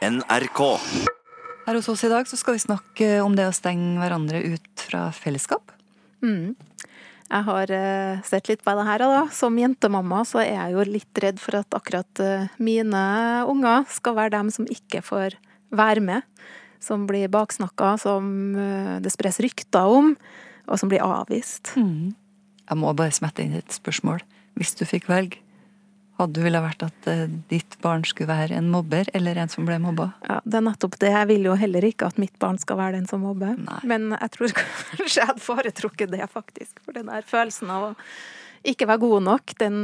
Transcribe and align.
NRK. 0.00 0.60
Her 1.66 1.76
hos 1.76 1.88
oss 1.92 2.02
i 2.04 2.08
dag 2.08 2.28
så 2.28 2.36
skal 2.40 2.56
vi 2.56 2.62
snakke 2.62 3.08
om 3.20 3.34
det 3.36 3.44
å 3.50 3.52
stenge 3.52 4.00
hverandre 4.00 4.40
ut 4.54 4.84
fra 4.88 5.10
fellesskap. 5.12 5.74
Mm. 6.24 6.54
Jeg 7.30 7.46
har 7.46 7.72
uh, 7.76 8.22
sett 8.24 8.48
litt 8.48 8.64
på 8.64 8.72
det 8.78 8.86
her, 8.88 9.04
da. 9.04 9.26
Som 9.34 9.58
jentemamma 9.60 10.22
så 10.24 10.40
er 10.40 10.54
jeg 10.54 10.72
jo 10.74 10.86
litt 10.88 11.20
redd 11.20 11.42
for 11.42 11.60
at 11.60 11.76
akkurat 11.76 12.22
uh, 12.24 12.48
mine 12.56 13.02
unger 13.52 13.84
skal 13.92 14.16
være 14.16 14.34
dem 14.38 14.48
som 14.54 14.70
ikke 14.72 15.04
får 15.04 15.36
være 15.68 16.06
med. 16.08 16.48
Som 16.80 17.04
blir 17.06 17.28
baksnakka, 17.28 17.92
som 18.00 18.56
uh, 18.56 18.96
det 19.04 19.12
spres 19.12 19.36
rykter 19.44 19.84
om, 20.00 20.14
og 20.64 20.80
som 20.80 20.88
blir 20.88 21.04
avvist. 21.04 21.74
Mm. 21.76 22.16
Jeg 22.64 22.80
må 22.80 22.96
bare 22.96 23.12
smette 23.12 23.44
inn 23.44 23.60
et 23.60 23.76
spørsmål. 23.76 24.24
Hvis 24.56 24.72
du 24.80 24.86
fikk 24.88 25.12
velge, 25.12 25.44
hadde 26.22 26.36
du 26.38 26.44
ville 26.44 26.60
vært 26.62 26.82
at 26.86 27.08
eh, 27.10 27.22
ditt 27.50 27.76
barn 27.84 28.04
skulle 28.08 28.30
være 28.30 28.56
en 28.58 28.68
mobber 28.72 29.08
eller 29.16 29.38
en 29.42 29.50
som 29.52 29.66
ble 29.68 29.78
mobba? 29.82 30.10
Ja, 30.28 30.40
Det 30.44 30.58
er 30.60 30.66
nettopp 30.66 30.98
det. 31.02 31.12
Jeg 31.14 31.30
vil 31.30 31.48
jo 31.48 31.56
heller 31.60 31.86
ikke 31.88 32.10
at 32.10 32.20
mitt 32.22 32.36
barn 32.42 32.60
skal 32.62 32.80
være 32.80 32.98
den 32.98 33.08
som 33.10 33.24
mobber. 33.24 33.56
Nei. 33.60 33.80
Men 33.88 34.12
jeg 34.16 34.34
tror 34.36 34.54
kanskje 34.60 35.22
jeg 35.22 35.30
hadde 35.32 35.44
foretrukket 35.44 36.12
det, 36.14 36.22
faktisk. 36.32 36.78
For 36.84 36.96
den 36.96 37.10
der 37.12 37.26
følelsen 37.26 37.72
av 37.72 37.90
å 37.90 37.94
ikke 38.70 38.88
være 38.90 39.00
god 39.00 39.24
nok, 39.24 39.54
den 39.60 39.80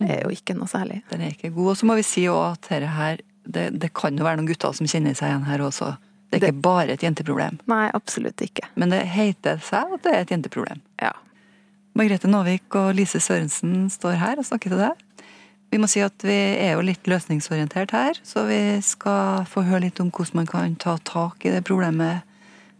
er 0.00 0.24
jo 0.24 0.32
ikke 0.32 0.56
noe 0.56 0.70
særlig. 0.70 1.02
Den 1.10 1.26
er 1.26 1.34
ikke 1.34 1.52
god. 1.52 1.74
Og 1.74 1.78
så 1.80 1.88
må 1.88 1.98
vi 1.98 2.06
si 2.08 2.24
også 2.30 2.54
at 2.54 2.70
dette 2.70 2.94
her, 2.96 3.20
det, 3.44 3.66
det 3.82 3.92
kan 3.96 4.16
jo 4.16 4.24
være 4.24 4.40
noen 4.40 4.48
gutter 4.48 4.72
som 4.76 4.88
kjenner 4.88 5.16
seg 5.18 5.28
igjen 5.32 5.48
her 5.50 5.64
også. 5.66 5.90
Det 6.32 6.40
er 6.40 6.48
ikke 6.48 6.64
bare 6.64 6.96
et 6.96 7.04
jenteproblem. 7.04 7.60
Nei, 7.70 7.84
absolutt 7.94 8.40
ikke. 8.42 8.66
Men 8.80 8.90
det 8.90 9.04
heter 9.12 9.60
seg 9.62 9.92
at 9.94 10.02
det 10.06 10.14
er 10.14 10.24
et 10.24 10.32
jenteproblem. 10.34 10.80
Ja. 11.02 11.12
Margrethe 11.94 12.26
Nåvik 12.26 12.74
og 12.80 12.94
Lise 12.98 13.20
Sørensen 13.22 13.84
står 13.92 14.16
her 14.18 14.40
og 14.40 14.48
snakker 14.48 14.72
til 14.72 14.80
deg. 14.82 15.23
Vi 15.74 15.78
må 15.82 15.88
si 15.90 15.98
at 16.06 16.22
vi 16.22 16.34
er 16.62 16.76
jo 16.76 16.82
litt 16.86 17.08
løsningsorientert 17.10 17.90
her, 17.90 18.18
så 18.22 18.44
vi 18.46 18.58
skal 18.86 19.42
få 19.50 19.64
høre 19.66 19.80
litt 19.88 19.98
om 19.98 20.12
hvordan 20.14 20.38
man 20.38 20.46
kan 20.46 20.76
ta 20.78 20.92
tak 21.02 21.42
i 21.42 21.50
det 21.50 21.64
problemet 21.66 22.22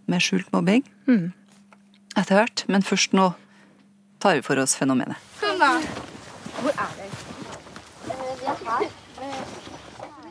med 0.06 0.22
skjult 0.22 0.46
mobbing 0.54 0.84
Mm. 1.10 1.32
etter 2.16 2.38
hvert. 2.38 2.62
Men 2.70 2.86
først 2.86 3.10
nå 3.18 3.32
tar 4.22 4.36
vi 4.38 4.42
for 4.46 4.62
oss 4.62 4.76
fenomenet. 4.78 5.18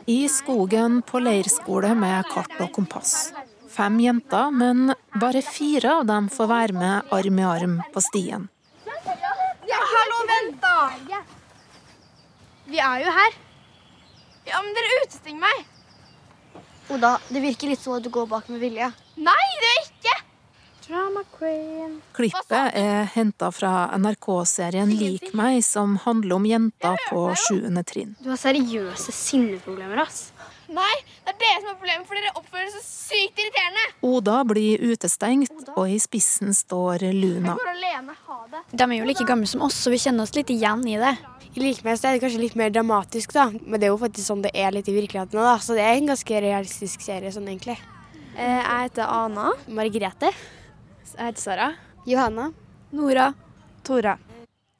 I 0.06 0.28
skogen 0.28 1.02
på 1.02 1.20
leirskole 1.20 1.92
med 1.94 2.24
kart 2.32 2.56
og 2.60 2.72
kompass. 2.72 3.32
Fem 3.68 4.00
jenter, 4.00 4.50
men 4.50 4.94
bare 5.20 5.42
fire 5.44 5.98
av 6.00 6.06
dem 6.08 6.28
får 6.32 6.48
være 6.48 6.72
med 6.80 7.12
arm 7.12 7.38
i 7.38 7.42
arm 7.44 7.76
på 7.92 8.00
stien. 8.08 8.48
Ja, 9.68 9.80
hallo, 9.92 10.18
vent 10.32 10.60
da! 10.62 10.76
Vi 12.74 12.80
er 12.82 13.04
jo 13.04 13.10
her. 13.14 13.34
Ja, 14.48 14.58
men 14.64 14.72
dere 14.74 14.94
utestenger 15.04 15.44
meg. 15.44 15.58
Oda, 16.90 17.12
det 17.30 17.42
virker 17.44 17.70
litt 17.70 17.78
som 17.78 17.94
at 17.94 18.02
du 18.02 18.08
går 18.10 18.26
bak 18.26 18.48
med 18.50 18.58
vilje. 18.64 18.88
Nei, 19.14 19.44
det 19.60 19.68
er 19.68 19.84
ikke. 19.84 20.14
Drama 20.88 21.22
queen. 21.36 21.92
Klippet 22.18 22.74
er 22.80 23.06
henta 23.14 23.52
fra 23.54 23.86
NRK-serien 23.94 24.90
Lik 24.90 25.30
meg, 25.38 25.60
som 25.62 25.94
handler 26.02 26.34
om 26.40 26.48
jenter 26.50 26.98
på 27.12 27.22
sjuende 27.44 27.84
trinn. 27.86 28.16
Du 28.18 28.32
har 28.32 28.42
seriøse 28.42 29.14
sinneproblemer, 29.14 30.02
ass. 30.02 30.32
Nei, 30.74 30.94
det 31.24 31.34
er 31.34 31.38
dere 31.38 31.60
som 31.60 31.70
er 31.70 31.76
problemet, 31.78 32.06
for 32.08 32.18
dere 32.18 32.32
oppfører 32.34 32.64
dere 32.66 32.72
så 32.74 32.82
sykt 32.82 33.38
irriterende. 33.38 33.84
Oda 34.08 34.40
blir 34.48 34.82
utestengt, 34.82 35.52
og 35.76 35.86
i 35.90 36.00
spissen 36.02 36.50
står 36.56 37.04
Luna. 37.14 37.54
Jeg 37.54 37.60
går 37.62 37.70
alene, 37.74 38.16
ha 38.26 38.38
det. 38.50 38.62
De 38.72 38.88
er 38.88 38.96
jo 38.98 39.06
like 39.06 39.26
gamle 39.28 39.46
som 39.50 39.62
oss, 39.66 39.78
så 39.84 39.92
vi 39.94 40.00
kjenner 40.02 40.26
oss 40.26 40.34
litt 40.34 40.50
igjen 40.50 40.82
i 40.90 40.96
det. 40.98 41.14
I 41.54 41.62
likevel 41.62 41.94
er 41.94 42.16
det 42.16 42.22
kanskje 42.24 42.42
litt 42.42 42.56
mer 42.58 42.72
dramatisk, 42.74 43.32
da. 43.36 43.46
Men 43.54 43.78
det 43.78 43.86
er 43.86 43.92
jo 43.92 44.00
faktisk 44.02 44.26
sånn 44.26 44.42
det 44.42 44.50
er 44.58 44.74
litt 44.74 44.90
i 44.90 44.96
virkeligheten. 44.96 45.38
da. 45.38 45.54
Så 45.62 45.76
det 45.78 45.84
er 45.86 45.94
en 46.00 46.10
ganske 46.10 46.40
realistisk 46.42 47.04
serie 47.06 47.30
sånn, 47.30 47.46
egentlig. 47.46 47.78
Eh, 48.34 48.58
Jeg 48.58 48.88
heter 48.88 49.06
Ana. 49.06 49.52
Margrethe. 49.70 50.32
Jeg 51.14 51.20
heter 51.28 51.40
Sara. 51.40 51.68
Johanna. 52.06 52.50
Nora. 52.90 53.32
Tora. 53.86 54.18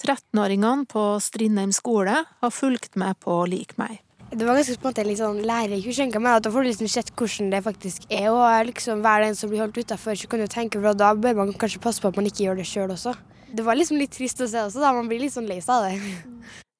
13-åringene 0.03 0.89
på 0.91 1.21
Strindheim 1.23 1.73
skole 1.73 2.25
har 2.27 2.51
fulgt 2.51 2.97
med 2.97 3.21
på 3.23 3.47
Lik 3.49 3.79
meg. 3.79 4.01
Det 4.35 4.47
var 4.47 4.57
ganske 4.59 4.75
på 4.83 4.89
en 4.89 4.91
måte 4.91 5.03
litt 5.07 5.21
sånn 5.21 5.45
lærerikt. 5.47 6.19
meg, 6.19 6.37
at 6.37 6.43
Da 6.43 6.51
får 6.51 6.65
du 6.65 6.69
liksom 6.69 6.89
sett 6.89 7.11
hvordan 7.15 7.51
det 7.51 7.63
faktisk 7.63 8.03
er 8.11 8.31
å 8.31 8.43
liksom 8.67 9.03
være 9.03 9.27
den 9.27 9.37
som 9.37 9.51
blir 9.51 9.61
holdt 9.61 9.79
utafor. 9.79 10.17
Så 10.19 10.29
kan 10.29 10.41
du 10.41 10.47
tenke, 10.47 10.81
for 10.81 10.93
da 10.93 11.15
bør 11.15 11.37
man 11.37 11.53
kanskje 11.53 11.81
passe 11.81 12.03
på 12.03 12.09
at 12.09 12.17
man 12.17 12.27
ikke 12.27 12.43
gjør 12.45 12.57
det 12.57 12.67
sjøl 12.67 12.91
også. 12.91 13.15
Det 13.55 13.63
var 13.63 13.77
liksom 13.77 13.97
litt 13.97 14.11
trist 14.11 14.41
å 14.41 14.49
se 14.51 14.59
også, 14.59 14.81
da. 14.81 14.93
Man 14.93 15.07
blir 15.07 15.21
litt 15.21 15.33
sånn 15.33 15.47
lei 15.47 15.61
seg 15.63 15.71
av 15.71 15.87
det. 15.87 16.17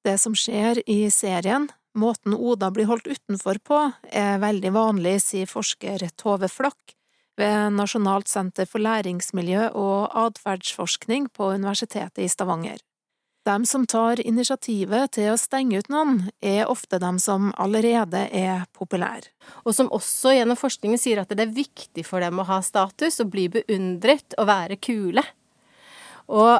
Det 0.03 0.19
som 0.19 0.35
skjer 0.35 0.83
i 0.85 1.09
serien, 1.09 1.69
måten 1.95 2.35
Oda 2.35 2.71
blir 2.71 2.85
holdt 2.85 3.07
utenfor 3.07 3.57
på, 3.63 3.79
er 4.11 4.43
veldig 4.43 4.73
vanlig, 4.75 5.21
sier 5.23 5.47
forsker 5.47 6.09
Tove 6.19 6.51
Flakk 6.51 6.95
ved 7.39 7.71
Nasjonalt 7.75 8.27
senter 8.27 8.67
for 8.67 8.83
læringsmiljø 8.83 9.71
og 9.75 10.11
atferdsforskning 10.11 11.31
på 11.35 11.53
Universitetet 11.55 12.23
i 12.23 12.29
Stavanger. 12.31 12.83
De 13.45 13.65
som 13.65 13.83
tar 13.85 14.17
initiativet 14.25 15.11
til 15.19 15.29
å 15.29 15.37
stenge 15.37 15.77
ut 15.77 15.89
noen, 15.93 16.31
er 16.41 16.65
ofte 16.65 16.97
de 16.97 17.11
som 17.21 17.51
allerede 17.61 18.23
er 18.33 18.63
populære. 18.73 19.29
Og 19.69 19.75
som 19.77 19.91
også 19.93 20.33
gjennom 20.33 20.57
forskningen 20.57 20.97
sier 20.97 21.21
at 21.21 21.29
det 21.29 21.45
er 21.45 21.53
viktig 21.53 22.07
for 22.07 22.25
dem 22.25 22.41
å 22.41 22.47
ha 22.49 22.57
status 22.65 23.21
og 23.21 23.29
bli 23.35 23.45
beundret 23.53 24.33
og 24.41 24.49
være 24.49 24.79
kule. 24.81 25.21
Og 26.25 26.57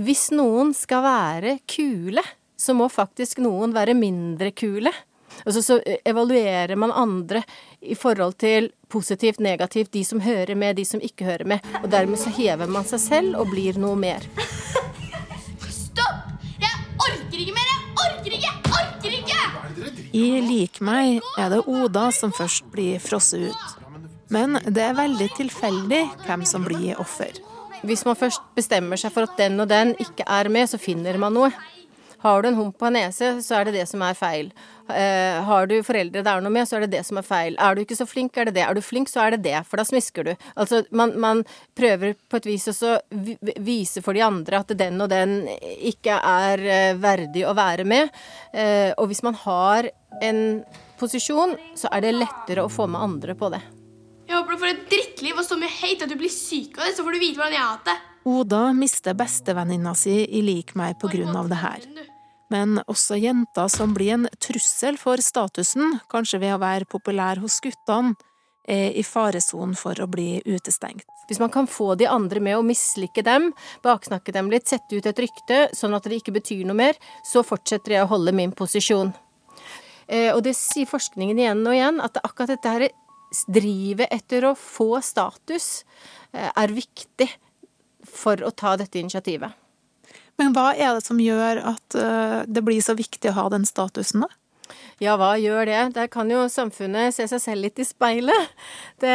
hvis 0.00 0.30
noen 0.32 0.72
skal 0.72 1.04
være 1.04 1.58
kule, 1.68 2.24
så 2.56 2.72
må 2.72 2.88
faktisk 2.88 3.42
noen 3.44 3.76
være 3.76 3.92
mindre 3.98 4.54
kule. 4.56 4.94
Altså 5.44 5.60
så 5.66 5.76
evaluerer 6.08 6.72
man 6.80 6.94
andre 6.94 7.42
i 7.84 7.98
forhold 7.98 8.38
til 8.40 8.70
positivt, 8.88 9.44
negativt, 9.44 9.92
de 9.92 10.06
som 10.08 10.24
hører 10.24 10.56
med, 10.56 10.78
de 10.80 10.88
som 10.88 11.04
ikke 11.04 11.28
hører 11.28 11.52
med. 11.52 11.70
Og 11.82 11.90
dermed 11.92 12.22
så 12.22 12.32
hever 12.32 12.70
man 12.70 12.88
seg 12.88 13.02
selv 13.10 13.42
og 13.42 13.52
blir 13.52 13.76
noe 13.82 13.98
mer. 13.98 14.24
I 20.14 20.26
Lik 20.46 20.78
meg 20.78 21.24
er 21.34 21.48
det 21.50 21.64
Oda 21.66 22.04
som 22.14 22.30
først 22.30 22.68
blir 22.70 23.00
frosset 23.02 23.48
ut. 23.50 23.72
Men 24.30 24.54
det 24.62 24.84
er 24.84 24.94
veldig 24.94 25.26
tilfeldig 25.34 26.02
hvem 26.22 26.44
som 26.46 26.62
blir 26.62 27.00
offer. 27.02 27.34
Hvis 27.82 28.04
man 28.06 28.16
først 28.16 28.44
bestemmer 28.54 29.00
seg 29.00 29.10
for 29.12 29.26
at 29.26 29.34
den 29.40 29.58
og 29.60 29.66
den 29.72 29.90
ikke 29.98 30.22
er 30.30 30.48
med, 30.54 30.70
så 30.70 30.78
finner 30.78 31.18
man 31.18 31.34
noe. 31.34 31.50
Har 32.22 32.40
du 32.40 32.48
en 32.48 32.60
hump 32.60 32.78
på 32.78 32.86
en 32.88 32.94
nese, 32.96 33.34
så 33.42 33.58
er 33.58 33.68
det 33.68 33.74
det 33.80 33.88
som 33.90 34.06
er 34.06 34.14
feil. 34.16 34.52
Eh, 34.90 35.42
har 35.48 35.66
du 35.70 35.78
foreldre 35.86 36.20
det 36.22 36.28
er 36.28 36.42
noe 36.44 36.52
med, 36.52 36.66
så 36.68 36.76
er 36.76 36.84
det 36.84 36.90
det 36.98 37.04
som 37.08 37.16
er 37.20 37.24
feil. 37.24 37.54
Er 37.58 37.74
du 37.74 37.80
ikke 37.84 37.96
så 37.96 38.06
flink, 38.08 38.36
er 38.36 38.50
det 38.50 38.54
det. 38.58 38.64
Er 38.66 38.74
du 38.76 38.82
flink, 38.84 39.08
så 39.08 39.22
er 39.24 39.30
det 39.36 39.42
det, 39.46 39.62
for 39.66 39.80
da 39.80 39.84
smisker 39.88 40.24
du. 40.28 40.32
Altså, 40.60 40.82
man, 40.92 41.14
man 41.20 41.40
prøver 41.78 42.14
på 42.28 42.36
et 42.40 42.48
vis 42.50 42.68
også 42.68 42.98
vi- 43.10 43.38
vise 43.64 44.02
for 44.04 44.12
de 44.12 44.20
andre 44.26 44.60
at 44.60 44.74
den 44.76 45.00
og 45.00 45.08
den 45.12 45.46
ikke 45.80 46.18
er 46.20 46.58
eh, 46.66 46.94
verdig 47.00 47.46
å 47.48 47.54
være 47.56 47.84
med. 47.88 48.10
Eh, 48.52 48.92
og 48.98 49.08
hvis 49.08 49.22
man 49.24 49.34
har 49.46 49.88
en 50.22 50.42
posisjon, 51.00 51.56
så 51.74 51.88
er 51.90 52.04
det 52.04 52.14
lettere 52.20 52.64
å 52.64 52.70
få 52.72 52.86
med 52.86 53.00
andre 53.00 53.34
på 53.34 53.50
det. 53.56 53.62
Jeg 54.28 54.36
håper 54.38 54.52
du 54.54 54.60
får 54.62 54.70
et 54.72 54.84
drittliv 54.88 55.36
og 55.40 55.44
så 55.44 55.56
mye 55.60 55.68
hate 55.80 56.04
at 56.06 56.12
du 56.12 56.16
blir 56.16 56.32
syk 56.32 56.78
av 56.78 56.86
det, 56.88 56.94
så 56.96 57.04
får 57.04 57.12
du 57.16 57.20
vite 57.24 57.40
hvordan 57.40 57.56
jeg 57.56 57.60
har 57.64 57.74
hatt 57.76 57.88
det. 57.90 57.96
Oda 58.24 58.60
mister 58.72 59.12
bestevenninna 59.16 59.92
si 60.00 60.22
i 60.24 60.40
Lik 60.40 60.72
meg 60.80 60.96
på 61.00 61.10
grunn 61.12 61.36
av 61.36 61.50
det 61.52 61.58
her. 61.60 61.82
Men 62.52 62.80
også 62.84 63.16
jenter 63.18 63.70
som 63.72 63.94
blir 63.96 64.14
en 64.18 64.28
trussel 64.42 64.98
for 65.00 65.22
statusen, 65.24 65.98
kanskje 66.12 66.42
ved 66.42 66.56
å 66.56 66.62
være 66.62 66.88
populær 66.90 67.40
hos 67.42 67.60
guttene, 67.64 68.14
er 68.64 68.94
i 68.96 69.02
faresonen 69.04 69.74
for 69.76 69.98
å 70.00 70.06
bli 70.08 70.38
utestengt. 70.46 71.04
Hvis 71.28 71.40
man 71.40 71.50
kan 71.52 71.66
få 71.68 71.94
de 72.00 72.06
andre 72.08 72.40
med 72.40 72.56
å 72.56 72.64
mislike 72.64 73.20
dem, 73.24 73.50
baksnakke 73.84 74.32
dem 74.32 74.50
litt, 74.52 74.68
sette 74.68 74.96
ut 74.96 75.06
et 75.08 75.20
rykte 75.20 75.58
sånn 75.76 75.96
at 75.96 76.08
det 76.08 76.20
ikke 76.20 76.32
betyr 76.36 76.64
noe 76.68 76.78
mer, 76.78 76.98
så 77.28 77.44
fortsetter 77.44 77.96
jeg 77.96 78.06
å 78.06 78.10
holde 78.12 78.32
min 78.36 78.52
posisjon. 78.56 79.12
Eh, 80.08 80.30
og 80.34 80.42
det 80.44 80.54
sier 80.56 80.88
forskningen 80.88 81.40
igjen 81.40 81.64
og 81.64 81.76
igjen, 81.76 82.00
at 82.04 82.20
akkurat 82.24 82.54
dette 82.54 82.72
her 82.72 82.88
drivet 83.50 84.12
etter 84.14 84.48
å 84.48 84.54
få 84.58 85.00
status 85.02 85.84
eh, 86.32 86.48
er 86.48 86.74
viktig 86.76 87.28
for 88.04 88.40
å 88.44 88.52
ta 88.52 88.76
dette 88.80 89.00
initiativet. 89.00 89.63
Men 90.40 90.54
hva 90.56 90.72
er 90.74 90.96
det 90.96 91.04
som 91.06 91.20
gjør 91.22 91.60
at 91.74 91.98
eh, 91.98 92.40
det 92.50 92.64
blir 92.66 92.82
så 92.82 92.96
viktig 92.98 93.30
å 93.30 93.36
ha 93.38 93.44
den 93.54 93.66
statusen, 93.68 94.26
da? 94.26 94.32
Ja, 95.02 95.16
hva 95.18 95.34
gjør 95.40 95.66
det? 95.66 95.80
Der 95.96 96.08
kan 96.12 96.30
jo 96.30 96.44
samfunnet 96.50 97.16
se 97.16 97.26
seg 97.30 97.42
selv 97.42 97.66
litt 97.66 97.80
i 97.82 97.86
speilet. 97.88 98.50
Det, 99.04 99.10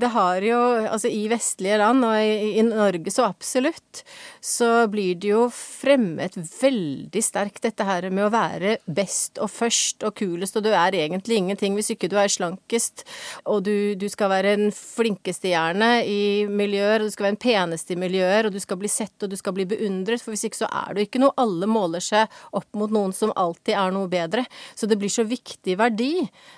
det 0.00 0.08
har 0.10 0.42
jo 0.42 0.56
Altså 0.88 1.06
i 1.12 1.26
vestlige 1.30 1.76
land, 1.78 2.02
og 2.02 2.16
i, 2.16 2.56
i 2.58 2.62
Norge 2.64 3.12
så 3.12 3.26
absolutt, 3.28 4.00
så 4.42 4.88
blir 4.90 5.18
det 5.20 5.28
jo 5.28 5.44
fremmet 5.52 6.34
veldig 6.34 7.22
sterkt 7.22 7.62
dette 7.62 7.86
her 7.86 8.08
med 8.10 8.24
å 8.26 8.32
være 8.32 8.72
best 8.90 9.38
og 9.42 9.52
først 9.52 10.02
og 10.08 10.16
kulest, 10.18 10.56
og 10.58 10.64
du 10.66 10.72
er 10.72 10.96
egentlig 10.98 11.38
ingenting 11.38 11.76
hvis 11.78 11.92
ikke 11.94 12.10
du 12.10 12.16
er 12.18 12.32
slankest, 12.32 13.04
og 13.46 13.62
du, 13.68 13.94
du 14.00 14.08
skal 14.10 14.32
være 14.32 14.56
den 14.58 14.74
flinkeste 14.74 15.52
gjerne 15.52 15.92
i 16.08 16.48
miljøer, 16.50 17.04
og 17.04 17.06
du 17.06 17.14
skal 17.14 17.28
være 17.28 17.36
den 17.36 17.44
peneste 17.44 17.94
i 17.94 18.00
miljøer, 18.00 18.48
og 18.48 18.56
du 18.56 18.60
skal 18.64 18.80
bli 18.80 18.90
sett 18.90 19.22
og 19.22 19.30
du 19.30 19.38
skal 19.38 19.54
bli 19.56 19.68
beundret, 19.68 20.24
for 20.24 20.34
hvis 20.34 20.48
ikke 20.48 20.62
så 20.64 20.70
er 20.82 20.96
du 20.96 21.04
ikke 21.04 21.22
noe. 21.22 21.36
Alle 21.42 21.68
måler 21.70 22.02
seg 22.02 22.42
opp 22.56 22.68
mot 22.78 22.92
noen 22.92 23.14
som 23.16 23.32
alltid 23.38 23.76
er 23.78 23.94
noe 23.94 24.10
bedre. 24.10 24.44
Så 24.74 24.88
det 24.90 24.98
blir 25.02 25.12
så 25.12 25.26
viktig 25.28 25.76
verdi. 25.80 26.14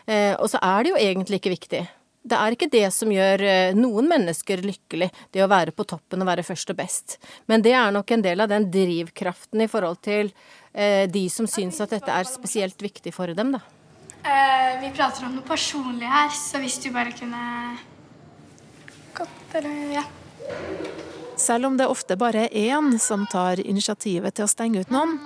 Eh, 0.06 0.32
og 0.37 0.50
så 0.52 0.61
er 0.62 0.85
det 0.85 0.94
jo 0.94 1.02
egentlig 1.02 1.41
ikke 1.41 1.56
viktig. 1.56 1.85
Det 2.25 2.37
er 2.41 2.55
ikke 2.56 2.70
det 2.73 2.87
som 2.96 3.11
gjør 3.12 3.43
eh, 3.44 3.76
noen 3.76 4.06
mennesker 4.08 4.62
lykkelig, 4.64 5.11
det 5.35 5.43
å 5.44 5.50
være 5.50 5.75
på 5.76 5.85
toppen 5.88 6.25
og 6.25 6.29
være 6.31 6.44
først 6.46 6.73
og 6.73 6.79
best. 6.79 7.19
Men 7.52 7.64
det 7.64 7.75
er 7.76 7.93
nok 7.93 8.14
en 8.17 8.25
del 8.25 8.41
av 8.41 8.49
den 8.49 8.70
drivkraften 8.73 9.61
i 9.61 9.69
forhold 9.69 10.00
til 10.06 10.31
eh, 10.73 11.05
de 11.05 11.26
som 11.32 11.49
syns 11.50 11.82
at 11.85 11.93
dette 11.93 12.08
er 12.08 12.29
spesielt 12.29 12.81
viktig 12.81 13.12
for 13.12 13.29
dem, 13.37 13.52
da. 13.58 13.61
Eh, 14.25 14.70
vi 14.81 14.88
prater 14.96 15.26
om 15.29 15.35
noe 15.37 15.44
personlig 15.44 16.08
her, 16.08 16.32
så 16.32 16.62
hvis 16.62 16.81
du 16.81 16.88
bare 16.94 17.12
kunne 17.12 17.43
Godt, 19.14 19.52
eller 19.55 19.93
ja. 19.94 20.02
Selv 21.37 21.67
om 21.67 21.77
det 21.77 21.87
ofte 21.91 22.15
bare 22.17 22.47
er 22.47 22.75
én 22.75 22.99
som 23.03 23.25
tar 23.27 23.59
initiativet 23.61 24.37
til 24.37 24.47
å 24.47 24.51
stenge 24.51 24.85
ut 24.85 24.93
noen, 24.95 25.17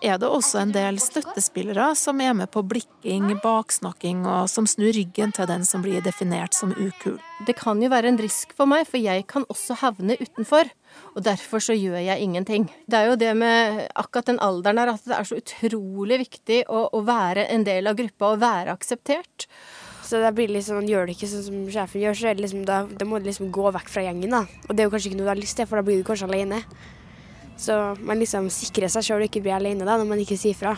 er 0.00 0.16
det 0.20 0.28
også 0.28 0.62
en 0.62 0.72
del 0.72 1.00
støttespillere 1.02 1.90
som 1.98 2.20
er 2.24 2.32
med 2.38 2.48
på 2.54 2.62
blikking, 2.64 3.34
baksnakking 3.42 4.24
og 4.24 4.48
som 4.48 4.68
snur 4.70 4.94
ryggen 4.96 5.34
til 5.36 5.48
den 5.50 5.66
som 5.68 5.84
blir 5.84 6.00
definert 6.04 6.56
som 6.56 6.72
ukul. 6.72 7.18
Det 7.46 7.54
kan 7.58 7.82
jo 7.82 7.90
være 7.92 8.12
en 8.12 8.20
risk 8.20 8.54
for 8.56 8.70
meg, 8.70 8.86
for 8.88 8.98
jeg 9.02 9.26
kan 9.30 9.44
også 9.52 9.76
havne 9.82 10.16
utenfor. 10.18 10.72
Og 11.14 11.22
derfor 11.26 11.62
så 11.62 11.76
gjør 11.76 12.00
jeg 12.00 12.24
ingenting. 12.24 12.64
Det 12.88 12.98
er 12.98 13.10
jo 13.10 13.18
det 13.20 13.34
med 13.36 13.84
akkurat 13.92 14.30
den 14.30 14.40
alderen 14.42 14.80
her 14.80 14.94
at 14.94 15.04
det 15.04 15.14
er 15.18 15.28
så 15.28 15.38
utrolig 15.38 16.22
viktig 16.24 16.62
å, 16.72 16.88
å 16.96 17.04
være 17.06 17.44
en 17.52 17.66
del 17.68 17.90
av 17.90 17.98
gruppa 17.98 18.32
og 18.32 18.42
være 18.42 18.74
akseptert. 18.74 19.46
Så 20.08 20.22
da 20.22 20.30
blir 20.32 20.48
liksom, 20.48 20.86
gjør 20.88 21.08
det 21.08 21.18
ikke 21.18 21.28
sånn 21.28 21.42
som 21.44 21.64
sjefen 21.72 22.00
gjør, 22.00 22.14
så 22.16 22.30
liksom, 22.32 22.62
da, 22.68 22.78
da 22.88 23.04
må 23.04 23.18
du 23.20 23.26
liksom 23.28 23.50
gå 23.52 23.72
vekk 23.76 23.90
fra 23.92 24.06
gjengen. 24.06 24.32
da. 24.32 24.46
Og 24.64 24.72
det 24.72 24.80
er 24.80 24.88
jo 24.88 24.92
kanskje 24.94 25.10
ikke 25.10 25.18
noe 25.18 25.26
du 25.26 25.32
har 25.34 25.40
lyst 25.40 25.58
til, 25.60 25.68
for 25.68 25.80
da 25.80 25.84
blir 25.84 26.00
du 26.00 26.06
kanskje 26.08 26.30
alene. 26.30 26.62
Så 27.60 27.76
man 28.06 28.22
liksom 28.22 28.48
sikrer 28.54 28.88
seg 28.92 29.04
sjøl 29.04 29.20
og 29.20 29.28
ikke 29.28 29.42
blir 29.44 29.58
alene 29.58 29.84
da, 29.84 29.98
når 29.98 30.08
man 30.08 30.22
ikke 30.22 30.38
sier 30.40 30.56
fra. 30.56 30.76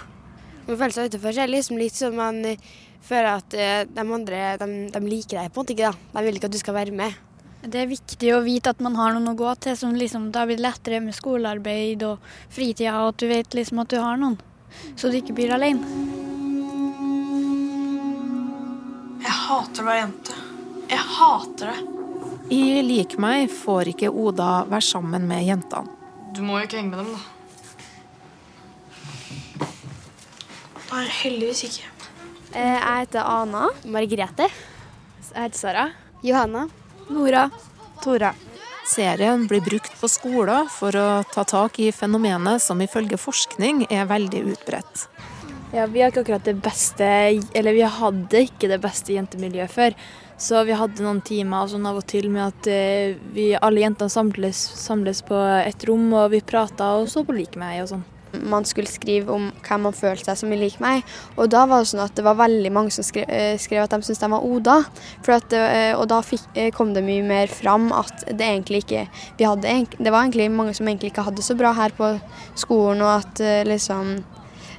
Man 0.67 0.79
føler 0.81 0.97
seg 0.97 1.11
utenfor, 1.13 1.37
så 1.37 1.45
er 1.45 1.53
liksom 1.53 1.79
litt 1.79 1.99
sånn 1.99 2.17
man 2.19 2.41
eh, 2.49 2.71
føler 3.07 3.31
at 3.37 3.55
eh, 3.55 3.83
de 3.87 4.03
andre 4.03 4.41
de, 4.61 4.69
de 4.95 5.03
liker 5.05 5.39
deg 5.39 5.53
på 5.53 5.61
en 5.61 5.63
måte 5.63 5.77
ikke. 5.77 5.93
da. 5.93 6.17
De 6.17 6.25
vil 6.27 6.41
ikke 6.41 6.51
at 6.51 6.57
du 6.57 6.63
skal 6.63 6.79
være 6.81 6.97
med. 6.97 7.21
Det 7.61 7.83
er 7.83 7.91
viktig 7.91 8.33
å 8.33 8.41
vite 8.43 8.73
at 8.73 8.81
man 8.81 8.97
har 8.97 9.13
noen 9.13 9.35
å 9.35 9.37
gå 9.37 9.53
til, 9.61 9.77
som 9.77 9.93
liksom 9.95 10.31
da 10.35 10.47
blir 10.49 10.63
lettere 10.65 11.03
med 11.05 11.15
skolearbeid 11.15 12.03
og 12.09 12.33
fritida, 12.49 12.97
og 13.05 13.13
at 13.13 13.21
du 13.21 13.29
vet 13.31 13.61
liksom 13.61 13.85
at 13.85 13.93
du 13.93 14.01
har 14.01 14.17
noen, 14.19 14.41
så 14.97 15.13
du 15.13 15.21
ikke 15.21 15.37
blir 15.37 15.53
alene. 15.53 16.30
Jeg 19.21 19.35
hater 19.47 19.83
å 19.83 19.87
være 19.89 20.01
jente. 20.05 20.37
Jeg 20.91 21.05
hater 21.17 21.71
det. 21.71 21.81
I 22.51 22.63
Lik 22.83 23.15
meg 23.23 23.51
får 23.53 23.93
ikke 23.93 24.11
Oda 24.11 24.65
være 24.71 24.83
sammen 24.83 25.27
med 25.31 25.45
jentene. 25.47 25.87
Du 26.35 26.41
må 26.47 26.59
jo 26.61 26.67
ikke 26.67 26.79
henge 26.81 26.91
med 26.95 26.99
dem, 27.05 27.13
da. 27.15 27.21
Nei, 30.91 31.05
heldigvis 31.21 31.63
ikke. 31.69 31.87
Eh, 32.55 32.79
Jeg 32.81 33.05
heter 33.05 33.23
Ana. 33.27 33.69
Margrethe. 33.87 34.49
Jeg 35.31 35.43
heter 35.45 35.59
Sara. 35.59 35.85
Johanna. 36.27 36.69
Nora. 37.11 37.51
Tora. 38.03 38.33
Serien 38.91 39.47
blir 39.47 39.61
brukt 39.63 39.93
på 40.01 40.09
skoler 40.11 40.67
for 40.73 40.91
å 40.99 41.23
ta 41.31 41.45
tak 41.47 41.79
i 41.79 41.93
fenomenet 41.95 42.63
som 42.65 42.81
ifølge 42.83 43.19
forskning 43.21 43.85
er 43.93 44.09
veldig 44.11 44.43
utbredt. 44.55 45.07
Ja, 45.71 45.85
vi 45.87 46.01
har 46.03 46.11
ikke 46.11 46.25
akkurat 46.25 46.47
det 46.49 46.57
beste 46.65 47.07
Eller 47.55 47.77
vi 47.77 47.85
hadde 47.87 48.43
ikke 48.43 48.67
det 48.73 48.81
beste 48.83 49.15
jentemiljøet 49.15 49.71
før. 49.71 49.95
Så 50.41 50.65
vi 50.67 50.75
hadde 50.75 51.05
noen 51.05 51.21
timer 51.23 51.69
sånn 51.71 51.85
av 51.87 52.01
og 52.01 52.07
til 52.11 52.31
med 52.33 52.47
at 52.49 52.69
eh, 52.73 53.19
vi 53.35 53.51
alle 53.55 53.83
jentene 53.85 54.11
samles, 54.11 54.57
samles 54.81 55.21
på 55.29 55.37
et 55.37 55.85
rom, 55.87 56.07
og 56.17 56.33
vi 56.33 56.41
prata 56.41 56.95
og 56.97 57.11
så 57.13 57.23
på 57.29 57.37
Like 57.37 57.61
meg 57.61 57.83
og 57.83 57.91
sånn. 57.91 58.07
Man 58.49 58.65
skulle 58.65 58.89
skrive 58.89 59.35
om 59.35 59.51
hvem 59.67 59.85
man 59.85 59.95
følte 59.95 60.31
seg 60.31 60.41
som 60.41 60.55
lik 60.57 60.79
meg. 60.81 61.05
Og 61.37 61.53
da 61.53 61.67
var 61.69 61.85
det 61.85 61.91
sånn 61.93 62.03
at 62.07 62.17
det 62.17 62.25
var 62.25 62.41
veldig 62.41 62.73
mange 62.73 62.95
som 62.97 63.05
skrev, 63.05 63.29
eh, 63.29 63.61
skrev 63.61 63.85
at 63.85 63.93
de 63.93 64.01
syntes 64.01 64.25
de 64.25 64.33
var 64.33 64.49
Oda. 64.49 64.79
At, 65.29 65.53
eh, 65.53 65.93
og 65.93 66.09
da 66.09 66.23
fikk, 66.25 66.49
kom 66.75 66.97
det 66.97 67.05
mye 67.05 67.27
mer 67.27 67.53
fram 67.53 67.91
at 67.93 68.25
det 68.33 68.49
egentlig 68.49 68.87
ikke 68.87 69.07
vi 69.37 69.45
hadde, 69.45 69.87
Det 69.93 70.11
var 70.11 70.25
egentlig 70.25 70.51
mange 70.51 70.75
som 70.75 70.89
egentlig 70.89 71.13
ikke 71.13 71.29
hadde 71.29 71.45
det 71.45 71.47
så 71.47 71.59
bra 71.59 71.77
her 71.77 71.95
på 71.95 72.15
skolen, 72.57 73.05
og 73.05 73.21
at 73.21 73.67
liksom 73.69 74.23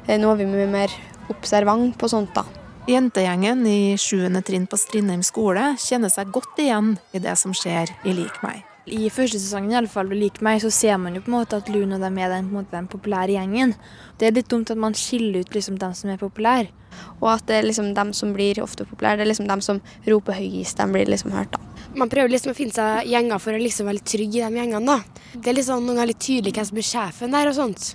Nå 0.09 0.31
er 0.33 0.39
vi 0.39 0.48
mye 0.50 0.65
mer 0.65 0.94
observant 1.30 1.94
på 2.00 2.09
sånt, 2.09 2.33
da. 2.33 2.44
Jentegjengen 2.89 3.62
i 3.69 3.94
7. 4.01 4.25
trinn 4.42 4.65
på 4.68 4.80
Strindheim 4.80 5.21
skole 5.24 5.75
kjenner 5.80 6.09
seg 6.09 6.31
godt 6.33 6.57
igjen 6.59 6.95
i 7.13 7.21
det 7.21 7.36
som 7.38 7.53
skjer 7.53 7.94
i 8.09 8.15
Lik 8.18 8.42
meg. 8.42 8.65
I 8.89 9.12
første 9.13 9.38
sesongen 9.38 9.71
i 9.71 9.77
alle 9.77 9.92
fall, 9.92 10.09
Lik 10.09 10.42
meg, 10.42 10.57
så 10.63 10.71
ser 10.74 10.98
man 10.98 11.13
jo 11.13 11.21
på 11.21 11.30
en 11.30 11.38
måte 11.38 11.59
at 11.62 11.69
Luna 11.69 12.00
og 12.00 12.01
dem 12.01 12.18
er 12.18 12.33
den, 12.33 12.50
på 12.50 12.56
en 12.56 12.63
måte, 12.63 12.74
den 12.74 12.89
populære 12.89 13.38
gjengen. 13.38 13.75
Det 14.18 14.27
er 14.27 14.36
litt 14.39 14.50
dumt 14.50 14.74
at 14.74 14.81
man 14.81 14.98
skiller 14.98 15.45
ut 15.45 15.53
liksom 15.53 15.77
dem 15.80 15.94
som 15.95 16.09
er 16.09 16.19
populære. 16.19 16.74
Og 17.21 17.30
at 17.36 17.45
det 17.47 17.59
er 17.59 17.69
liksom 17.69 17.94
dem 17.95 18.12
som 18.18 18.33
blir 18.33 18.59
ofte 18.65 18.89
populære, 18.89 19.21
det 19.21 19.27
er 19.27 19.31
liksom 19.31 19.47
dem 19.54 19.62
som 19.63 19.80
roper 20.09 20.36
høyest, 20.42 20.81
de 20.81 20.89
blir 20.97 21.13
liksom 21.13 21.38
hørt, 21.38 21.54
da. 21.54 21.62
Man 21.95 22.09
prøver 22.09 22.33
liksom 22.33 22.56
å 22.56 22.57
finne 22.57 22.74
seg 22.74 23.07
gjenger 23.13 23.39
for 23.44 23.54
å 23.54 23.62
liksom 23.62 23.88
være 23.88 24.01
litt 24.01 24.09
trygg 24.09 24.36
i 24.42 24.44
de 24.44 24.59
gjengene, 24.59 24.97
da. 24.97 25.38
Det 25.38 25.54
er 25.54 25.62
liksom 25.62 25.86
noen 25.86 26.01
ganger 26.01 26.15
litt 26.15 26.25
tydelig 26.25 26.57
hvem 26.57 26.71
som 26.74 26.81
er 26.81 26.89
sjefen 26.89 27.38
der 27.38 27.54
og 27.54 27.59
sånt. 27.62 27.92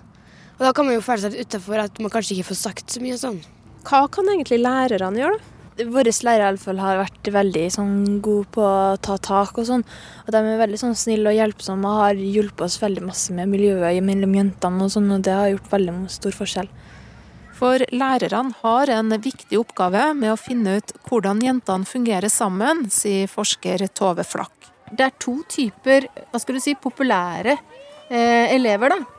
Og 0.56 0.64
da 0.64 0.73
kan 0.73 0.88
man 0.88 0.97
jo 0.97 1.05
føle 1.05 1.20
seg 1.20 1.35
litt 1.35 1.50
utafor 1.53 1.82
at 1.82 2.00
man 2.00 2.12
kanskje 2.12 2.38
ikke 2.38 2.50
får 2.50 2.62
sagt 2.62 2.94
så 2.94 3.03
mye 3.05 3.17
og 3.17 3.20
sånn. 3.20 3.43
Hva 3.87 4.06
kan 4.11 4.29
egentlig 4.32 4.62
lærerne 4.62 5.20
gjøre, 5.20 5.37
da? 5.37 5.53
Våre 5.76 6.08
lærere 6.08 6.41
i 6.41 6.49
alle 6.49 6.61
fall 6.61 6.79
har 6.81 7.03
vært 7.03 7.29
veldig 7.29 7.64
sånn, 7.75 7.97
gode 8.25 8.49
på 8.55 8.62
å 8.64 8.97
ta 8.97 9.19
tak 9.20 9.58
og 9.61 9.67
sånn. 9.69 9.82
Og 10.25 10.31
de 10.32 10.41
er 10.41 10.62
veldig 10.62 10.79
sånn, 10.81 10.94
snille 10.97 11.29
og 11.29 11.37
hjelpsomme 11.37 11.91
og 11.91 12.00
har 12.00 12.17
hjulpet 12.17 12.64
oss 12.64 12.79
veldig 12.81 13.03
masse 13.05 13.35
med 13.37 13.50
miljøet 13.53 14.00
mellom 14.00 14.32
jentene 14.38 14.87
og 14.87 14.94
sånn, 14.94 15.11
og 15.12 15.26
det 15.26 15.35
har 15.37 15.50
gjort 15.53 15.69
veldig 15.75 15.97
stor 16.14 16.38
forskjell. 16.38 16.70
For 17.56 17.85
lærerne 17.93 18.56
har 18.62 18.93
en 18.97 19.12
viktig 19.20 19.61
oppgave 19.61 20.09
med 20.17 20.32
å 20.32 20.41
finne 20.41 20.79
ut 20.81 20.97
hvordan 21.11 21.44
jentene 21.44 21.88
fungerer 21.88 22.32
sammen, 22.32 22.87
sier 22.93 23.29
forsker 23.29 23.85
Tove 23.93 24.25
Flakk. 24.25 24.70
Det 24.88 25.05
er 25.05 25.20
to 25.20 25.43
typer, 25.50 26.09
hva 26.32 26.41
skal 26.41 26.56
du 26.56 26.64
si, 26.64 26.73
populære 26.81 27.52
eh, 28.09 28.55
elever, 28.56 28.97
da. 28.97 29.16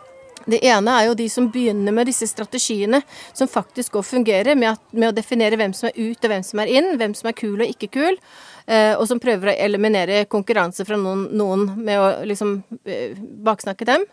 Det 0.48 0.62
ene 0.64 0.94
er 0.96 1.10
jo 1.10 1.16
de 1.20 1.26
som 1.32 1.50
begynner 1.52 1.92
med 1.92 2.08
disse 2.08 2.28
strategiene 2.30 3.02
som 3.36 3.50
faktisk 3.52 3.98
går 3.98 4.06
fungerer, 4.08 4.56
med, 4.56 4.78
at, 4.78 4.84
med 4.96 5.10
å 5.10 5.16
definere 5.16 5.60
hvem 5.60 5.74
som 5.76 5.90
er 5.90 5.98
ut 5.98 6.24
og 6.24 6.32
hvem 6.32 6.46
som 6.48 6.62
er 6.64 6.72
inn, 6.72 6.94
hvem 7.00 7.16
som 7.18 7.28
er 7.28 7.36
kul 7.36 7.58
og 7.58 7.68
ikke 7.68 7.90
kul, 7.98 8.20
eh, 8.66 8.94
og 8.96 9.04
som 9.10 9.20
prøver 9.20 9.52
å 9.52 9.58
eliminere 9.68 10.22
konkurranse 10.32 10.86
fra 10.88 11.00
noen, 11.00 11.26
noen 11.36 11.66
med 11.76 12.00
å 12.00 12.08
liksom 12.30 12.62
eh, 12.88 13.18
baksnakke 13.44 13.88
dem. 13.90 14.06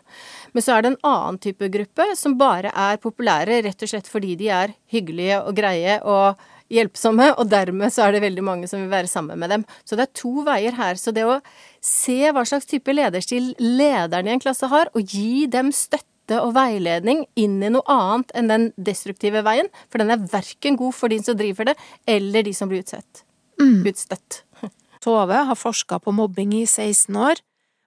Men 0.51 0.65
så 0.65 0.75
er 0.75 0.83
det 0.83 0.91
en 0.93 1.05
annen 1.07 1.39
type 1.43 1.69
gruppe 1.71 2.09
som 2.19 2.35
bare 2.39 2.73
er 2.75 2.99
populære 3.03 3.61
rett 3.69 3.87
og 3.87 3.93
slett 3.93 4.11
fordi 4.11 4.35
de 4.39 4.51
er 4.51 4.75
hyggelige 4.91 5.39
og 5.43 5.55
greie 5.55 6.01
og 6.03 6.43
hjelpsomme, 6.73 7.29
og 7.37 7.47
dermed 7.51 7.93
så 7.93 8.07
er 8.07 8.15
det 8.15 8.23
veldig 8.25 8.43
mange 8.43 8.67
som 8.67 8.81
vil 8.81 8.91
være 8.91 9.09
sammen 9.11 9.39
med 9.39 9.53
dem. 9.53 9.63
Så 9.85 9.95
det 9.95 10.07
er 10.07 10.17
to 10.17 10.43
veier 10.47 10.75
her. 10.75 10.97
Så 10.99 11.13
det 11.15 11.23
å 11.27 11.37
se 11.83 12.17
hva 12.33 12.43
slags 12.47 12.67
type 12.69 12.91
lederstil 12.95 13.53
lederen 13.61 14.27
i 14.27 14.33
en 14.35 14.43
klasse 14.43 14.69
har, 14.71 14.89
og 14.97 15.15
gi 15.15 15.45
dem 15.51 15.71
støtte 15.75 16.14
og 16.33 16.53
veiledning 16.55 17.25
inn 17.37 17.59
i 17.63 17.69
noe 17.69 17.85
annet 17.91 18.31
enn 18.37 18.49
den 18.49 18.67
destruktive 18.77 19.43
veien, 19.45 19.69
for 19.89 20.01
den 20.01 20.13
er 20.13 20.23
verken 20.31 20.79
god 20.79 20.95
for 20.97 21.13
de 21.13 21.19
som 21.23 21.37
driver 21.37 21.69
det, 21.69 21.75
eller 22.09 22.45
de 22.45 22.53
som 22.57 22.71
blir 22.71 22.81
utsett. 22.85 23.25
Utstøtt. 23.61 24.41
Tove 25.05 25.43
har 25.49 25.59
forska 25.59 25.99
på 26.01 26.15
mobbing 26.15 26.55
i 26.57 26.65
16 26.65 27.15
år, 27.15 27.43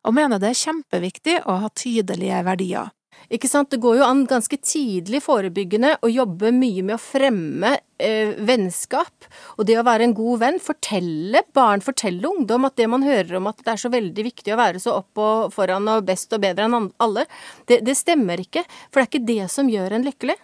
og 0.07 0.15
mener 0.15 0.41
det 0.41 0.53
er 0.53 0.63
kjempeviktig 0.63 1.41
å 1.45 1.59
ha 1.65 1.73
tydelige 1.75 2.45
verdier. 2.47 2.93
Ikke 3.29 3.49
sant? 3.51 3.69
Det 3.71 3.81
går 3.83 3.99
jo 3.99 4.07
an 4.07 4.23
ganske 4.29 4.57
tidlig 4.63 5.21
forebyggende 5.27 5.97
å 6.01 6.09
jobbe 6.09 6.53
mye 6.55 6.85
med 6.87 6.97
å 6.97 7.03
fremme 7.03 7.75
eh, 8.01 8.33
vennskap. 8.49 9.29
Og 9.59 9.69
det 9.69 9.77
å 9.77 9.85
være 9.85 10.09
en 10.09 10.17
god 10.17 10.43
venn. 10.45 10.61
Fortelle 10.63 11.43
barn, 11.57 11.85
fortelle 11.85 12.25
ungdom 12.31 12.65
at 12.69 12.79
det 12.81 12.89
man 12.89 13.05
hører 13.05 13.37
om 13.37 13.51
at 13.51 13.61
det 13.65 13.75
er 13.75 13.83
så 13.85 13.93
veldig 13.93 14.27
viktig 14.31 14.55
å 14.55 14.61
være 14.61 14.83
så 14.83 14.97
opp 15.03 15.21
og 15.21 15.53
foran 15.53 15.91
og 15.93 16.09
best 16.09 16.33
og 16.33 16.43
bedre 16.47 16.69
enn 16.69 16.91
alle, 17.05 17.27
det, 17.69 17.83
det 17.85 17.99
stemmer 17.99 18.41
ikke. 18.41 18.65
For 18.89 19.01
det 19.01 19.05
er 19.05 19.13
ikke 19.13 19.29
det 19.29 19.51
som 19.53 19.73
gjør 19.73 19.99
en 19.99 20.09
lykkelig. 20.09 20.39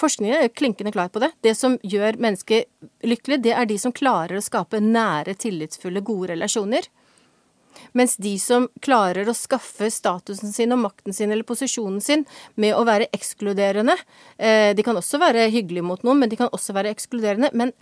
Forskningen 0.00 0.36
er 0.36 0.52
klinkende 0.56 0.92
klar 0.92 1.08
på 1.12 1.20
det. 1.20 1.32
Det 1.44 1.52
som 1.56 1.76
gjør 1.82 2.20
mennesker 2.20 2.64
lykkelig, 3.04 3.42
det 3.44 3.52
er 3.56 3.68
de 3.68 3.76
som 3.80 3.92
klarer 3.92 4.38
å 4.38 4.44
skape 4.44 4.80
nære, 4.80 5.36
tillitsfulle, 5.40 6.00
gode 6.04 6.32
relasjoner. 6.34 6.88
Mens 7.92 8.16
de 8.20 8.32
som 8.38 8.68
klarer 8.84 9.28
å 9.28 9.36
skaffe 9.36 9.90
statusen 9.90 10.52
sin 10.54 10.74
og 10.74 10.82
makten 10.84 11.16
sin 11.16 11.32
eller 11.32 11.46
posisjonen 11.46 12.00
sin 12.04 12.24
med 12.60 12.74
å 12.76 12.84
være 12.86 13.10
ekskluderende 13.16 13.96
eh, 14.38 14.72
De 14.76 14.84
kan 14.86 14.98
også 14.98 15.20
være 15.22 15.48
hyggelige 15.50 15.86
mot 15.86 16.02
noen, 16.06 16.20
men 16.22 16.30
de 16.30 16.38
kan 16.40 16.50
også 16.54 16.74
være 16.76 16.92
ekskluderende. 16.94 17.50
Men 17.52 17.72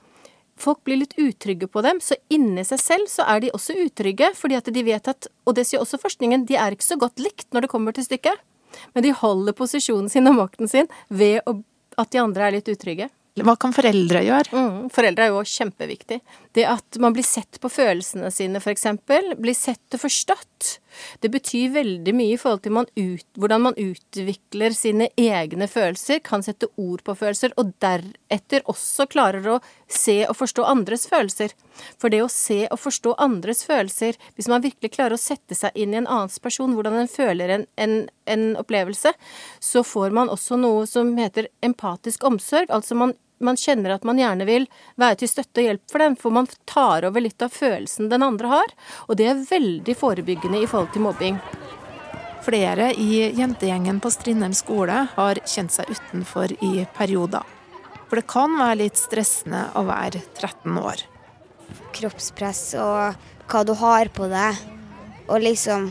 folk 0.58 0.82
blir 0.86 1.00
litt 1.02 1.16
utrygge 1.18 1.68
på 1.70 1.82
dem, 1.86 2.00
så 2.02 2.18
inni 2.32 2.64
seg 2.66 2.82
selv 2.82 3.10
så 3.12 3.26
er 3.28 3.44
de 3.44 3.52
også 3.54 3.76
utrygge, 3.84 4.32
fordi 4.38 4.58
at 4.58 4.70
de 4.74 4.84
vet 4.86 5.10
at 5.10 5.30
Og 5.46 5.56
det 5.56 5.66
sier 5.68 5.80
også 5.80 6.00
forskningen, 6.00 6.46
de 6.48 6.58
er 6.60 6.74
ikke 6.74 6.88
så 6.88 6.98
godt 7.00 7.20
likt 7.22 7.48
når 7.52 7.64
det 7.64 7.72
kommer 7.72 7.96
til 7.96 8.04
stykket. 8.04 8.40
Men 8.92 9.04
de 9.04 9.14
holder 9.16 9.56
posisjonen 9.56 10.10
sin 10.12 10.28
og 10.28 10.36
makten 10.36 10.68
sin 10.68 10.90
ved 11.08 11.40
at 11.98 12.10
de 12.12 12.20
andre 12.20 12.46
er 12.46 12.58
litt 12.58 12.68
utrygge. 12.68 13.08
Hva 13.46 13.54
kan 13.60 13.74
foreldre 13.76 14.22
gjøre? 14.26 14.52
Mm, 14.54 14.88
foreldre 14.94 15.26
er 15.26 15.32
jo 15.34 15.44
kjempeviktig. 15.46 16.20
Det 16.56 16.64
at 16.68 16.98
man 17.02 17.14
blir 17.16 17.26
sett 17.26 17.60
på 17.62 17.70
følelsene 17.70 18.30
sine, 18.34 18.62
eksempel. 18.72 19.34
Blir 19.38 19.56
sett 19.56 19.96
og 19.96 20.02
forstått. 20.02 20.78
Det 21.22 21.30
betyr 21.30 21.70
veldig 21.74 22.14
mye 22.16 22.34
i 22.34 22.38
forhold 22.40 22.62
til 22.64 22.74
man 22.74 22.88
ut, 22.96 23.26
hvordan 23.38 23.64
man 23.68 23.76
utvikler 23.78 24.74
sine 24.74 25.08
egne 25.18 25.68
følelser, 25.70 26.18
kan 26.24 26.42
sette 26.42 26.70
ord 26.80 27.04
på 27.06 27.14
følelser, 27.18 27.54
og 27.60 27.74
deretter 27.82 28.66
også 28.70 29.06
klarer 29.10 29.46
å 29.54 29.58
se 29.86 30.20
og 30.26 30.36
forstå 30.38 30.66
andres 30.68 31.06
følelser. 31.10 31.54
For 32.00 32.10
det 32.10 32.22
å 32.24 32.32
se 32.32 32.64
og 32.66 32.80
forstå 32.82 33.14
andres 33.22 33.62
følelser, 33.68 34.18
hvis 34.34 34.50
man 34.50 34.64
virkelig 34.64 34.94
klarer 34.96 35.14
å 35.14 35.22
sette 35.22 35.54
seg 35.58 35.76
inn 35.78 35.94
i 35.94 36.00
en 36.00 36.10
annens 36.10 36.40
person, 36.42 36.74
hvordan 36.74 36.98
en 36.98 37.12
føler 37.12 37.54
en, 37.54 37.68
en, 37.78 37.96
en 38.26 38.48
opplevelse, 38.58 39.14
så 39.60 39.84
får 39.86 40.14
man 40.16 40.32
også 40.32 40.58
noe 40.58 40.86
som 40.90 41.14
heter 41.18 41.52
empatisk 41.64 42.26
omsorg. 42.26 42.72
Altså 42.74 42.98
man 42.98 43.14
man 43.44 43.58
kjenner 43.58 43.94
at 43.94 44.06
man 44.08 44.18
gjerne 44.20 44.46
vil 44.48 44.66
være 45.00 45.20
til 45.20 45.30
støtte 45.30 45.62
og 45.62 45.68
hjelp 45.68 45.92
for 45.92 46.04
dem, 46.04 46.16
for 46.18 46.34
man 46.34 46.48
tar 46.68 47.06
over 47.08 47.24
litt 47.24 47.42
av 47.44 47.54
følelsen 47.54 48.10
den 48.12 48.24
andre 48.26 48.52
har. 48.52 48.74
Og 49.08 49.18
det 49.20 49.28
er 49.30 49.44
veldig 49.48 49.96
forebyggende 49.98 50.62
i 50.62 50.70
forhold 50.70 50.92
til 50.94 51.04
mobbing. 51.06 51.40
Flere 52.48 52.92
i 52.96 53.28
jentegjengen 53.36 54.00
på 54.00 54.10
Strindheim 54.14 54.54
skole 54.56 55.04
har 55.14 55.40
kjent 55.44 55.74
seg 55.74 55.90
utenfor 55.92 56.54
i 56.64 56.86
perioder. 56.96 57.44
For 58.08 58.20
det 58.20 58.28
kan 58.30 58.54
være 58.56 58.80
litt 58.84 59.00
stressende 59.00 59.66
å 59.76 59.84
være 59.88 60.22
13 60.38 60.78
år. 60.80 61.02
Kroppspress 61.96 62.62
og 62.80 63.18
hva 63.48 63.64
du 63.68 63.74
har 63.76 64.08
på 64.14 64.28
deg, 64.32 64.62
og 65.28 65.44
liksom 65.44 65.90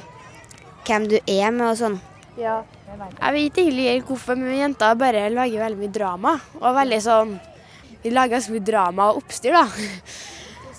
hvem 0.88 1.06
du 1.12 1.20
er 1.20 1.52
med 1.54 1.68
og 1.70 1.78
sånn. 1.78 2.00
Ja. 2.42 2.62
Jeg 2.88 3.34
vet 3.36 3.58
egentlig 3.60 3.86
helt 3.90 4.08
hvorfor, 4.08 4.38
men 4.40 4.56
jenter 4.56 4.96
bare 5.00 5.26
lager 5.34 5.60
veldig 5.66 5.80
mye 5.82 5.94
drama. 5.94 6.34
Og 6.62 6.76
veldig 6.78 7.00
sånn 7.04 7.34
Vi 8.04 8.12
lager 8.14 8.38
ganske 8.38 8.54
mye 8.54 8.64
drama 8.64 9.10
og 9.12 9.24
oppstyr, 9.24 9.58
da. 9.58 9.66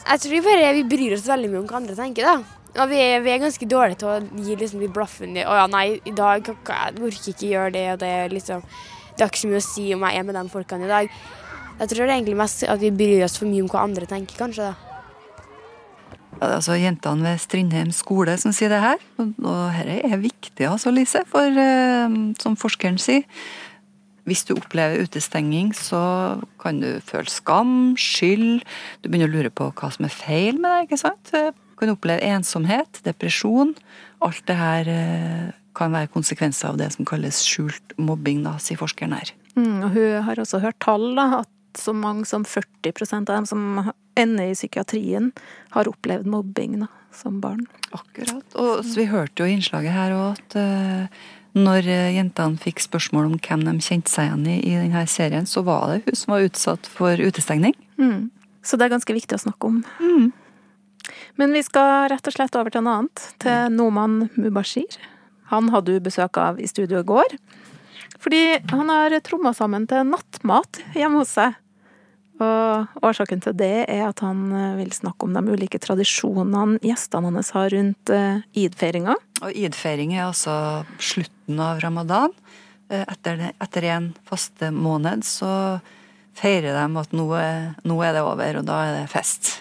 Jeg 0.08 0.22
tror 0.22 0.44
bare 0.46 0.70
vi 0.78 0.84
bryr 0.88 1.16
oss 1.18 1.26
veldig 1.28 1.50
mye 1.52 1.60
om 1.60 1.66
hva 1.68 1.80
andre 1.82 1.96
tenker, 1.98 2.24
da. 2.24 2.56
Og 2.78 2.88
vi 2.88 3.00
er, 3.02 3.20
vi 3.24 3.32
er 3.34 3.42
ganske 3.42 3.68
dårlige 3.68 4.00
til 4.00 4.08
å 4.08 4.44
gi 4.46 4.56
liksom 4.56 4.84
de 4.84 4.90
blaffen 4.92 5.36
i 5.36 5.44
Å 5.44 5.56
ja, 5.58 5.66
nei, 5.72 5.98
i 6.06 6.14
dag 6.14 6.46
jeg 6.46 6.56
orker 6.56 7.32
ikke 7.32 7.50
gjøre 7.50 7.74
det, 7.74 7.84
og 7.92 8.00
det 8.04 8.10
er 8.22 8.32
liksom 8.32 8.64
Det 8.70 9.24
har 9.24 9.32
ikke 9.32 9.42
så 9.42 9.52
mye 9.52 9.60
å 9.60 9.68
si 9.68 9.86
om 9.96 10.04
jeg 10.06 10.20
er 10.20 10.28
med 10.28 10.38
de 10.38 10.48
folkene 10.52 10.86
i 10.86 10.92
dag. 10.94 11.14
Jeg 11.78 11.90
tror 11.90 12.04
det 12.04 12.10
er 12.12 12.16
egentlig 12.16 12.38
mest 12.38 12.64
at 12.64 12.80
vi 12.80 12.94
bryr 12.94 13.24
oss 13.26 13.40
for 13.40 13.50
mye 13.50 13.66
om 13.66 13.72
hva 13.72 13.84
andre 13.84 14.08
tenker, 14.08 14.38
kanskje. 14.38 14.70
da 14.70 14.87
altså 16.44 16.76
jentene 16.78 17.24
ved 17.24 17.40
Strindheim 17.42 17.92
skole 17.94 18.36
som 18.40 18.54
sier 18.54 18.72
det 18.72 18.82
her. 18.82 19.00
Og, 19.20 19.32
dette 19.78 20.00
er 20.08 20.20
viktig, 20.22 20.66
altså, 20.68 20.92
Lise. 20.94 21.24
For 21.30 21.46
uh, 21.46 22.18
som 22.42 22.58
forskeren 22.58 23.00
sier, 23.02 23.26
hvis 24.28 24.44
du 24.44 24.52
opplever 24.58 25.06
utestenging, 25.06 25.72
så 25.76 26.00
kan 26.60 26.82
du 26.82 26.98
føle 27.04 27.30
skam, 27.32 27.94
skyld. 27.96 28.60
Du 29.00 29.08
begynner 29.08 29.30
å 29.30 29.36
lure 29.38 29.52
på 29.52 29.70
hva 29.72 29.88
som 29.94 30.04
er 30.04 30.12
feil 30.12 30.60
med 30.60 30.68
deg. 30.68 30.88
ikke 30.88 31.00
sant? 31.00 31.32
Du 31.32 31.80
kan 31.80 31.94
oppleve 31.94 32.26
ensomhet, 32.28 33.00
depresjon. 33.06 33.72
Alt 34.24 34.44
det 34.50 34.58
her 34.58 34.92
uh, 34.92 35.48
kan 35.78 35.94
være 35.94 36.10
konsekvenser 36.12 36.72
av 36.72 36.80
det 36.80 36.90
som 36.94 37.06
kalles 37.08 37.44
skjult 37.46 37.94
mobbing, 38.00 38.42
da, 38.46 38.56
sier 38.62 38.80
forskeren 38.80 39.14
her. 39.16 39.32
Mm, 39.58 39.78
og 39.86 39.94
hun 39.94 40.26
har 40.26 40.40
også 40.42 40.60
hørt 40.62 40.78
tall, 40.82 41.10
da, 41.18 41.42
at 41.42 41.50
så 41.76 41.92
mange 41.92 42.24
som 42.28 42.44
40% 42.46 43.28
av 43.28 43.34
dem 43.34 43.46
som 43.46 43.90
ender 44.18 44.50
i 44.50 44.54
psykiatrien, 44.56 45.32
har 45.74 45.90
opplevd 45.90 46.26
mobbing 46.26 46.78
da, 46.82 46.88
som 47.14 47.40
barn. 47.42 47.66
Akkurat. 47.90 48.46
Og 48.58 48.86
vi 48.96 49.08
hørte 49.10 49.42
jo 49.42 49.48
i 49.48 49.58
innslaget 49.58 49.94
her 49.94 50.14
òg 50.16 50.38
at 50.38 50.56
uh, 50.58 51.26
når 51.58 51.88
eh, 51.90 52.14
jentene 52.16 52.60
fikk 52.60 52.82
spørsmål 52.84 53.30
om 53.30 53.38
hvem 53.42 53.64
de 53.66 53.76
kjente 53.82 54.12
seg 54.12 54.28
igjen 54.28 54.44
i 54.52 54.56
i 54.68 54.74
denne 54.76 55.04
serien, 55.10 55.46
så 55.48 55.64
var 55.66 55.88
det 55.90 56.02
hun 56.06 56.18
som 56.18 56.34
var 56.34 56.44
utsatt 56.46 56.90
for 56.92 57.18
utestengning. 57.18 57.74
Mm. 57.98 58.28
Så 58.62 58.76
det 58.76 58.86
er 58.86 58.94
ganske 58.96 59.16
viktig 59.16 59.38
å 59.38 59.44
snakke 59.46 59.70
om. 59.70 59.80
Mm. 59.98 60.28
Men 61.40 61.54
vi 61.56 61.62
skal 61.64 62.08
rett 62.12 62.28
og 62.28 62.34
slett 62.34 62.58
over 62.58 62.74
til 62.74 62.84
noe 62.84 63.00
annet. 63.00 63.24
Til 63.42 63.72
Noman 63.72 64.28
Mubashir. 64.36 64.98
Han 65.52 65.70
hadde 65.72 65.96
du 65.96 66.04
besøk 66.04 66.36
av 66.40 66.60
i 66.60 66.68
studio 66.68 67.00
i 67.00 67.08
går. 67.08 67.38
Fordi 68.18 68.58
han 68.70 68.90
har 68.90 69.14
tromma 69.24 69.54
sammen 69.54 69.86
til 69.90 70.06
nattmat 70.08 70.80
hjemme 70.96 71.22
hos 71.22 71.36
seg. 71.38 71.56
Og 72.38 73.02
årsaken 73.02 73.40
til 73.42 73.56
det 73.58 73.88
er 73.90 74.04
at 74.06 74.20
han 74.22 74.44
eh, 74.54 74.76
vil 74.78 74.92
snakke 74.94 75.26
om 75.26 75.34
de 75.34 75.42
ulike 75.42 75.80
tradisjonene 75.82 76.78
gjestene 76.86 77.32
hans 77.34 77.50
har 77.56 77.72
rundt 77.74 78.12
eh, 78.14 78.44
id-feiringa. 78.62 79.16
Og 79.42 79.58
id-feiring 79.58 80.14
er 80.14 80.28
altså 80.28 80.54
slutten 81.02 81.58
av 81.62 81.82
ramadan. 81.82 82.34
Eh, 82.90 83.02
etter, 83.02 83.48
etter 83.58 83.88
en 83.90 84.12
faste 84.28 84.70
måned 84.70 85.26
så 85.26 85.50
feirer 86.38 86.78
de 86.78 87.02
at 87.02 87.16
nå 87.16 87.26
er, 87.34 87.72
nå 87.82 87.98
er, 88.06 88.14
det 88.14 88.22
over, 88.22 88.60
og 88.60 88.68
da 88.70 88.80
er 88.86 88.96
det 89.00 89.10
fest. 89.10 89.56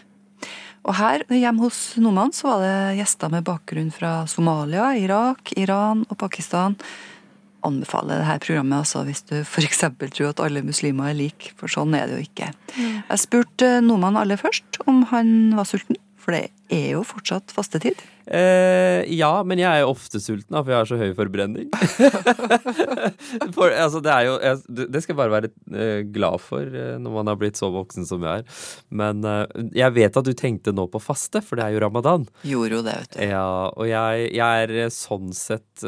Og 0.87 0.93
her 0.95 1.25
hjemme 1.33 1.65
hos 1.65 1.97
Noman 1.99 2.29
så 2.31 2.51
var 2.51 2.61
det 2.63 2.97
gjester 3.01 3.33
med 3.33 3.45
bakgrunn 3.47 3.89
fra 3.91 4.21
Somalia, 4.29 4.93
Irak, 5.01 5.51
Iran 5.57 6.05
og 6.07 6.19
Pakistan 6.21 6.77
anbefale 7.67 8.19
dette 8.21 8.39
programmet 8.45 8.81
altså, 8.81 9.03
hvis 9.07 9.23
du 9.29 9.35
f.eks. 9.43 9.83
tror 10.15 10.31
at 10.31 10.43
alle 10.43 10.63
muslimer 10.65 11.11
er 11.11 11.19
like, 11.19 11.53
for 11.59 11.71
sånn 11.71 11.95
er 11.97 12.09
det 12.09 12.19
jo 12.19 12.27
ikke. 12.27 12.51
Mm. 12.75 12.99
Jeg 12.99 13.23
spurte 13.23 13.71
Noman 13.85 14.19
aller 14.19 14.39
først 14.41 14.81
om 14.87 15.03
han 15.11 15.33
var 15.57 15.69
sulten, 15.69 15.99
for 16.19 16.35
det 16.35 16.47
er 16.73 16.93
jo 16.97 17.03
fortsatt 17.07 17.53
fastetid. 17.55 17.99
Eh, 18.27 19.07
ja, 19.15 19.31
men 19.47 19.61
jeg 19.61 19.69
er 19.69 19.83
jo 19.85 19.93
ofte 19.93 20.19
sulten, 20.19 20.51
da, 20.51 20.59
for 20.59 20.73
jeg 20.73 20.81
har 20.81 20.89
så 20.89 20.99
høy 20.99 21.13
forbrenning. 21.15 21.69
for, 23.55 23.71
altså, 23.71 24.01
det, 24.03 24.17
jo, 24.27 24.35
jeg, 24.43 24.87
det 24.91 25.03
skal 25.03 25.13
jeg 25.13 25.19
bare 25.21 25.35
være 25.37 25.51
eh, 25.71 26.01
glad 26.11 26.43
for 26.43 26.67
eh, 26.67 26.97
når 26.99 27.15
man 27.19 27.31
har 27.31 27.39
blitt 27.39 27.59
så 27.59 27.71
voksen 27.71 28.07
som 28.09 28.25
jeg 28.27 28.43
er. 28.43 28.59
Men 28.91 29.23
jeg 29.75 29.95
vet 29.95 30.19
at 30.19 30.27
du 30.27 30.33
tenkte 30.37 30.75
nå 30.75 30.87
på 30.91 31.01
faste, 31.03 31.41
for 31.45 31.59
det 31.59 31.67
er 31.67 31.77
jo 31.77 31.83
ramadan. 31.85 32.27
Gjorde 32.47 32.79
jo 32.79 32.83
det, 32.85 32.97
vet 33.03 33.15
du. 33.15 33.23
Ja, 33.31 33.47
og 33.71 33.87
jeg, 33.87 34.29
jeg 34.35 34.67
er 34.67 34.93
sånn 34.93 35.31
sett 35.35 35.85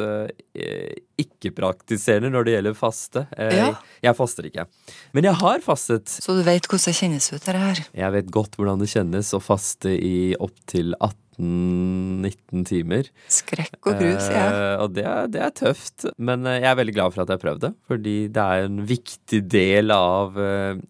ikke-praktiserende 1.20 2.30
når 2.32 2.46
det 2.46 2.56
gjelder 2.56 2.76
faste. 2.78 3.26
ja. 3.36 3.72
Jeg 4.00 4.16
faster 4.16 4.46
ikke. 4.48 4.64
Men 5.12 5.26
jeg 5.28 5.36
har 5.42 5.60
fastet. 5.64 6.08
Så 6.08 6.32
du 6.38 6.40
vet 6.46 6.64
hvordan 6.64 6.88
det 6.88 6.96
kjennes 6.96 7.26
ut, 7.34 7.42
dette 7.42 7.60
her? 7.60 7.82
Jeg 8.00 8.14
vet 8.14 8.30
godt 8.32 8.56
hvordan 8.56 8.80
det 8.80 8.88
kjennes 8.88 9.34
å 9.36 9.42
faste 9.44 9.92
i 9.92 10.32
opptil 10.40 10.94
18 10.96 11.19
18-19 11.40 12.64
timer. 12.68 13.10
Skrekk 13.30 13.78
og 13.88 13.98
grus, 14.00 14.28
ja. 14.32 14.46
Eh, 14.46 14.76
og 14.84 14.94
det 14.96 15.04
er, 15.08 15.28
det 15.32 15.42
er, 15.44 15.52
tøft. 15.56 16.06
Men 16.18 16.46
eh, 16.46 16.60
jeg 16.60 16.70
er 16.70 16.80
veldig 16.80 16.96
glad 16.96 17.14
for 17.14 17.24
at 17.24 17.34
jeg 17.34 17.42
prøvde, 17.42 17.74
fordi 17.90 18.16
det 18.32 18.46
er 18.46 18.66
en 18.68 18.80
viktig 18.88 19.42
del 19.50 19.94
av 19.94 20.40
eh, 20.40 20.80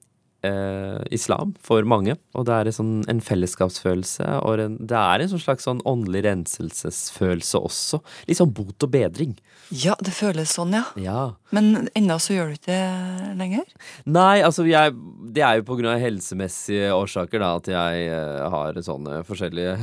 eh 0.47 1.01
islam 1.13 1.55
for 1.63 1.87
mange. 1.89 2.17
Og 2.35 2.47
det 2.49 2.57
er 2.57 2.71
en, 2.71 2.79
sånn, 2.79 2.95
en 3.13 3.23
fellesskapsfølelse, 3.25 4.27
og 4.41 4.65
en, 4.65 4.79
det 4.81 4.99
er 4.99 5.25
en 5.25 5.33
sånn 5.35 5.45
slags 5.45 5.69
sånn 5.69 5.85
åndelig 5.89 6.25
renselsesfølelse 6.29 7.63
også. 7.71 8.03
Litt 8.29 8.41
sånn 8.41 8.55
bot 8.57 8.89
og 8.89 8.95
bedring. 8.95 9.37
Ja, 9.71 9.95
det 10.03 10.15
føles 10.17 10.57
sånn, 10.57 10.75
ja. 10.75 10.89
ja. 10.99 11.23
Men 11.55 11.89
ennå 11.99 12.17
så 12.23 12.35
gjør 12.37 12.51
du 12.51 12.59
ikke 12.59 12.75
det 12.75 13.35
lenger? 13.39 13.67
Nei, 14.11 14.43
altså 14.47 14.65
jeg, 14.69 14.95
det 15.35 15.43
er 15.45 15.59
jo 15.59 15.67
på 15.67 15.77
grunn 15.79 15.93
av 15.93 16.03
helsemessige 16.03 16.93
årsaker 16.95 17.43
da, 17.43 17.51
at 17.59 17.71
jeg 17.73 18.05
uh, 18.13 18.47
har 18.55 18.79
sånne 18.87 19.21
forskjellige 19.27 19.75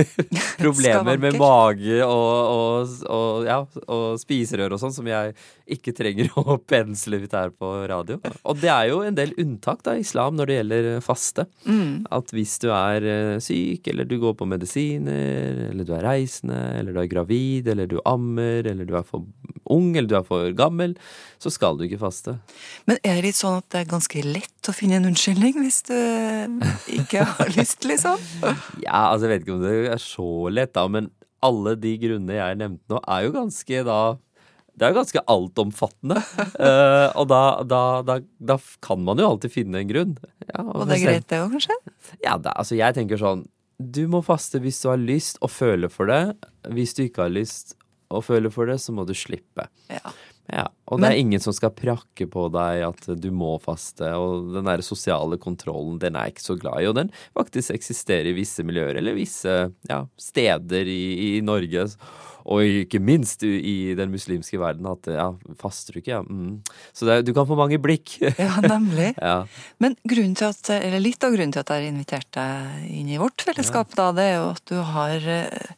problemer 0.64 1.20
med 1.22 1.38
mage 1.40 2.00
og, 2.02 2.32
og, 2.54 2.96
og, 3.06 3.46
ja, 3.46 3.60
og 3.86 4.18
spiserør 4.22 4.74
og 4.74 4.82
sånn 4.82 4.94
som 4.96 5.08
jeg 5.10 5.34
ikke 5.76 5.94
trenger 5.96 6.32
å 6.42 6.58
pensle 6.58 7.22
ut 7.22 7.38
her 7.38 7.54
på 7.54 7.72
radio. 7.90 8.18
Og 8.42 8.58
det 8.62 8.72
er 8.74 8.90
jo 8.90 9.02
en 9.06 9.18
del 9.18 9.34
unntak 9.40 9.84
da, 9.86 9.94
i 9.94 10.04
islam 10.04 10.38
når 10.38 10.50
det 10.50 10.58
gjelder 10.58 10.90
faste. 11.04 11.46
Mm. 11.68 12.04
At 12.14 12.34
hvis 12.34 12.58
du 12.64 12.70
er 12.74 13.06
uh, 13.06 13.38
syk, 13.44 13.86
eller 13.92 14.08
du 14.08 14.18
går 14.22 14.34
på 14.38 14.50
medisiner, 14.50 15.70
eller 15.70 15.86
du 15.86 15.94
er 15.94 16.06
reisende, 16.10 16.60
eller 16.80 16.94
du 16.94 17.02
er 17.04 17.10
gravid, 17.10 17.70
eller 17.70 17.90
du 17.90 18.00
ammer, 18.08 18.66
eller 18.66 18.88
du 18.88 18.96
er 18.98 19.06
for 19.06 19.22
ung 19.72 19.94
eller 19.96 20.08
du 20.10 20.16
er 20.18 20.26
for 20.26 20.52
gammel, 20.56 20.94
så 21.42 21.52
skal 21.52 21.78
du 21.78 21.84
ikke 21.86 22.00
faste. 22.00 22.36
Men 22.88 23.00
er 23.02 23.18
det 23.18 23.28
litt 23.28 23.38
sånn 23.38 23.58
at 23.60 23.68
det 23.74 23.82
er 23.82 23.90
ganske 23.90 24.24
lett 24.26 24.70
å 24.70 24.74
finne 24.76 25.00
en 25.00 25.10
unnskyldning 25.10 25.58
hvis 25.60 25.82
du 25.88 25.96
ikke 26.96 27.26
har 27.34 27.52
lyst, 27.58 27.84
liksom? 27.88 28.20
Ja, 28.82 29.10
altså 29.10 29.28
jeg 29.28 29.34
vet 29.34 29.46
ikke 29.46 29.58
om 29.58 29.64
det 29.66 29.74
er 29.92 30.02
så 30.02 30.28
lett, 30.52 30.74
da, 30.76 30.86
men 30.88 31.10
alle 31.44 31.74
de 31.76 31.96
grunnene 32.00 32.38
jeg 32.38 32.60
nevnte 32.60 32.94
nå, 32.94 33.02
er 33.04 33.26
jo 33.26 33.34
ganske 33.34 33.82
da 33.86 33.98
det 34.74 34.86
er 34.86 34.90
jo 34.90 34.98
ganske 34.98 35.22
altomfattende. 35.30 36.18
uh, 36.58 37.08
og 37.20 37.28
da, 37.30 37.42
da, 37.62 37.82
da, 38.06 38.18
da, 38.42 38.56
kan 38.82 39.04
man 39.06 39.20
jo 39.22 39.28
alltid 39.30 39.52
finne 39.54 39.80
en 39.80 39.90
grunn. 39.90 40.16
Ja, 40.48 40.64
og, 40.64 40.88
det 40.88 40.96
er 40.96 41.04
greit, 41.04 41.28
det 41.30 41.38
òg, 41.44 41.54
kanskje? 41.54 41.76
Ja, 42.24 42.34
altså 42.54 42.78
jeg 42.78 42.96
tenker 42.96 43.20
sånn 43.20 43.46
Du 43.78 44.02
må 44.10 44.20
faste 44.26 44.60
hvis 44.62 44.80
du 44.82 44.90
har 44.90 44.98
lyst 45.00 45.38
og 45.44 45.52
føler 45.54 45.92
for 45.92 46.10
det. 46.10 46.34
Hvis 46.74 46.96
du 46.98 47.04
ikke 47.06 47.28
har 47.28 47.34
lyst 47.34 47.76
og 48.14 48.26
føler 48.26 48.52
for 48.54 48.70
det, 48.70 48.80
så 48.82 48.94
må 48.94 49.06
du 49.06 49.14
slippe. 49.16 49.68
Ja. 49.90 50.14
ja. 50.50 50.66
Og 50.92 51.00
det 51.00 51.10
er 51.10 51.20
ingen 51.22 51.40
som 51.40 51.54
skal 51.56 51.72
prakke 51.72 52.26
på 52.28 52.48
deg 52.52 52.82
at 52.90 53.08
du 53.16 53.30
må 53.32 53.54
faste. 53.62 54.10
Og 54.20 54.52
den 54.52 54.68
der 54.68 54.84
sosiale 54.84 55.38
kontrollen, 55.40 55.96
den 56.02 56.18
er 56.18 56.28
jeg 56.28 56.36
ikke 56.36 56.48
så 56.48 56.58
glad 56.60 56.82
i. 56.82 56.90
Og 56.90 56.98
den 56.98 57.12
faktisk 57.32 57.72
eksisterer 57.74 58.28
i 58.30 58.36
visse 58.36 58.66
miljøer 58.66 59.00
eller 59.00 59.16
visse 59.16 59.56
ja, 59.88 60.04
steder 60.20 60.90
i, 60.90 61.02
i 61.38 61.42
Norge 61.44 61.88
og 62.44 62.60
ikke 62.84 63.00
minst 63.00 63.42
i 63.46 63.94
den 63.96 64.10
muslimske 64.12 64.58
verden, 64.60 64.86
at 64.90 65.08
ja, 65.08 65.28
faster 65.60 65.96
du 65.96 66.02
ikke, 66.02 66.18
ja. 66.18 66.20
Mm. 66.24 66.58
Så 66.92 67.08
er, 67.08 67.22
du 67.24 67.32
kan 67.36 67.48
få 67.48 67.56
mange 67.56 67.78
blikk. 67.80 68.18
ja, 68.44 68.52
nemlig. 68.60 69.14
Ja. 69.16 69.46
Men 69.80 69.96
at, 69.96 70.72
eller 70.76 71.00
litt 71.00 71.24
av 71.24 71.32
grunnen 71.32 71.54
til 71.54 71.64
at 71.64 71.72
jeg 71.72 71.80
har 71.80 71.88
invitert 71.88 72.28
deg 72.36 72.90
inn 72.92 73.08
i 73.08 73.20
vårt 73.20 73.46
fellesskap, 73.46 73.96
da, 73.96 74.10
det 74.16 74.28
er 74.28 74.36
jo 74.36 74.50
at 74.52 74.64
du 74.68 74.76
har 74.92 75.30
eh, 75.38 75.72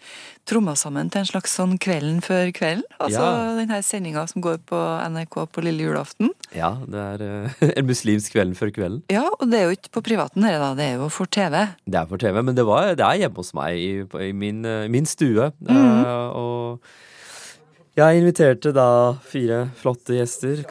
tromma 0.46 0.74
sammen 0.78 1.10
til 1.10 1.22
en 1.22 1.30
slags 1.30 1.54
sånn 1.54 1.76
Kvelden 1.82 2.18
før 2.24 2.50
kvelden. 2.54 2.86
Altså 2.98 3.54
den 3.60 3.70
her 3.70 3.86
sendinga 3.86 4.26
som 4.30 4.42
går 4.42 4.58
på 4.66 4.82
NRK 5.00 5.38
på 5.52 5.64
lille 5.64 5.86
julaften. 5.86 6.30
Ja, 6.56 6.72
det 6.86 7.02
er 7.02 7.24
uh, 7.24 7.64
en 7.78 7.88
muslimsk 7.88 8.36
Kvelden 8.36 8.56
før 8.58 8.72
kvelden. 8.74 9.02
Ja, 9.12 9.26
og 9.28 9.48
det 9.50 9.60
er 9.60 9.68
jo 9.68 9.76
ikke 9.76 9.94
på 9.98 10.04
privaten 10.10 10.46
dere 10.46 10.60
da. 10.62 10.70
Det 10.78 10.86
er 10.86 11.00
jo 11.00 11.10
for 11.12 11.30
TV. 11.30 11.66
Det 11.86 12.00
er 12.00 12.08
for 12.10 12.22
TV, 12.22 12.40
men 12.42 12.56
det, 12.56 12.66
var, 12.68 12.94
det 12.98 13.06
er 13.06 13.24
hjemme 13.24 13.42
hos 13.42 13.52
meg 13.56 13.80
i, 13.80 13.90
i 14.28 14.32
min, 14.36 14.64
eh, 14.64 14.88
min 14.92 15.06
stue. 15.06 15.50
Mm 15.60 15.76
-hmm. 15.76 16.06
uh, 16.06 16.28
og 16.36 16.80
jeg 17.96 18.18
inviterte 18.18 18.72
da 18.76 19.16
fire 19.24 19.68
flotte 19.80 20.14
gjester. 20.18 20.64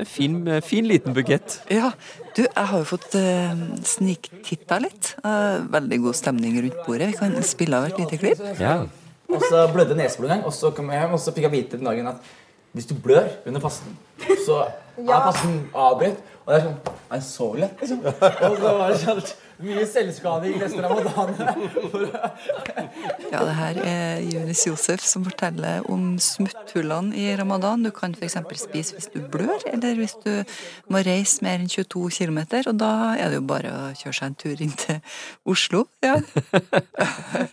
En 0.00 0.06
fin, 0.06 0.60
fin 0.60 0.84
liten 0.84 1.14
bukett. 1.14 1.62
Ja, 1.70 1.92
du, 2.36 2.42
jeg 2.42 2.66
har 2.66 2.78
jo 2.78 2.84
fått 2.84 3.14
uh, 3.14 3.62
sniktitta 3.84 4.78
litt. 4.78 5.14
Uh, 5.24 5.64
veldig 5.72 5.98
god 6.02 6.14
stemning 6.14 6.60
rundt 6.60 6.86
bordet. 6.86 7.08
Vi 7.08 7.18
kan 7.22 7.42
spille 7.42 7.76
av 7.76 7.88
et 7.88 7.98
lite 7.98 8.18
klipp. 8.20 8.44
Ja. 8.60 8.82
Og 9.32 9.40
så 9.48 9.64
blødde 9.72 9.96
neseblod 9.96 10.28
en 10.28 10.34
gang, 10.36 10.44
og 10.44 10.52
så 10.52 10.70
kom 10.76 10.90
jeg 10.92 11.00
hjem 11.00 11.16
og 11.16 11.20
så 11.22 11.32
fikk 11.32 11.46
jeg 11.48 11.54
vite 11.54 11.78
den 11.80 11.88
dagen 11.88 12.10
at 12.10 12.32
hvis 12.72 12.88
du 12.88 12.94
blør 12.94 13.28
under 13.46 13.60
fasten, 13.60 13.96
så 14.46 14.64
er 14.96 15.24
fasten 15.30 15.64
avbrutt. 15.74 16.20
Og 16.42 16.50
det 16.50 16.58
er 16.58 16.64
sånn 16.64 16.78
Er 17.12 17.20
det 17.20 17.26
så 17.28 17.46
lett, 17.54 17.80
liksom? 17.80 17.98
Og 18.48 18.54
så 18.58 18.70
var 18.78 18.90
det 18.90 19.00
sånn 19.02 19.20
mye 19.62 19.84
selvskading 19.86 20.56
resten 20.58 20.82
av 20.82 20.96
ramadan. 21.06 21.36
Ja, 23.30 23.42
det 23.46 23.54
her 23.54 23.78
er 23.84 24.22
Junis 24.26 24.64
Josef 24.66 25.04
som 25.06 25.22
forteller 25.26 25.84
om 25.92 26.16
smutthullene 26.18 27.14
i 27.14 27.28
ramadan. 27.38 27.84
Du 27.86 27.92
kan 27.94 28.16
f.eks. 28.18 28.38
spise 28.64 28.96
hvis 28.96 29.10
du 29.12 29.20
blør, 29.32 29.62
eller 29.70 29.94
hvis 30.00 30.16
du 30.24 30.32
må 30.90 31.04
reise 31.06 31.44
mer 31.46 31.60
enn 31.60 31.70
22 31.70 32.08
km. 32.16 32.40
Og 32.72 32.74
da 32.80 32.92
er 33.14 33.30
det 33.30 33.38
jo 33.38 33.46
bare 33.52 33.70
å 33.76 33.82
kjøre 34.00 34.18
seg 34.18 34.32
en 34.32 34.38
tur 34.42 34.66
inn 34.66 34.74
til 34.86 34.98
Oslo. 35.46 35.86
Ja. 36.02 36.18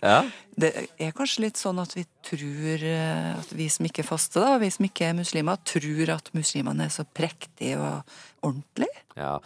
Ja. 0.00 0.22
Det 0.60 0.70
er 1.00 1.12
kanskje 1.16 1.46
litt 1.46 1.60
sånn 1.60 1.78
at 1.80 1.94
vi 1.96 2.02
tror 2.26 2.82
eh, 2.84 3.28
at 3.32 3.52
vi 3.56 3.68
som 3.72 3.86
ikke 3.88 4.04
faster, 4.06 4.42
da, 4.44 4.58
vi 4.60 4.70
som 4.72 4.86
ikke 4.86 5.08
er 5.08 5.16
muslimer, 5.16 5.60
tror 5.66 6.12
at 6.16 6.30
muslimene 6.36 6.86
er 6.86 6.92
så 6.92 7.06
prektige 7.06 7.78
og 7.80 8.16
ordentlige. 8.46 9.04
Ja, 9.18 9.36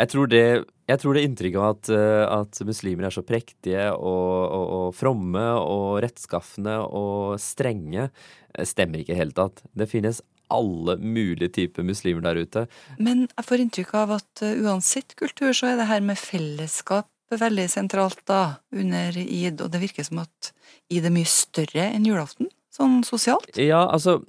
jeg 0.00 0.12
tror 0.12 0.30
det, 0.32 0.44
jeg 0.90 1.02
tror 1.02 1.16
det 1.16 1.24
inntrykket 1.26 1.60
av 1.60 1.68
at, 1.74 1.92
eh, 1.92 2.24
at 2.38 2.62
muslimer 2.68 3.08
er 3.08 3.14
så 3.14 3.24
prektige 3.26 3.88
og, 3.94 4.32
og, 4.42 4.66
og 4.78 4.88
fromme 4.96 5.46
og 5.60 6.02
rettskaffende 6.04 6.78
og 6.88 7.40
strenge, 7.42 8.08
eh, 8.54 8.68
stemmer 8.68 9.02
ikke 9.02 9.12
i 9.12 9.16
det 9.16 9.22
hele 9.22 9.36
tatt. 9.36 9.64
Det 9.76 9.90
finnes 9.90 10.22
alle 10.52 10.98
mulige 11.00 11.52
typer 11.52 11.84
muslimer 11.88 12.24
der 12.26 12.42
ute. 12.44 12.66
Men 13.00 13.26
jeg 13.30 13.48
får 13.48 13.64
inntrykk 13.64 13.96
av 14.02 14.18
at 14.18 14.44
uansett 14.44 15.16
kultur, 15.16 15.52
så 15.56 15.72
er 15.72 15.80
det 15.80 15.88
her 15.88 16.04
med 16.04 16.20
fellesskap 16.20 17.08
veldig 17.40 17.68
sentralt 17.70 18.20
da, 18.28 18.58
under 18.74 19.16
id, 19.22 19.62
og 19.62 19.70
det 19.72 19.80
virker 19.82 20.06
som 20.06 20.22
at 20.24 20.52
id 20.92 21.06
er 21.08 21.14
mye 21.14 21.28
større 21.28 21.88
enn 21.92 22.06
julaften, 22.08 22.50
sånn 22.72 23.00
sosialt. 23.06 23.56
Ja, 23.60 23.86
altså 23.88 24.22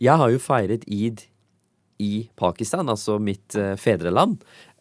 Jeg 0.00 0.16
har 0.18 0.30
jo 0.32 0.40
feiret 0.40 0.84
id 0.88 1.26
i 2.00 2.28
Pakistan, 2.36 2.88
altså 2.88 3.18
mitt 3.22 3.54
eh, 3.54 3.76
fedreland. 3.78 4.40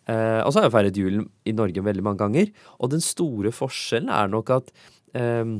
Eh, 0.09 0.39
og 0.41 0.51
så 0.51 0.61
har 0.61 0.67
jeg 0.67 0.73
feiret 0.73 0.97
julen 0.97 1.27
i 1.45 1.53
Norge 1.53 1.83
veldig 1.83 2.05
mange 2.05 2.21
ganger. 2.23 2.49
Og 2.79 2.93
den 2.93 3.03
store 3.03 3.51
forskjellen 3.53 4.09
er 4.09 4.31
nok 4.31 4.49
at 4.55 4.71
eh, 5.17 5.59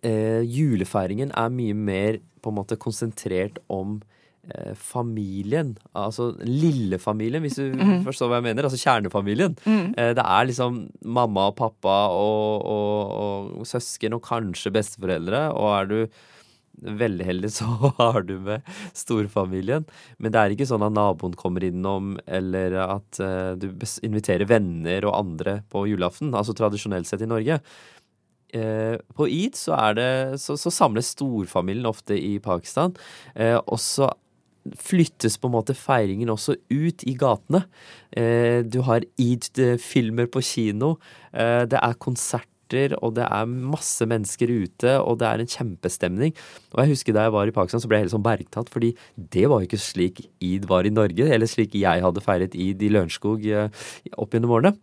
eh, 0.00 0.40
julefeiringen 0.46 1.34
er 1.36 1.52
mye 1.52 1.76
mer 1.76 2.20
på 2.42 2.50
en 2.50 2.58
måte 2.58 2.78
konsentrert 2.80 3.60
om 3.70 4.00
familien. 4.74 5.76
Altså 5.94 6.32
lillefamilien, 6.42 7.44
hvis 7.44 7.60
du 7.60 7.70
mm. 7.78 8.02
forstår 8.06 8.30
hva 8.30 8.40
jeg 8.40 8.48
mener. 8.48 8.66
Altså 8.66 8.80
kjernefamilien. 8.82 9.54
Mm. 9.64 9.94
Eh, 9.94 10.12
det 10.18 10.26
er 10.26 10.50
liksom 10.50 10.82
mamma 11.04 11.48
og 11.52 11.56
pappa 11.60 11.96
og, 12.10 12.66
og, 12.66 13.56
og 13.62 13.68
søsken 13.68 14.18
og 14.18 14.24
kanskje 14.26 14.74
besteforeldre. 14.74 15.46
Og 15.54 15.68
er 15.76 15.90
du 15.92 15.98
veldig 16.82 17.26
heldig, 17.28 17.52
så 17.58 17.68
har 18.00 18.22
du 18.26 18.34
med 18.42 18.66
storfamilien. 18.98 19.86
Men 20.18 20.34
det 20.34 20.42
er 20.42 20.56
ikke 20.56 20.68
sånn 20.68 20.84
at 20.86 20.96
naboen 20.96 21.38
kommer 21.38 21.64
innom, 21.66 22.16
eller 22.26 22.78
at 22.88 23.22
eh, 23.22 23.54
du 23.60 23.70
inviterer 24.02 24.48
venner 24.50 25.06
og 25.06 25.18
andre 25.20 25.60
på 25.72 25.86
julaften. 25.90 26.34
Altså 26.34 26.56
tradisjonelt 26.58 27.10
sett 27.10 27.22
i 27.22 27.30
Norge. 27.30 27.62
Eh, 28.52 28.98
på 29.16 29.26
id 29.32 29.56
så, 29.56 29.72
er 29.78 29.94
det, 29.96 30.10
så, 30.42 30.58
så 30.60 30.72
samles 30.74 31.14
storfamilien 31.14 31.88
ofte 31.88 32.18
i 32.18 32.34
Pakistan. 32.42 32.92
Eh, 33.32 33.56
og 33.62 33.80
så 33.80 34.10
flyttes 34.78 35.38
på 35.40 35.48
en 35.48 35.56
måte 35.56 35.76
feiringen 35.76 36.30
også 36.32 36.56
ut 36.70 37.04
i 37.08 37.16
gatene. 37.18 37.64
Eh, 38.14 38.62
du 38.62 38.82
har 38.86 39.06
id-filmer 39.20 40.30
på 40.30 40.42
kino. 40.46 40.96
Eh, 41.32 41.64
det 41.66 41.80
er 41.80 42.00
konserter, 42.02 42.94
og 43.02 43.16
det 43.18 43.26
er 43.26 43.50
masse 43.50 44.06
mennesker 44.08 44.48
ute, 44.48 44.94
og 45.02 45.18
det 45.20 45.28
er 45.28 45.42
en 45.42 45.52
kjempestemning. 45.54 46.32
Og 46.72 46.82
jeg 46.82 46.94
husker 46.94 47.16
da 47.16 47.26
jeg 47.26 47.36
var 47.36 47.50
i 47.50 47.54
Pakistan, 47.54 47.82
så 47.82 47.90
ble 47.90 48.00
jeg 48.00 48.06
helt 48.06 48.16
sånn 48.16 48.24
bergtatt, 48.24 48.72
fordi 48.72 48.94
det 49.16 49.44
var 49.50 49.60
jo 49.60 49.68
ikke 49.68 49.82
slik 49.82 50.26
id 50.40 50.68
var 50.70 50.88
i 50.88 50.94
Norge, 50.94 51.28
eller 51.28 51.50
slik 51.50 51.76
jeg 51.76 52.04
hadde 52.04 52.24
feiret 52.24 52.56
id 52.56 52.82
i 52.82 52.92
Lørenskog 52.94 53.48
eh, 53.50 53.88
opp 54.16 54.32
gjennom 54.32 54.54
årene 54.56 54.76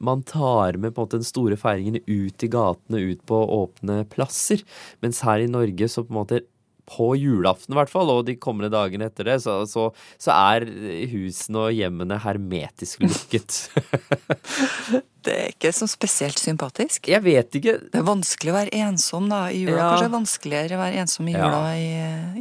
man 0.00 0.22
tar 0.22 0.76
med 0.76 0.94
på 0.94 1.00
en 1.00 1.06
måte 1.06 1.20
den 1.20 1.24
store 1.24 1.56
feiringen 1.56 2.02
ut 2.04 2.44
i 2.44 2.50
gatene, 2.52 3.00
ut 3.12 3.22
på 3.28 3.38
åpne 3.58 4.02
plasser. 4.12 4.60
Mens 5.00 5.22
her 5.24 5.40
i 5.40 5.50
Norge, 5.50 5.88
så 5.88 6.04
på 6.04 6.12
en 6.12 6.20
måte 6.20 6.42
på 6.86 7.10
julaften 7.18 7.74
i 7.74 7.78
hvert 7.80 7.90
fall, 7.90 8.10
og 8.14 8.24
de 8.28 8.36
kommende 8.38 8.70
dagene 8.70 9.08
etter 9.10 9.26
det, 9.26 9.40
så, 9.42 9.58
så, 9.66 9.88
så 10.22 10.34
er 10.54 10.66
husene 11.10 11.64
og 11.66 11.74
hjemmene 11.74 12.18
hermetisk 12.22 13.02
lukket. 13.04 13.58
Det 15.26 15.32
er 15.34 15.48
ikke 15.50 15.72
så 15.74 15.88
spesielt 15.90 16.38
sympatisk. 16.38 17.08
Jeg 17.10 17.18
vet 17.24 17.56
ikke. 17.58 17.72
Det 17.90 17.98
er 17.98 18.04
vanskelig 18.06 18.52
å 18.52 18.58
være 18.60 18.78
ensom 18.86 19.26
da 19.32 19.40
i 19.50 19.64
jula. 19.64 19.74
Ja. 19.80 19.88
Kanskje 19.90 20.04
det 20.04 20.10
er 20.12 20.14
vanskeligere 20.14 20.76
å 20.76 20.82
være 20.84 21.00
ensom 21.02 21.26
i 21.26 21.34
Ja. 21.34 21.40
jula 21.42 21.62
i, 21.74 21.88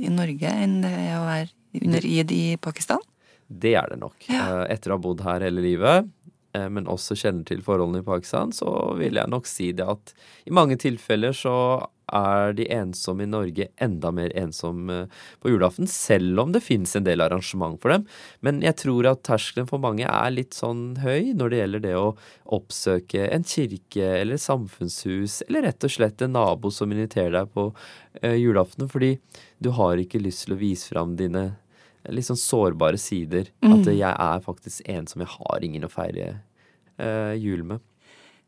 i 0.05 0.11
Norge 0.13 0.51
enn 0.65 0.75
det 0.83 0.91
er 0.93 1.15
å 1.17 1.23
være 1.25 1.49
under 1.81 2.05
id 2.05 2.33
i 2.35 2.43
Pakistan. 2.61 3.01
Det 3.49 3.73
er 3.81 3.89
det 3.89 3.97
nok. 4.03 4.15
Ja. 4.29 4.67
Etter 4.69 4.93
å 4.93 4.99
ha 4.99 5.01
bodd 5.01 5.25
her 5.25 5.41
hele 5.47 5.65
livet, 5.65 6.05
eh, 6.53 6.67
men 6.69 6.85
også 6.85 7.17
kjenner 7.17 7.45
til 7.49 7.65
forholdene 7.65 8.03
i 8.03 8.05
Pakistan, 8.05 8.53
så 8.53 8.69
vil 9.01 9.17
jeg 9.17 9.33
nok 9.33 9.49
si 9.49 9.71
det 9.73 9.89
at 9.89 10.13
i 10.45 10.53
mange 10.53 10.77
tilfeller 10.81 11.33
så 11.33 11.55
er 12.13 12.53
de 12.57 12.67
ensomme 12.73 13.25
i 13.25 13.29
Norge 13.29 13.67
enda 13.81 14.11
mer 14.13 14.33
ensomme 14.37 15.05
på 15.41 15.51
julaften, 15.51 15.87
selv 15.89 16.41
om 16.43 16.53
det 16.53 16.63
finnes 16.65 16.95
en 16.95 17.07
del 17.07 17.23
arrangement 17.25 17.79
for 17.81 17.93
dem. 17.93 18.05
Men 18.45 18.61
jeg 18.65 18.77
tror 18.83 19.09
at 19.09 19.23
terskelen 19.27 19.69
for 19.69 19.81
mange 19.81 20.05
er 20.05 20.33
litt 20.33 20.57
sånn 20.57 21.01
høy 21.03 21.33
når 21.37 21.51
det 21.51 21.61
gjelder 21.61 21.85
det 21.87 21.95
å 21.99 22.07
oppsøke 22.57 23.27
en 23.31 23.45
kirke 23.47 24.11
eller 24.21 24.41
samfunnshus, 24.41 25.41
eller 25.47 25.69
rett 25.69 25.87
og 25.87 25.95
slett 25.95 26.21
en 26.25 26.35
nabo 26.37 26.71
som 26.73 26.91
inviterer 26.93 27.33
deg 27.39 27.53
på 27.55 27.69
eh, 28.21 28.37
julaften, 28.37 28.89
fordi 28.91 29.15
du 29.57 29.71
har 29.77 30.01
ikke 30.01 30.21
lyst 30.21 30.45
til 30.45 30.55
å 30.55 30.61
vise 30.61 30.91
fram 30.93 31.15
dine 31.19 31.53
litt 32.13 32.27
sånn 32.27 32.39
sårbare 32.39 32.99
sider. 33.01 33.49
Mm. 33.65 33.79
At 33.79 33.89
jeg 33.89 34.11
er 34.11 34.45
faktisk 34.45 34.85
ensom, 34.91 35.23
jeg 35.25 35.33
har 35.39 35.65
ingen 35.65 35.87
å 35.87 35.91
feire 35.91 36.27
eh, 37.01 37.33
jul 37.41 37.65
med. 37.65 37.83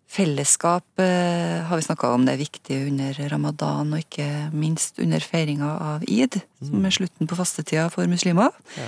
Fellesskap 0.08 1.02
eh, 1.04 1.63
har 1.67 1.76
vi 1.76 1.84
snakka 1.84 2.13
om 2.15 2.24
det 2.26 2.38
er 2.38 2.39
viktig 2.39 2.78
under 2.88 3.17
ramadan, 3.32 3.91
og 3.91 4.06
ikke 4.06 4.28
minst 4.56 5.02
under 5.04 5.24
feiringa 5.24 5.74
av 5.84 6.06
id, 6.08 6.39
som 6.63 6.86
er 6.88 6.96
slutten 6.96 7.28
på 7.28 7.36
fastetida 7.36 7.89
for 7.91 8.08
muslimer. 8.08 8.56
Ja. 8.78 8.88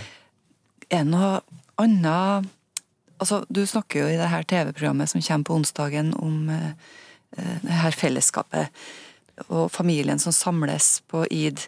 Er 0.90 1.04
det 1.04 1.12
noe 1.12 1.34
annet 1.80 2.56
Altså, 3.20 3.42
du 3.52 3.66
snakker 3.68 4.00
jo 4.00 4.08
i 4.08 4.16
det 4.16 4.30
her 4.32 4.46
TV-programmet 4.48 5.12
som 5.12 5.20
kommer 5.20 5.50
på 5.50 5.56
onsdagen 5.60 6.14
om 6.24 6.48
eh, 6.56 6.70
eh, 7.36 7.58
det 7.66 7.80
her 7.82 7.92
fellesskapet 7.92 8.72
og 9.50 9.66
familien 9.76 10.22
som 10.24 10.32
samles 10.32 11.02
på 11.12 11.26
id. 11.28 11.60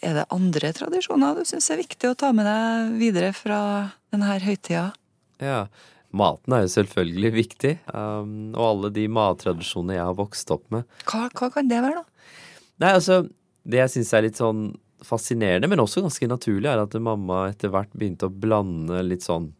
Er 0.00 0.16
det 0.16 0.24
andre 0.32 0.72
tradisjoner 0.72 1.36
du 1.36 1.44
syns 1.44 1.68
er 1.68 1.82
viktig 1.82 2.08
å 2.08 2.16
ta 2.16 2.32
med 2.32 2.48
deg 2.48 2.94
videre 3.02 3.34
fra 3.36 3.58
denne 4.14 4.38
høytida? 4.46 4.86
Ja. 5.44 5.66
Maten 6.14 6.54
er 6.54 6.64
jo 6.64 6.72
selvfølgelig 6.76 7.32
viktig, 7.34 7.72
um, 7.90 8.52
og 8.54 8.64
alle 8.68 8.92
de 8.94 9.08
mattradisjonene 9.10 9.98
jeg 9.98 10.06
har 10.06 10.18
vokst 10.18 10.52
opp 10.54 10.64
med. 10.74 10.86
Hva, 11.10 11.26
hva 11.34 11.50
kan 11.54 11.70
det 11.70 11.80
være, 11.82 12.04
da? 12.04 12.30
Nei, 12.84 12.92
altså, 12.92 13.24
det 13.66 13.80
jeg 13.80 13.94
syns 13.96 14.14
er 14.14 14.26
litt 14.28 14.40
sånn 14.40 14.64
fascinerende, 15.04 15.68
men 15.70 15.82
også 15.82 16.04
ganske 16.04 16.28
naturlig, 16.30 16.70
er 16.70 16.80
at 16.80 16.96
mamma 17.02 17.48
etter 17.50 17.72
hvert 17.74 17.92
begynte 17.92 18.30
å 18.30 18.32
blande 18.32 19.02
litt 19.04 19.26
sånn 19.26 19.50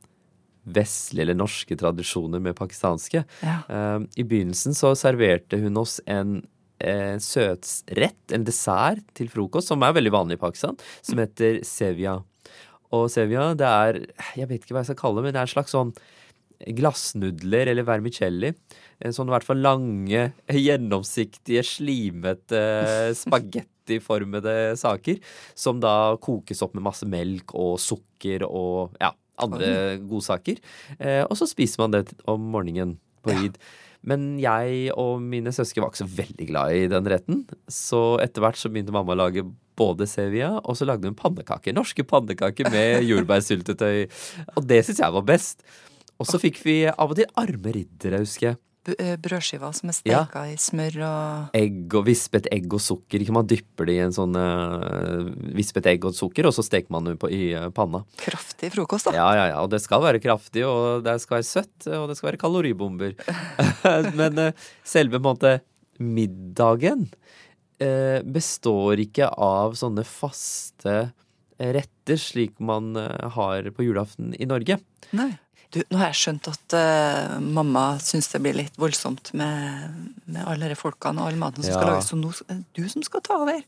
vestlige 0.65 1.27
eller 1.27 1.37
norske 1.37 1.77
tradisjoner 1.77 2.41
med 2.41 2.57
pakistanske. 2.57 3.25
Ja. 3.45 3.59
Um, 3.69 4.09
I 4.17 4.25
begynnelsen 4.25 4.77
så 4.77 4.95
serverte 4.97 5.59
hun 5.61 5.77
oss 5.81 5.99
en 6.09 6.39
eh, 6.81 7.17
søtsrett, 7.21 8.23
en 8.33 8.47
dessert 8.47 9.05
til 9.17 9.29
frokost, 9.33 9.69
som 9.69 9.85
er 9.85 9.97
veldig 9.97 10.15
vanlig 10.15 10.39
i 10.39 10.45
Pakistan, 10.47 10.79
som 11.05 11.21
heter 11.21 11.61
sevia. 11.69 12.19
Og 12.95 13.09
sevia, 13.11 13.51
det 13.59 13.67
er 13.67 13.97
Jeg 14.39 14.49
vet 14.49 14.63
ikke 14.63 14.77
hva 14.77 14.85
jeg 14.85 14.93
skal 14.93 15.01
kalle 15.03 15.21
det, 15.21 15.27
men 15.27 15.35
det 15.35 15.43
er 15.43 15.49
en 15.49 15.57
slags 15.57 15.75
sånn 15.75 15.93
glassnudler 16.77 17.71
eller 17.73 17.87
vermicelli. 17.87 18.53
sånne 19.01 19.15
Sånn 19.17 19.31
i 19.31 19.35
hvert 19.35 19.47
fall 19.47 19.63
lange, 19.65 20.25
gjennomsiktige, 20.69 21.65
slimete 21.67 22.63
spagettiformede 23.19 24.75
saker. 24.81 25.21
Som 25.55 25.83
da 25.85 26.17
kokes 26.23 26.63
opp 26.65 26.77
med 26.77 26.87
masse 26.87 27.09
melk 27.09 27.55
og 27.55 27.79
sukker 27.83 28.47
og 28.49 28.95
ja, 29.03 29.13
andre 29.43 29.99
godsaker. 30.05 30.61
Eh, 30.99 31.25
og 31.25 31.37
så 31.39 31.49
spiser 31.51 31.85
man 31.85 31.97
det 31.97 32.07
om 32.31 32.53
morgenen 32.55 32.99
på 33.25 33.35
id. 33.47 33.59
Men 34.05 34.35
jeg 34.37 34.93
og 35.01 35.23
mine 35.25 35.53
søsken 35.55 35.81
var 35.81 35.93
ikke 35.93 36.03
så 36.03 36.11
veldig 36.19 36.49
glad 36.51 36.77
i 36.77 36.89
den 36.93 37.09
retten. 37.09 37.45
Så 37.73 38.19
etter 38.21 38.45
hvert 38.45 38.61
så 38.61 38.69
begynte 38.73 38.93
mamma 38.93 39.15
å 39.15 39.23
lage 39.23 39.47
både 39.79 40.07
sevia, 40.07 40.53
og 40.61 40.77
så 40.79 40.87
lagde 40.87 41.09
hun 41.09 41.17
pannekaker. 41.19 41.75
Norske 41.75 42.05
pannekaker 42.07 42.69
med 42.75 43.01
jordbærsyltetøy. 43.11 44.05
Og 44.55 44.69
det 44.69 44.85
syns 44.85 45.01
jeg 45.03 45.17
var 45.17 45.27
best. 45.29 45.65
Og 46.23 46.29
så 46.29 46.41
fikk 46.43 46.61
vi 46.65 46.77
av 46.91 47.11
og 47.11 47.19
til 47.19 47.29
arme 47.41 47.75
riddere, 47.75 48.23
husker 48.23 48.53
jeg. 48.53 48.61
Eh, 48.93 49.15
Brødskiver 49.17 49.73
som 49.73 49.89
er 49.89 49.97
steika 49.97 50.43
i 50.51 50.57
smør 50.61 50.99
og 51.07 51.55
Egg 51.57 51.95
og 51.97 52.05
vispet 52.05 52.51
egg 52.53 52.75
og 52.77 52.83
sukker. 52.85 53.23
Ikke 53.23 53.33
Man 53.33 53.49
dypper 53.49 53.89
det 53.89 53.95
i 53.97 54.03
en 54.05 54.13
sånn 54.13 54.37
uh, 54.37 55.31
vispet 55.57 55.89
egg 55.89 56.05
og 56.05 56.13
sukker, 56.17 56.45
og 56.49 56.53
så 56.57 56.65
steker 56.67 56.93
man 56.93 57.09
det 57.09 57.17
i 57.33 57.55
eh, 57.57 57.71
panna. 57.75 58.03
kraftig 58.21 58.75
frokost, 58.75 59.09
da. 59.09 59.17
Ja, 59.17 59.29
ja, 59.39 59.47
ja. 59.55 59.63
Og 59.65 59.71
det 59.73 59.81
skal 59.85 60.05
være 60.05 60.21
kraftig, 60.21 60.67
og 60.69 61.07
det 61.07 61.17
skal 61.23 61.39
være 61.39 61.49
søtt, 61.49 61.89
og 61.89 62.11
det 62.11 62.19
skal 62.19 62.33
være 62.33 62.43
kaloribomber. 62.45 63.17
Men 64.21 64.43
uh, 64.51 64.69
selve 64.85 65.17
på 65.17 65.23
en 65.23 65.31
måte 65.31 65.59
middagen 66.03 67.09
består 68.33 69.01
ikke 69.03 69.27
av 69.29 69.75
sånne 69.77 70.05
faste 70.07 70.95
retter 71.59 72.21
slik 72.23 72.55
man 72.63 72.95
har 73.35 73.67
på 73.75 73.85
julaften 73.85 74.31
i 74.39 74.47
Norge. 74.49 74.79
Nei. 75.13 75.33
Du, 75.75 75.81
nå 75.91 75.99
har 75.99 76.13
jeg 76.13 76.21
skjønt 76.21 76.49
at 76.53 76.75
uh, 76.79 77.37
mamma 77.43 77.97
syns 78.03 78.29
det 78.31 78.41
blir 78.45 78.55
litt 78.55 78.77
voldsomt 78.79 79.33
med, 79.35 79.97
med 80.29 80.47
alle 80.47 80.71
disse 80.71 80.85
folkene 80.85 81.23
og 81.23 81.33
all 81.33 81.41
maten 81.41 81.67
som 81.67 81.75
skal 81.75 81.91
lages, 81.91 82.11
så 82.13 82.19
nå 82.21 82.31
er 82.47 82.61
det 82.61 82.79
du 82.79 82.91
som 82.93 83.03
skal 83.03 83.25
ta 83.27 83.41
over. 83.43 83.59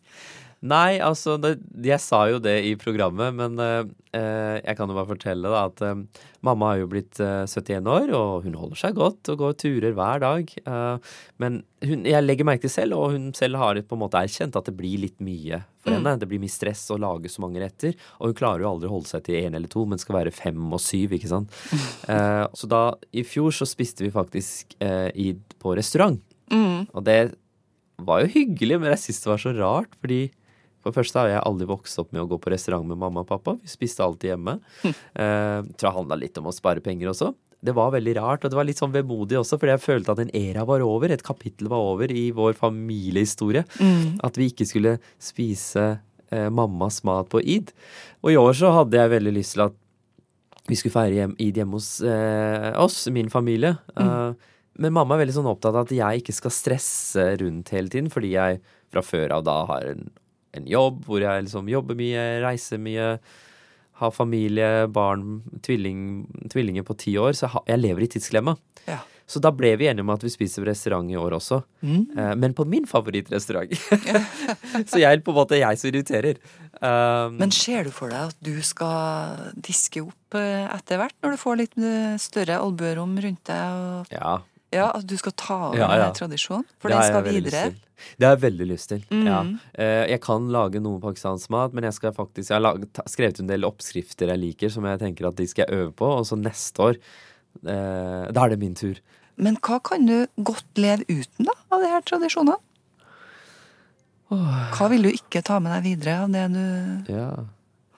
Nei, 0.66 0.96
altså, 1.04 1.34
det, 1.38 1.58
jeg 1.84 2.00
sa 2.00 2.22
jo 2.30 2.38
det 2.42 2.54
i 2.64 2.70
programmet, 2.80 3.34
men 3.36 3.58
eh, 3.60 3.82
eh, 4.16 4.54
jeg 4.64 4.76
kan 4.78 4.88
jo 4.88 4.96
bare 4.96 5.10
fortelle 5.10 5.50
da 5.52 5.66
at 5.68 5.82
eh, 5.84 5.98
mamma 6.48 6.70
har 6.72 6.78
jo 6.80 6.86
blitt 6.90 7.20
eh, 7.20 7.44
71 7.44 7.84
år, 7.92 8.08
og 8.16 8.46
hun 8.46 8.56
holder 8.56 8.80
seg 8.80 8.96
godt 8.96 9.28
og 9.34 9.38
går 9.42 9.52
turer 9.60 9.92
hver 9.94 10.22
dag. 10.24 10.48
Eh, 10.56 11.12
men 11.44 11.58
hun, 11.84 12.06
jeg 12.08 12.24
legger 12.24 12.48
merke 12.48 12.64
til 12.64 12.72
selv, 12.72 12.96
og 12.96 13.12
hun 13.12 13.28
selv 13.36 13.60
har 13.60 13.78
på 13.84 13.98
en 13.98 14.02
måte 14.06 14.18
erkjent 14.24 14.56
at 14.58 14.70
det 14.70 14.74
blir 14.80 15.04
litt 15.04 15.20
mye 15.22 15.60
for 15.84 15.92
Mm. 15.92 15.98
henne. 16.00 16.16
Det 16.24 16.26
blir 16.32 16.40
mye 16.42 16.50
stress 16.56 16.86
å 16.90 16.96
lage 16.98 17.30
så 17.30 17.44
mange 17.44 17.60
retter, 17.62 17.92
og 18.18 18.32
hun 18.32 18.38
klarer 18.40 18.64
jo 18.64 18.70
aldri 18.72 18.88
å 18.88 18.94
holde 18.96 19.12
seg 19.12 19.22
til 19.28 19.36
én 19.44 19.54
eller 19.54 19.70
to, 19.70 19.84
men 19.86 20.00
skal 20.02 20.16
være 20.18 20.32
fem 20.34 20.64
og 20.72 20.80
syv, 20.82 21.12
ikke 21.20 21.30
sant. 21.30 21.52
Eh, 22.08 22.46
så 22.56 22.66
da, 22.70 22.80
i 23.12 23.22
fjor 23.28 23.52
så 23.54 23.66
spiste 23.68 24.02
vi 24.06 24.10
faktisk 24.14 24.74
id 24.80 25.40
på 25.62 25.76
restaurant. 25.76 26.18
Mm. 26.50 26.88
Og 26.94 27.04
det 27.06 27.20
var 28.08 28.24
jo 28.24 28.32
hyggelig, 28.34 28.80
men 28.80 28.92
jeg 28.94 29.04
syntes 29.04 29.22
det 29.24 29.30
var 29.34 29.42
så 29.44 29.54
rart, 29.60 29.94
fordi 30.02 30.20
for 30.86 30.94
det 30.94 31.00
første 31.00 31.18
har 31.18 31.32
jeg 31.32 31.42
aldri 31.48 31.66
vokst 31.68 31.98
opp 31.98 32.12
med 32.14 32.22
å 32.22 32.28
gå 32.30 32.38
på 32.42 32.52
restaurant 32.52 32.86
med 32.86 33.00
mamma 33.00 33.24
og 33.24 33.30
pappa. 33.30 33.56
Vi 33.58 33.72
spiste 33.72 34.04
alltid 34.04 34.34
hjemme. 34.34 34.58
Eh, 35.16 35.60
tror 35.64 35.88
det 35.88 35.96
handla 35.96 36.16
litt 36.20 36.38
om 36.38 36.48
å 36.50 36.54
spare 36.54 36.82
penger 36.84 37.08
også. 37.10 37.30
Det 37.66 37.72
var 37.74 37.94
veldig 37.94 38.14
rart, 38.18 38.44
og 38.44 38.52
det 38.52 38.58
var 38.58 38.66
litt 38.68 38.78
sånn 38.78 38.92
vemodig 38.94 39.38
også, 39.40 39.56
fordi 39.58 39.72
jeg 39.72 39.82
følte 39.82 40.12
at 40.12 40.20
en 40.22 40.32
æra 40.36 40.66
var 40.68 40.84
over, 40.84 41.10
et 41.10 41.24
kapittel 41.24 41.70
var 41.72 41.82
over 41.82 42.12
i 42.12 42.28
vår 42.36 42.54
familiehistorie. 42.58 43.64
Mm. 43.80 44.20
At 44.26 44.36
vi 44.38 44.50
ikke 44.52 44.68
skulle 44.68 44.96
spise 45.22 45.86
eh, 46.30 46.50
mammas 46.52 47.00
mat 47.08 47.30
på 47.32 47.40
id. 47.42 47.72
Og 48.22 48.34
i 48.34 48.38
år 48.40 48.52
så 48.60 48.74
hadde 48.76 49.00
jeg 49.00 49.14
veldig 49.16 49.34
lyst 49.38 49.56
til 49.56 49.66
at 49.66 49.80
vi 50.66 50.78
skulle 50.78 50.96
feire 50.98 51.20
hjem, 51.22 51.34
id 51.42 51.62
hjemme 51.62 51.78
hos 51.78 51.90
eh, 52.04 52.70
oss, 52.82 53.06
min 53.14 53.32
familie. 53.32 53.76
Eh, 53.96 54.52
men 54.82 54.92
mamma 54.92 55.16
er 55.16 55.24
veldig 55.24 55.38
sånn 55.38 55.50
opptatt 55.50 55.74
av 55.74 55.86
at 55.86 55.96
jeg 55.96 56.22
ikke 56.22 56.36
skal 56.36 56.54
stresse 56.54 57.26
rundt 57.40 57.72
hele 57.74 57.92
tiden, 57.92 58.12
fordi 58.12 58.34
jeg 58.34 58.60
fra 58.92 59.02
før 59.04 59.38
av 59.38 59.46
da 59.46 59.56
har 59.70 59.90
en, 59.94 60.08
en 60.54 60.66
jobb 60.70 61.02
hvor 61.06 61.20
jeg 61.20 61.44
liksom 61.48 61.68
jobber 61.68 61.94
mye, 61.98 62.22
reiser 62.44 62.78
mye, 62.78 63.18
har 63.96 64.10
familie, 64.12 64.86
barn, 64.92 65.42
tvilling, 65.64 66.26
tvillinger 66.52 66.84
på 66.84 66.96
ti 67.00 67.14
år, 67.18 67.32
så 67.32 67.46
jeg, 67.46 67.54
har- 67.56 67.64
jeg 67.72 67.80
lever 67.80 68.02
i 68.04 68.08
tidsklemma. 68.12 68.56
Ja. 68.86 68.98
Så 69.26 69.40
da 69.42 69.50
ble 69.50 69.72
vi 69.80 69.88
enige 69.90 70.04
om 70.04 70.10
at 70.14 70.22
vi 70.22 70.30
spiser 70.30 70.62
på 70.62 70.68
restaurant 70.68 71.08
i 71.10 71.16
år 71.18 71.32
også. 71.34 71.62
Mm. 71.82 72.02
Eh, 72.16 72.34
men 72.38 72.52
på 72.54 72.62
min 72.68 72.84
favorittrestaurant. 72.86 73.72
så 74.90 75.00
jeg 75.00 75.24
på 75.26 75.32
en 75.32 75.38
måte 75.40 75.58
jeg 75.58 75.80
som 75.80 75.88
irriterer. 75.90 76.38
Um, 76.76 77.38
Men 77.40 77.50
ser 77.56 77.88
du 77.88 77.90
for 77.90 78.12
deg 78.12 78.28
at 78.30 78.36
du 78.44 78.60
skal 78.62 79.54
diske 79.64 80.04
opp 80.04 80.36
eh, 80.38 80.68
etter 80.76 81.00
hvert, 81.00 81.16
når 81.24 81.34
du 81.34 81.40
får 81.42 81.58
litt 81.62 81.74
eh, 81.80 82.14
større 82.22 82.60
albuerom 82.62 83.16
rundt 83.24 83.42
deg? 83.48 83.80
Og, 83.80 84.12
ja, 84.14 84.36
ja, 84.72 84.90
At 84.94 85.06
du 85.06 85.16
skal 85.16 85.32
ta 85.32 85.56
over 85.68 85.78
Ja, 85.78 85.88
ja. 85.96 86.08
tradisjonen? 86.12 86.64
For 86.82 86.88
den 86.90 87.02
skal 87.06 87.22
videre. 87.24 87.74
Det 88.18 88.26
har 88.26 88.34
jeg 88.36 88.42
veldig 88.42 88.66
lyst 88.68 88.88
til. 88.90 89.04
Mm. 89.10 89.26
Ja. 89.26 89.38
Eh, 89.78 90.06
jeg 90.10 90.20
kan 90.20 90.48
lage 90.52 90.80
noe 90.82 91.00
pakistansk 91.00 91.48
mat, 91.50 91.72
men 91.72 91.84
jeg 91.84 91.94
skal 91.94 92.12
faktisk 92.12 92.50
Jeg 92.50 92.56
har 92.58 92.64
laget, 92.66 93.00
skrevet 93.08 93.40
en 93.40 93.46
del 93.48 93.64
oppskrifter 93.64 94.28
jeg 94.28 94.38
liker, 94.42 94.68
som 94.68 94.84
jeg 94.84 94.98
tenker 95.00 95.28
at 95.28 95.36
de 95.36 95.46
skal 95.46 95.64
jeg 95.68 95.78
øve 95.78 95.92
på, 95.96 96.04
og 96.18 96.26
så 96.28 96.36
neste 96.36 96.82
år 96.82 96.98
eh, 97.64 98.26
Da 98.32 98.44
er 98.44 98.48
det 98.50 98.58
min 98.60 98.74
tur. 98.74 98.98
Men 99.36 99.56
hva 99.60 99.78
kan 99.84 100.04
du 100.06 100.26
godt 100.42 100.64
leve 100.76 101.04
uten, 101.08 101.44
da, 101.48 101.52
av 101.70 101.80
de 101.82 101.88
her 101.92 102.00
tradisjonene? 102.08 102.56
Hva 104.28 104.88
vil 104.90 105.06
du 105.06 105.10
ikke 105.12 105.42
ta 105.46 105.60
med 105.62 105.70
deg 105.76 105.84
videre 105.86 106.22
av 106.24 106.32
det 106.34 106.46
du 106.52 107.12
Ja. 107.14 107.30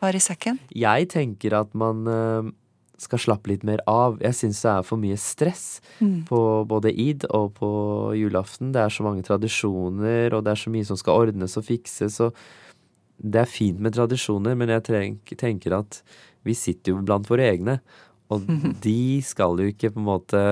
har 0.03 0.13
i 0.15 0.21
sekken? 0.21 0.59
Jeg 0.75 1.09
tenker 1.09 1.55
at 1.61 1.75
man 1.75 2.07
eh, 2.07 2.51
skal 2.99 3.21
slappe 3.23 3.47
litt 3.53 3.63
mer 3.67 3.79
av. 3.87 4.17
Jeg 4.21 4.35
syns 4.35 4.61
det 4.65 4.71
er 4.73 4.87
for 4.87 4.99
mye 4.99 5.17
stress 5.19 5.81
Mm. 6.03 6.25
på 6.27 6.39
både 6.67 6.91
id 6.93 7.25
og 7.31 7.55
på 7.55 7.69
julaften. 8.19 8.73
Det 8.75 8.81
er 8.83 8.91
så 8.91 9.03
mange 9.07 9.23
tradisjoner, 9.27 10.35
og 10.35 10.45
det 10.45 10.53
er 10.53 10.61
så 10.63 10.71
mye 10.71 10.85
som 10.87 10.97
skal 10.99 11.15
ordnes 11.27 11.57
og 11.59 11.65
fikses. 11.65 12.19
Og 12.21 12.35
det 13.23 13.41
er 13.43 13.51
fint 13.51 13.81
med 13.81 13.95
tradisjoner, 13.95 14.55
men 14.57 14.69
jeg 14.69 14.83
tenker 15.39 15.79
at 15.79 16.03
vi 16.45 16.55
sitter 16.55 16.93
jo 16.93 17.03
blant 17.03 17.27
våre 17.31 17.49
egne. 17.53 17.81
Og 18.31 18.43
de 18.83 19.23
skal 19.23 19.57
jo 19.59 19.71
ikke 19.73 19.91
på 19.95 19.99
en 20.03 20.07
måte 20.11 20.43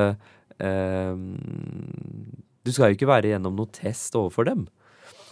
eh, 0.59 1.15
Du 2.65 2.73
skal 2.73 2.91
jo 2.91 2.97
ikke 2.99 3.11
være 3.11 3.31
gjennom 3.35 3.55
noe 3.59 3.71
test 3.71 4.15
overfor 4.19 4.49
dem. 4.49 4.67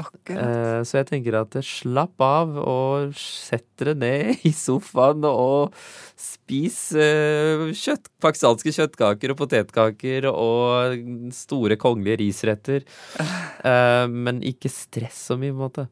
Akkurat. 0.00 0.40
Eh, 0.42 0.80
Så 0.82 0.98
jeg 0.98 1.06
tenker 1.10 1.36
at 1.38 1.54
slapp 1.62 2.20
av 2.24 2.56
og 2.58 3.14
sett 3.18 3.66
dere 3.78 3.94
ned 3.98 4.44
i 4.46 4.50
sofaen 4.54 5.22
og 5.28 5.74
spis 6.18 6.78
eh, 6.98 7.68
kjøtt, 7.76 8.10
pakistanske 8.22 8.72
kjøttkaker 8.74 9.34
og 9.34 9.38
potetkaker 9.38 10.26
og 10.32 10.98
store 11.34 11.78
kongelige 11.80 12.22
risretter. 12.24 12.86
Eh, 13.64 14.06
men 14.12 14.42
ikke 14.44 14.68
stress 14.68 15.22
så 15.30 15.38
mye, 15.40 15.48
på 15.48 15.56
en 15.56 15.62
måte. 15.62 15.82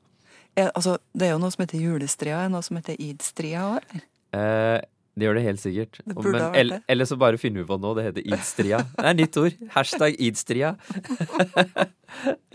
Ja, 0.58 0.66
altså, 0.76 0.98
det 1.16 1.24
er 1.24 1.30
jo 1.32 1.38
noe 1.40 1.48
som 1.54 1.62
heter 1.64 1.80
julestria, 1.80 2.42
noe 2.52 2.60
som 2.66 2.76
heter 2.76 2.98
id-stria 3.00 3.62
òg. 3.78 3.86
eller? 3.88 4.82
det 5.16 5.24
gjør 5.24 5.38
det 5.38 5.44
helt 5.46 5.60
sikkert. 5.62 5.98
Det 6.04 6.14
burde 6.18 6.34
Men, 6.36 6.54
eller, 6.60 6.82
det. 6.82 6.84
eller 6.92 7.08
så 7.08 7.16
bare 7.20 7.40
finner 7.40 7.62
vi 7.62 7.68
på 7.68 7.78
noe. 7.80 7.96
Det 7.96 8.04
heter 8.10 8.28
idstria. 8.28 8.82
Det 8.96 9.08
er 9.08 9.16
nytt 9.16 9.38
ord. 9.40 9.56
Hashtag 9.76 10.20
idstria. 10.20 10.74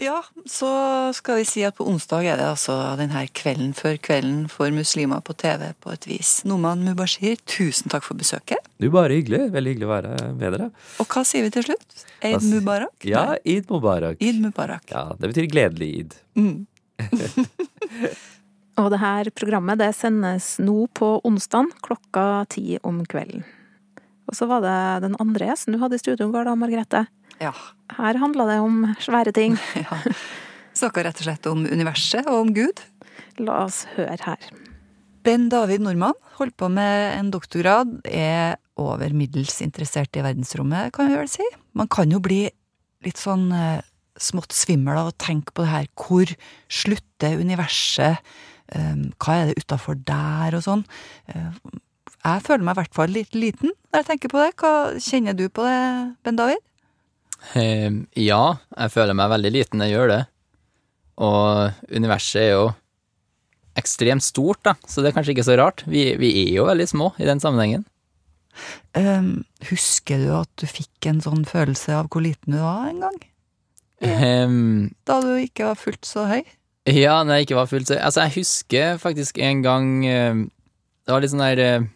Ja, 0.08 0.22
så 0.46 0.70
skal 1.14 1.42
vi 1.42 1.46
si 1.50 1.64
at 1.68 1.76
på 1.76 1.84
onsdag 1.90 2.24
er 2.32 2.38
det 2.40 2.46
altså 2.48 2.76
denne 3.00 3.26
kvelden 3.36 3.74
før 3.76 3.98
kvelden 4.00 4.46
for 4.52 4.72
muslimer 4.72 5.20
på 5.26 5.36
TV 5.36 5.66
på 5.84 5.92
et 5.92 6.08
vis. 6.08 6.30
Noman 6.48 6.86
Mubashir, 6.86 7.36
tusen 7.50 7.92
takk 7.92 8.06
for 8.06 8.16
besøket. 8.20 8.62
Du, 8.80 8.88
bare 8.94 9.18
hyggelig. 9.18 9.50
Veldig 9.52 9.74
hyggelig 9.74 9.90
å 9.90 9.92
være 9.92 10.14
med 10.38 10.56
dere. 10.56 10.70
Og 11.04 11.12
hva 11.12 11.26
sier 11.28 11.44
vi 11.44 11.52
til 11.58 11.68
slutt? 11.68 12.06
Eid 12.24 12.46
Mubarak? 12.46 12.96
Ja, 13.10 13.26
eid 13.44 13.68
mubarak. 13.74 14.22
Eid 14.24 14.40
Mubarak. 14.46 14.88
Ja, 14.94 15.04
det 15.20 15.34
betyr 15.34 15.52
gledelig 15.52 15.92
id. 16.00 16.18
Mm. 16.40 16.58
Og 18.80 18.90
det 18.94 19.02
her 19.02 19.32
programmet 19.36 19.82
det 19.82 19.92
sendes 19.98 20.56
nå 20.62 20.86
på 20.96 21.18
onsdag 21.28 21.74
klokka 21.84 22.46
ti 22.54 22.80
om 22.86 23.04
kvelden. 23.10 23.44
Og 24.28 24.36
så 24.40 24.48
var 24.48 24.64
det 24.64 24.80
den 25.08 25.20
andre 25.24 25.52
gjesten 25.52 25.76
du 25.76 25.82
hadde 25.82 26.00
i 26.00 26.04
studio 26.04 26.30
var 26.30 26.46
går 26.46 26.52
da, 26.52 26.58
Margrethe. 26.60 27.06
Ja. 27.44 27.54
Her 27.98 28.20
handla 28.22 28.48
det 28.50 28.60
om 28.64 28.84
svære 29.04 29.34
ting. 29.36 29.58
ja. 29.86 30.00
Snakka 30.78 31.06
rett 31.08 31.20
og 31.22 31.28
slett 31.28 31.50
om 31.50 31.66
universet 31.66 32.28
og 32.30 32.46
om 32.46 32.54
Gud. 32.56 32.82
La 33.42 33.64
oss 33.66 33.86
høre 33.96 34.18
her. 34.24 34.50
Ben 35.26 35.50
David 35.52 35.84
Nordmann 35.84 36.16
holdt 36.38 36.56
på 36.60 36.70
med 36.72 37.18
en 37.18 37.32
doktorgrad, 37.34 37.98
er 38.06 38.56
over 38.80 39.12
middels 39.18 39.58
interessert 39.66 40.16
i 40.16 40.24
verdensrommet, 40.24 40.94
kan 40.96 41.10
vi 41.10 41.18
vel 41.18 41.30
si. 41.32 41.46
Man 41.78 41.90
kan 41.92 42.14
jo 42.14 42.22
bli 42.24 42.46
litt 43.06 43.20
sånn 43.20 43.50
eh, 43.54 43.82
smått 44.22 44.54
svimmel 44.56 44.98
av 45.00 45.12
å 45.12 45.18
tenke 45.18 45.54
på 45.54 45.66
det 45.66 45.72
her. 45.74 45.90
Hvor 45.98 46.32
slutter 46.70 47.42
universet? 47.42 48.22
Um, 48.76 49.14
hva 49.24 49.38
er 49.40 49.50
det 49.50 49.62
utafor 49.64 49.96
der, 50.08 50.58
og 50.58 50.64
sånn? 50.66 50.82
Eh, 51.32 51.78
jeg 52.18 52.44
føler 52.44 52.66
meg 52.68 52.76
i 52.76 52.80
hvert 52.82 52.98
fall 52.98 53.14
litt 53.16 53.36
liten 53.38 53.72
når 53.72 54.02
jeg 54.02 54.08
tenker 54.10 54.34
på 54.34 54.42
det. 54.42 54.50
Hva 54.60 54.72
Kjenner 55.00 55.38
du 55.38 55.46
på 55.48 55.64
det, 55.64 55.78
Ben 56.28 56.40
David? 56.40 56.64
Eh, 57.56 57.92
ja, 58.20 58.42
jeg 58.78 58.94
føler 58.94 59.18
meg 59.18 59.32
veldig 59.34 59.52
liten, 59.54 59.84
jeg 59.86 59.96
gjør 59.96 60.12
det. 60.14 60.22
Og 61.24 61.94
universet 61.98 62.42
er 62.44 62.52
jo 62.54 62.66
ekstremt 63.78 64.26
stort, 64.26 64.60
da, 64.66 64.74
så 64.90 65.02
det 65.04 65.12
er 65.12 65.18
kanskje 65.18 65.36
ikke 65.36 65.46
så 65.48 65.58
rart. 65.60 65.84
Vi, 65.90 66.10
vi 66.18 66.32
er 66.48 66.56
jo 66.58 66.66
veldig 66.70 66.88
små 66.90 67.12
i 67.22 67.28
den 67.30 67.42
sammenhengen. 67.44 67.86
Um, 68.98 69.44
husker 69.70 70.18
du 70.24 70.32
at 70.34 70.50
du 70.58 70.66
fikk 70.66 71.06
en 71.12 71.20
sånn 71.22 71.44
følelse 71.46 71.94
av 71.94 72.08
hvor 72.10 72.24
liten 72.26 72.56
du 72.56 72.62
var 72.64 72.88
en 72.90 73.04
gang? 73.06 73.20
Um, 74.02 74.88
Da 75.06 75.20
du 75.22 75.30
ikke 75.42 75.68
var 75.70 75.78
fullt 75.78 76.06
så 76.10 76.26
høy? 76.30 76.42
ja, 76.90 77.20
når 77.22 77.40
jeg 77.42 77.48
ikke 77.48 77.58
var 77.58 77.70
fullt 77.70 77.90
så 77.90 77.96
Altså, 77.98 78.24
jeg 78.26 78.36
husker 78.38 78.98
faktisk 79.02 79.40
en 79.44 79.62
gang 79.66 79.88
Det 80.06 81.10
var 81.12 81.20
litt 81.24 81.34
sånn 81.34 81.42
der 81.44 81.62
eh, 81.64 81.88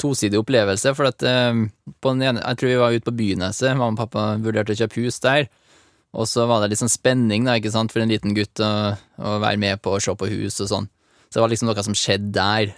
tosidig 0.00 0.40
opplevelse, 0.40 0.92
for 0.98 1.08
at 1.10 1.22
eh, 1.26 1.64
på 2.02 2.14
den 2.14 2.24
ene 2.26 2.42
Jeg 2.42 2.58
tror 2.58 2.70
vi 2.70 2.80
var 2.80 2.94
ute 2.96 3.08
på 3.08 3.16
Byneset, 3.18 3.76
mamma 3.76 3.94
og 3.94 4.00
pappa 4.00 4.24
vurderte 4.42 4.74
å 4.74 4.80
kjøpe 4.82 5.02
hus 5.02 5.20
der. 5.22 5.46
Og 6.12 6.28
så 6.28 6.44
var 6.48 6.60
det 6.60 6.72
litt 6.72 6.82
sånn 6.82 6.92
spenning, 6.92 7.46
da, 7.48 7.56
ikke 7.56 7.72
sant, 7.72 7.92
for 7.94 8.02
en 8.02 8.10
liten 8.12 8.34
gutt 8.36 8.60
å, 8.60 8.72
å 8.98 9.36
være 9.40 9.60
med 9.60 9.80
på 9.80 9.94
å 9.94 10.00
se 10.02 10.12
på 10.18 10.28
hus 10.28 10.60
og 10.60 10.68
sånn. 10.68 10.88
Så 11.28 11.38
det 11.38 11.44
var 11.44 11.52
liksom 11.54 11.70
noe 11.70 11.84
som 11.86 11.96
skjedde 11.96 12.34
der. 12.36 12.74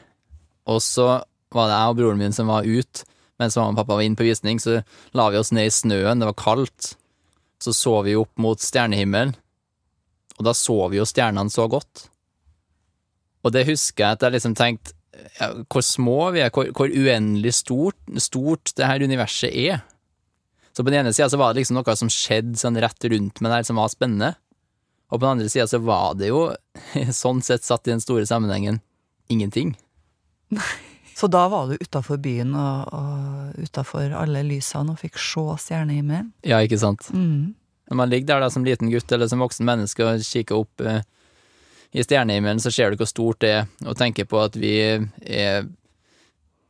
Og 0.71 0.79
så 0.85 1.09
var 1.55 1.71
det 1.71 1.79
jeg 1.81 1.95
og 1.95 1.99
broren 1.99 2.21
min 2.21 2.37
som 2.37 2.51
var 2.51 2.69
ute, 2.69 3.07
mens 3.43 3.57
mamma 3.59 3.75
og 3.75 3.81
pappa 3.81 3.99
var 3.99 4.07
inne 4.07 4.19
på 4.19 4.27
visning, 4.29 4.61
så 4.63 4.81
la 5.19 5.27
vi 5.33 5.41
oss 5.41 5.51
ned 5.55 5.67
i 5.67 5.75
snøen, 5.75 6.23
det 6.23 6.29
var 6.31 6.39
kaldt. 6.39 6.95
Så 7.63 7.75
så 7.75 7.97
vi 8.07 8.15
opp 8.19 8.31
mot 8.39 8.61
stjernehimmelen, 8.61 9.35
og 10.39 10.47
da 10.47 10.55
så 10.55 10.77
vi 10.93 11.01
jo 11.01 11.07
stjernene 11.09 11.51
så 11.51 11.67
godt. 11.71 12.07
Og 13.45 13.53
det 13.55 13.67
husker 13.69 14.05
jeg 14.05 14.17
at 14.17 14.25
jeg 14.25 14.37
liksom 14.37 14.55
tenkte 14.59 14.94
ja, 15.39 15.51
hvor 15.71 15.85
små 15.85 16.19
vi 16.35 16.45
er, 16.45 16.53
hvor, 16.55 16.71
hvor 16.77 16.91
uendelig 16.93 17.55
stort, 17.61 17.99
stort 18.23 18.73
det 18.79 18.89
her 18.89 19.05
universet 19.05 19.51
er. 19.51 19.83
Så 20.75 20.83
på 20.83 20.91
den 20.91 21.05
ene 21.05 21.13
sida 21.15 21.31
var 21.39 21.53
det 21.53 21.63
liksom 21.63 21.79
noe 21.79 21.97
som 21.99 22.11
skjedde 22.11 22.59
sånn 22.59 22.79
rett 22.83 23.07
rundt 23.13 23.43
meg 23.45 23.53
der 23.55 23.67
som 23.67 23.79
var 23.79 23.93
spennende. 23.93 24.33
Og 25.13 25.21
på 25.21 25.23
den 25.27 25.37
andre 25.37 25.51
sida 25.53 25.69
så 25.71 25.79
var 25.85 26.17
det 26.19 26.33
jo, 26.33 26.49
sånn 27.23 27.45
sett 27.47 27.67
satt 27.67 27.87
i 27.87 27.95
den 27.95 28.03
store 28.03 28.27
sammenhengen, 28.27 28.83
ingenting. 29.31 29.77
Så 31.15 31.29
da 31.31 31.45
var 31.47 31.69
du 31.71 31.79
utafor 31.79 32.19
byen 32.19 32.57
og, 32.59 32.89
og 32.91 33.59
utafor 33.63 34.17
alle 34.19 34.41
lysene 34.43 34.97
og 34.97 34.99
fikk 34.99 35.21
se 35.23 35.45
stjernehimmelen? 35.63 36.33
Ja, 36.43 36.59
ikke 36.59 36.81
sant. 36.83 37.07
Mm. 37.15 37.55
Når 37.87 37.99
man 38.01 38.11
ligger 38.11 38.33
der 38.33 38.43
da 38.43 38.49
som 38.51 38.65
liten 38.67 38.91
gutt 38.91 39.13
eller 39.15 39.31
som 39.31 39.45
voksen 39.45 39.69
menneske 39.69 40.03
og 40.03 40.25
kikker 40.27 40.65
opp 40.65 40.83
eh, 40.83 41.05
i 41.95 42.03
stjernehimmelen, 42.03 42.61
så 42.61 42.73
ser 42.75 42.91
du 42.91 42.99
hvor 42.99 43.09
stort 43.09 43.41
det 43.45 43.51
er, 43.61 43.67
og 43.87 43.97
tenker 43.99 44.27
på 44.27 44.41
at 44.43 44.59
vi 44.59 44.75
er 44.83 45.69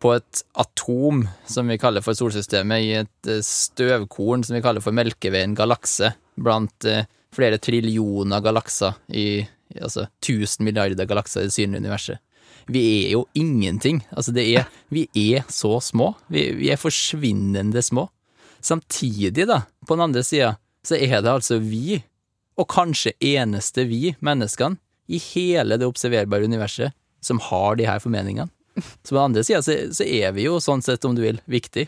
på 0.04 0.12
et 0.12 0.42
atom, 0.60 1.22
som 1.48 1.70
vi 1.70 1.78
kaller 1.80 2.04
for 2.04 2.16
solsystemet, 2.18 2.84
i 2.84 2.92
et 3.00 3.30
eh, 3.30 3.40
støvkorn 3.40 4.44
som 4.44 4.58
vi 4.58 4.62
kaller 4.64 4.84
for 4.84 4.92
Melkeveien 4.96 5.56
galakse, 5.56 6.12
blant 6.36 6.84
eh, 6.84 7.06
flere 7.34 7.56
trillioner 7.62 8.44
galakser 8.44 8.98
i 9.08 9.40
altså 9.80 10.04
1000 10.20 10.60
milliarder 10.66 11.08
galakser 11.08 11.42
i 11.42 11.48
det 11.48 11.56
synlige 11.56 11.86
universet. 11.86 12.20
Vi 12.68 12.82
er 13.06 13.14
jo 13.16 13.24
ingenting. 13.36 14.02
Altså, 14.12 14.32
det 14.32 14.44
er 14.56 14.68
Vi 14.88 15.08
er 15.14 15.44
så 15.48 15.80
små. 15.80 16.14
Vi, 16.28 16.50
vi 16.56 16.70
er 16.72 16.80
forsvinnende 16.80 17.82
små. 17.82 18.08
Samtidig, 18.60 19.48
da, 19.48 19.62
på 19.86 19.96
den 19.96 20.04
andre 20.06 20.22
sida, 20.24 20.54
så 20.84 20.96
er 20.96 21.20
det 21.20 21.32
altså 21.32 21.58
vi, 21.60 22.02
og 22.56 22.68
kanskje 22.68 23.12
eneste 23.20 23.84
vi, 23.88 24.14
menneskene, 24.20 24.78
i 25.06 25.20
hele 25.20 25.78
det 25.80 25.88
observerbare 25.88 26.46
universet, 26.48 26.94
som 27.24 27.40
har 27.50 27.76
de 27.76 27.88
her 27.88 28.00
formeningene. 28.02 28.50
Så 28.74 29.12
på 29.12 29.18
den 29.18 29.24
andre 29.24 29.44
sida 29.44 29.62
så, 29.62 29.76
så, 29.94 30.04
er 30.04 30.32
vi 30.34 30.48
jo 30.48 30.58
sånn 30.62 30.82
sett, 30.82 31.04
om 31.06 31.14
du 31.14 31.22
vil, 31.22 31.38
viktig. 31.50 31.86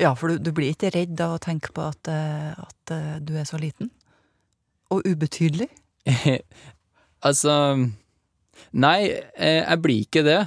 Ja, 0.00 0.14
for 0.16 0.32
du, 0.32 0.40
du 0.40 0.52
blir 0.56 0.72
ikke 0.72 0.92
redd 0.94 1.20
av 1.20 1.36
å 1.36 1.42
tenke 1.42 1.74
på 1.76 1.84
at, 1.90 2.08
eh, 2.08 2.52
at 2.56 2.94
eh, 2.94 3.18
du 3.20 3.34
er 3.36 3.48
så 3.48 3.60
liten? 3.60 3.90
Og 4.94 5.04
ubetydelig? 5.06 5.68
altså 7.28 7.54
Nei, 8.70 9.10
eh, 9.36 9.60
jeg 9.60 9.82
blir 9.82 10.06
ikke 10.06 10.22
det. 10.24 10.40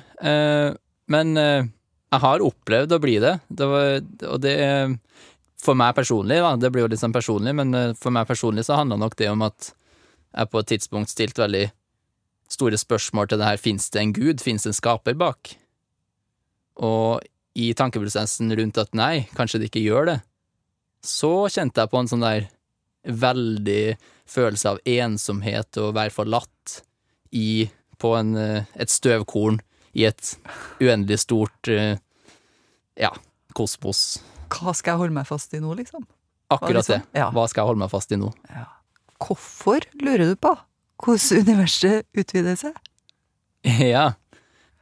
Men 1.12 1.34
jeg 1.36 2.22
har 2.24 2.44
opplevd 2.46 2.94
å 2.96 3.00
bli 3.02 3.16
det. 3.22 3.34
det 3.50 3.68
var, 3.68 3.96
og 4.30 4.38
det 4.44 4.54
For 5.64 5.78
meg 5.80 5.96
personlig, 5.98 6.38
da, 6.44 6.54
det 6.60 6.70
blir 6.72 6.86
jo 6.86 6.92
litt 6.92 7.02
sånn 7.02 7.16
personlig, 7.16 7.56
men 7.58 7.96
for 8.00 8.16
meg 8.16 8.30
personlig 8.30 8.66
så 8.68 8.78
handla 8.80 9.00
nok 9.02 9.18
det 9.20 9.30
om 9.32 9.44
at 9.48 9.74
jeg 10.34 10.50
på 10.52 10.62
et 10.62 10.72
tidspunkt 10.74 11.14
stilte 11.14 11.44
veldig 11.44 11.68
store 12.54 12.78
spørsmål 12.78 13.30
til 13.30 13.42
det 13.42 13.50
her 13.50 13.62
fins 13.62 13.90
det 13.94 14.02
en 14.02 14.14
gud, 14.16 14.42
fins 14.44 14.66
det 14.66 14.74
en 14.74 14.78
skaper 14.78 15.18
bak? 15.18 15.56
Og 16.82 17.24
i 17.54 17.70
tankeprosessen 17.78 18.54
rundt 18.58 18.80
at 18.82 18.96
nei, 18.98 19.28
kanskje 19.38 19.62
det 19.62 19.70
ikke 19.70 19.86
gjør 19.86 20.10
det, 20.10 20.18
så 21.06 21.46
kjente 21.52 21.84
jeg 21.84 21.92
på 21.92 22.00
en 22.00 22.10
sånn 22.10 22.26
der 22.26 22.48
veldig 23.04 23.96
følelse 24.30 24.74
av 24.74 24.82
ensomhet 24.88 25.80
og 25.82 25.92
å 25.92 25.96
være 25.98 26.16
forlatt 26.16 26.80
i 27.36 27.68
på 28.00 28.14
en, 28.18 28.36
et 28.36 28.92
støvkorn 28.92 29.60
i 29.94 30.08
et 30.08 30.34
uendelig 30.82 31.22
stort 31.24 31.70
eh, 31.72 32.00
ja, 33.00 33.12
kosmos. 33.56 34.22
Hva 34.54 34.74
skal 34.76 34.96
jeg 34.96 35.04
holde 35.04 35.18
meg 35.18 35.28
fast 35.30 35.54
i 35.54 35.62
nå, 35.62 35.74
liksom? 35.78 36.06
Akkurat 36.54 36.90
det. 36.90 37.02
Hva 37.14 37.46
skal 37.50 37.64
jeg 37.64 37.70
holde 37.72 37.84
meg 37.84 37.92
fast 37.94 38.14
i 38.14 38.20
nå? 38.20 38.32
Ja. 38.50 38.68
Hvorfor, 39.24 39.86
lurer 40.02 40.34
du 40.34 40.36
på? 40.36 40.52
Hvordan 41.04 41.46
universet 41.48 42.08
utvider 42.18 42.60
seg? 42.60 42.76
Ja, 43.94 44.12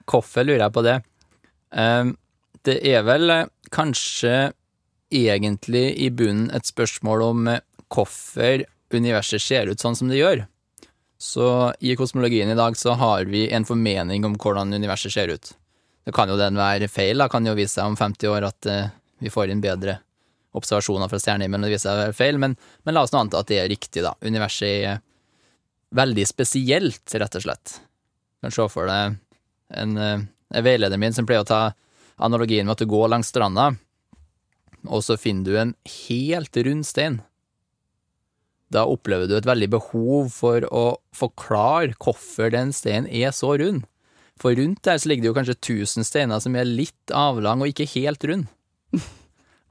hvorfor 0.10 0.45
lurer 0.47 0.65
jeg 0.65 0.73
på 0.73 0.82
det? 0.86 0.95
Um, 1.69 2.15
det 2.65 2.80
er 2.89 3.04
vel 3.06 3.30
eh, 3.30 3.49
kanskje 3.73 4.51
egentlig 5.13 5.86
i 6.01 6.10
bunnen 6.10 6.49
et 6.56 6.65
spørsmål 6.65 7.23
om 7.25 7.47
eh, 7.51 7.62
hvorfor 7.93 8.65
universet 8.91 9.43
ser 9.43 9.69
ut 9.69 9.82
sånn 9.82 9.97
som 9.97 10.10
det 10.12 10.19
gjør. 10.19 10.43
Så 11.21 11.47
i 11.80 11.93
kosmologien 11.97 12.49
i 12.49 12.58
dag 12.58 12.77
så 12.77 12.95
har 12.97 13.30
vi 13.30 13.45
en 13.54 13.67
formening 13.67 14.25
om 14.25 14.36
hvordan 14.41 14.73
universet 14.73 15.13
ser 15.13 15.30
ut. 15.30 15.54
Det 16.01 16.13
kan 16.17 16.32
jo 16.32 16.39
den 16.39 16.58
være 16.58 16.89
feil, 16.89 17.21
da 17.21 17.30
kan 17.30 17.45
jo 17.45 17.54
vise 17.58 17.77
seg 17.77 17.91
om 17.91 17.97
50 17.99 18.34
år 18.34 18.47
at 18.49 18.69
uh, 18.69 18.89
vi 19.21 19.30
får 19.30 19.54
inn 19.54 19.62
bedre 19.62 19.99
observasjoner 20.58 21.10
fra 21.12 21.20
stjernehimmelen, 21.22 21.66
det 21.68 21.74
viser 21.74 21.90
seg 21.90 21.96
å 21.96 22.04
være 22.06 22.18
feil, 22.18 22.40
men, 22.42 22.58
men, 22.84 22.96
la 22.96 23.06
oss 23.06 23.14
nå 23.14 23.22
anta 23.22 23.42
at 23.42 23.50
det 23.52 23.62
er 23.62 23.72
riktig, 23.72 24.04
da. 24.04 24.14
Universet 24.22 24.88
er 24.90 25.00
veldig 25.96 26.26
spesielt, 26.28 27.04
rett 27.16 27.38
og 27.40 27.46
slett. 27.46 27.78
Du 27.80 28.48
kan 28.48 28.56
se 28.56 28.68
for 28.74 28.92
deg 28.92 29.18
en, 29.82 29.98
en 30.02 30.66
veileder 30.66 31.00
min 31.00 31.16
som 31.16 31.28
pleier 31.28 31.46
å 31.46 31.48
ta 31.48 31.64
analogien 32.22 32.68
med 32.68 32.76
at 32.76 32.84
du 32.84 32.92
går 32.92 33.12
langs 33.14 33.32
stranda, 33.32 33.72
og 34.90 35.04
så 35.06 35.18
finner 35.20 35.46
du 35.46 35.60
en 35.60 35.76
helt 36.08 36.58
rund 36.66 36.88
stein. 36.88 37.22
Da 38.72 38.86
opplever 38.88 39.28
du 39.28 39.36
et 39.38 39.48
veldig 39.48 39.68
behov 39.74 40.32
for 40.34 40.66
å 40.72 40.86
forklare 41.16 41.98
hvorfor 42.00 42.54
den 42.54 42.72
steinen 42.76 43.10
er 43.12 43.34
så 43.36 43.54
rund. 43.60 43.84
For 44.42 44.56
rundt 44.58 44.82
der 44.88 44.98
så 44.98 45.12
ligger 45.12 45.26
det 45.26 45.30
jo 45.30 45.38
kanskje 45.38 45.60
tusen 45.62 46.08
steiner 46.08 46.42
som 46.42 46.56
er 46.58 46.70
litt 46.70 47.14
avlang 47.14 47.62
og 47.62 47.74
ikke 47.74 47.90
helt 47.94 48.24
rund. 48.26 48.48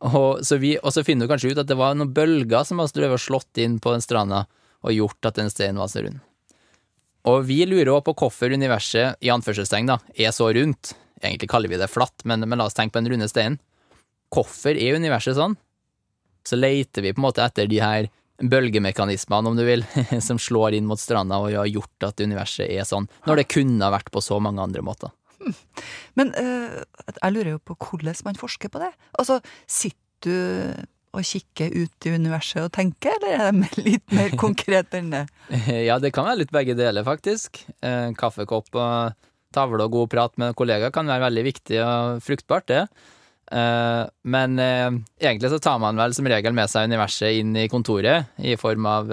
og, 0.01 0.41
så 0.47 0.57
vi, 0.57 0.75
og 0.81 0.95
så 0.95 1.05
finner 1.05 1.27
du 1.27 1.33
kanskje 1.33 1.53
ut 1.53 1.61
at 1.61 1.69
det 1.69 1.77
var 1.77 1.97
noen 1.97 2.13
bølger 2.17 2.65
som 2.65 2.81
har 2.81 2.89
slått 3.21 3.61
inn 3.61 3.79
på 3.83 3.93
den 3.93 4.05
stranda, 4.05 4.47
og 4.81 4.97
gjort 4.97 5.29
at 5.29 5.37
den 5.37 5.51
steinen 5.53 5.81
var 5.81 5.91
så 5.93 6.05
rund. 6.07 6.21
Og 7.29 7.43
vi 7.45 7.59
lurer 7.69 7.93
òg 7.93 8.07
på 8.07 8.15
hvorfor 8.23 8.53
universet, 8.57 9.19
i 9.21 9.33
anførselstegn, 9.33 9.91
da, 9.91 9.99
er 10.17 10.33
så 10.33 10.49
rundt. 10.57 10.95
Egentlig 11.21 11.51
kaller 11.53 11.69
vi 11.69 11.81
det 11.81 11.91
flatt, 11.93 12.25
men, 12.25 12.47
men 12.49 12.61
la 12.61 12.69
oss 12.71 12.77
tenke 12.79 12.97
på 12.97 13.03
den 13.03 13.13
runde 13.13 13.29
steinen. 13.29 13.61
Hvorfor 14.33 14.73
er 14.73 14.97
universet 14.97 15.37
sånn? 15.37 15.59
Så 16.49 16.57
leiter 16.57 17.05
vi 17.05 17.13
på 17.13 17.21
en 17.21 17.27
måte 17.27 17.45
etter 17.45 17.69
de 17.69 17.83
her 17.83 18.09
bølgemekanismene, 18.41 19.53
om 19.53 19.59
du 19.59 19.67
vil, 19.67 19.85
som 20.27 20.41
slår 20.41 20.79
inn 20.79 20.89
mot 20.89 21.01
stranda 21.01 21.43
og 21.43 21.53
har 21.53 21.69
gjort 21.69 22.09
at 22.09 22.25
universet 22.25 22.71
er 22.71 22.89
sånn, 22.89 23.11
når 23.29 23.43
det 23.43 23.51
kunne 23.53 23.93
vært 23.93 24.09
på 24.15 24.25
så 24.25 24.41
mange 24.41 24.65
andre 24.65 24.85
måter. 24.87 25.13
Men 26.19 26.33
uh, 26.37 26.81
jeg 27.11 27.35
lurer 27.35 27.55
jo 27.55 27.61
på 27.65 27.77
hvordan 27.79 28.25
man 28.27 28.41
forsker 28.41 28.73
på 28.73 28.83
det. 28.83 28.91
Altså, 29.19 29.41
sitter 29.67 29.99
du 30.21 30.87
og 31.11 31.27
kikker 31.27 31.73
ut 31.75 32.07
i 32.07 32.13
universet 32.15 32.63
og 32.63 32.73
tenker, 32.75 33.17
eller 33.19 33.33
er 33.49 33.57
det 33.57 33.85
litt 33.89 34.15
mer 34.15 34.35
konkret 34.39 34.95
enn 34.95 35.11
det? 35.15 35.25
ja, 35.89 35.99
det 36.03 36.13
kan 36.15 36.29
være 36.29 36.45
litt 36.45 36.55
begge 36.55 36.77
deler, 36.79 37.07
faktisk. 37.07 37.65
Eh, 37.83 38.11
kaffekopp 38.19 38.71
og 38.79 39.17
tavle 39.55 39.89
og 39.89 39.97
god 39.97 40.13
prat 40.13 40.37
med 40.39 40.55
kollegaer 40.59 40.95
kan 40.95 41.11
være 41.11 41.27
veldig 41.27 41.47
viktig 41.49 41.81
og 41.83 42.21
fruktbart, 42.23 42.69
det. 42.71 42.85
Eh, 43.51 44.05
men 44.31 44.61
egentlig 44.63 45.51
så 45.51 45.59
tar 45.59 45.81
man 45.83 45.99
vel 45.99 46.15
som 46.15 46.29
regel 46.31 46.55
med 46.55 46.71
seg 46.71 46.87
universet 46.93 47.41
inn 47.41 47.59
i 47.59 47.67
kontoret, 47.73 48.31
i 48.39 48.55
form 48.61 48.87
av 48.87 49.11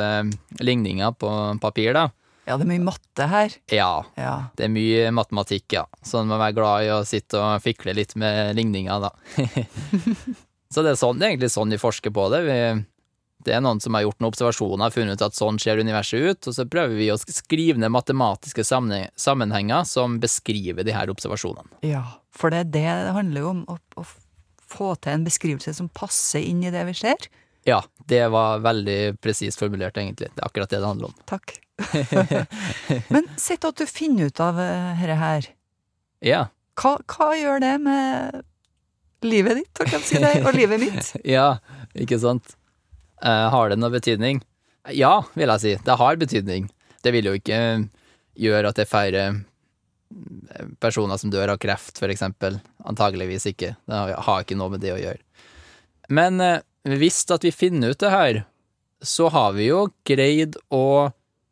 ligninger 0.62 1.18
på 1.18 1.34
papir, 1.64 1.96
da. 1.98 2.12
Ja, 2.48 2.56
det 2.56 2.64
er 2.64 2.70
mye 2.70 2.86
matte 2.88 3.26
her. 3.28 3.56
Ja, 3.76 3.92
ja. 4.16 4.36
det 4.56 4.68
er 4.70 4.72
mye 4.72 5.08
matematikk, 5.12 5.66
ja. 5.76 5.84
Så 6.00 6.22
man 6.22 6.32
må 6.32 6.38
være 6.40 6.56
glad 6.56 6.86
i 6.86 6.92
å 6.96 7.02
sitte 7.08 7.42
og 7.44 7.64
fikle 7.64 7.96
litt 7.98 8.16
med 8.20 8.56
ligninger, 8.56 9.04
da. 9.04 9.12
Så 10.74 10.84
det 10.84 10.94
er, 10.94 11.00
sånn, 11.00 11.20
det 11.20 11.26
er 11.28 11.34
egentlig 11.34 11.52
sånn 11.52 11.72
vi 11.72 11.80
forsker 11.80 12.12
på 12.16 12.28
det. 12.32 12.40
Vi, 12.48 12.56
det 13.48 13.54
er 13.56 13.62
noen 13.64 13.80
som 13.84 13.96
har 13.96 14.04
gjort 14.04 14.20
noen 14.20 14.32
observasjoner, 14.32 14.94
funnet 14.96 15.20
ut 15.20 15.26
at 15.28 15.36
sånn 15.36 15.60
ser 15.64 15.80
universet 15.84 16.24
ut, 16.24 16.50
og 16.50 16.56
så 16.56 16.66
prøver 16.68 16.96
vi 17.00 17.10
å 17.12 17.20
skrive 17.20 17.80
ned 17.84 17.92
matematiske 17.96 18.66
sammenhenger 18.68 19.88
som 19.88 20.18
beskriver 20.24 20.88
de 20.88 20.96
her 20.96 21.12
observasjonene. 21.12 21.82
Ja, 21.88 22.04
for 22.36 22.52
det 22.52 22.64
er 22.64 22.72
det 22.78 22.88
det 23.08 23.14
handler 23.16 23.52
om, 23.52 23.64
å, 23.72 23.78
å 24.00 24.08
få 24.68 24.94
til 25.00 25.16
en 25.16 25.28
beskrivelse 25.28 25.76
som 25.78 25.92
passer 25.92 26.44
inn 26.48 26.64
i 26.64 26.74
det 26.74 26.84
vi 26.90 26.96
ser. 27.00 27.30
Ja, 27.68 27.82
det 28.08 28.24
var 28.32 28.64
veldig 28.64 29.18
presist 29.20 29.60
formulert, 29.60 30.00
egentlig. 30.00 30.32
Det 30.32 30.44
er 30.44 30.48
akkurat 30.48 30.72
det 30.72 30.80
det 30.80 30.88
handler 30.88 31.12
om. 31.12 31.24
Takk. 31.28 31.58
Men 33.14 33.28
sett 33.38 33.66
at 33.68 33.78
du 33.78 33.86
finner 33.90 34.32
ut 34.32 34.42
av 34.44 34.58
dette 34.58 35.10
eh, 35.14 35.22
her. 35.22 35.50
Ja. 36.26 36.44
Hva, 36.78 36.98
hva 37.06 37.32
gjør 37.38 37.62
det 37.64 37.74
med 37.86 38.42
livet 39.26 39.62
ditt, 39.62 39.84
kan 39.90 40.04
si 40.06 40.22
det, 40.22 40.34
og 40.46 40.54
livet 40.58 40.82
mitt. 40.82 41.12
ja, 41.38 41.58
ikke 41.98 42.20
sant. 42.22 42.56
Uh, 43.24 43.50
har 43.54 43.72
det 43.72 43.80
noe 43.82 43.94
betydning? 43.94 44.44
Ja, 44.94 45.26
vil 45.34 45.50
jeg 45.56 45.64
si. 45.64 45.76
Det 45.84 45.98
har 46.00 46.20
betydning. 46.22 46.70
Det 47.04 47.14
vil 47.16 47.30
jo 47.30 47.38
ikke 47.38 47.60
gjøre 48.38 48.72
at 48.72 48.82
jeg 48.82 48.90
feirer 48.90 49.40
personer 50.80 51.18
som 51.20 51.32
dør 51.32 51.54
av 51.54 51.62
kreft, 51.62 51.98
for 52.00 52.12
eksempel. 52.14 52.60
Antageligvis 52.88 53.48
ikke. 53.52 53.74
Det 53.88 54.02
har, 54.14 54.44
ikke 54.44 54.58
noe 54.60 54.76
med 54.76 54.84
det 54.84 54.94
å 54.94 55.00
gjøre. 55.02 55.20
Men 56.14 56.40
eh, 56.44 56.62
hvis 56.88 57.26
at 57.34 57.44
vi 57.44 57.52
finner 57.52 57.92
ut 57.92 58.02
det 58.02 58.14
her, 58.14 58.44
så 59.04 59.28
har 59.34 59.54
vi 59.58 59.68
jo 59.70 59.88
greid 60.08 60.56
å 60.74 61.10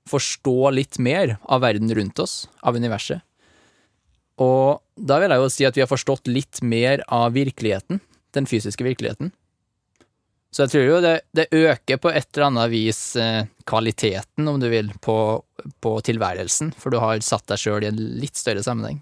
forstå 0.09 0.71
litt 0.75 0.99
mer 1.01 1.37
av 1.43 1.63
verden 1.65 1.91
rundt 1.95 2.19
oss, 2.21 2.45
av 2.61 2.77
universet. 2.77 3.23
Og 4.41 4.81
da 4.95 5.17
vil 5.21 5.31
jeg 5.31 5.41
jo 5.41 5.49
si 5.51 5.65
at 5.67 5.77
vi 5.77 5.83
har 5.83 5.89
forstått 5.89 6.29
litt 6.29 6.61
mer 6.61 7.03
av 7.07 7.33
virkeligheten, 7.35 8.01
den 8.35 8.47
fysiske 8.49 8.83
virkeligheten. 8.85 9.31
Så 10.55 10.63
jeg 10.63 10.71
tror 10.71 10.85
jo 10.87 10.99
det, 11.03 11.15
det 11.35 11.49
øker 11.51 11.99
på 11.99 12.11
et 12.15 12.29
eller 12.31 12.45
annet 12.47 12.69
vis 12.71 12.99
eh, 13.19 13.47
kvaliteten, 13.67 14.47
om 14.47 14.59
du 14.61 14.69
vil, 14.71 14.91
på, 15.03 15.17
på 15.83 15.91
tilværelsen, 16.07 16.71
for 16.79 16.95
du 16.95 17.01
har 17.03 17.19
satt 17.25 17.47
deg 17.51 17.59
sjøl 17.59 17.83
i 17.83 17.89
en 17.89 17.99
litt 18.21 18.39
større 18.39 18.63
sammenheng. 18.63 19.01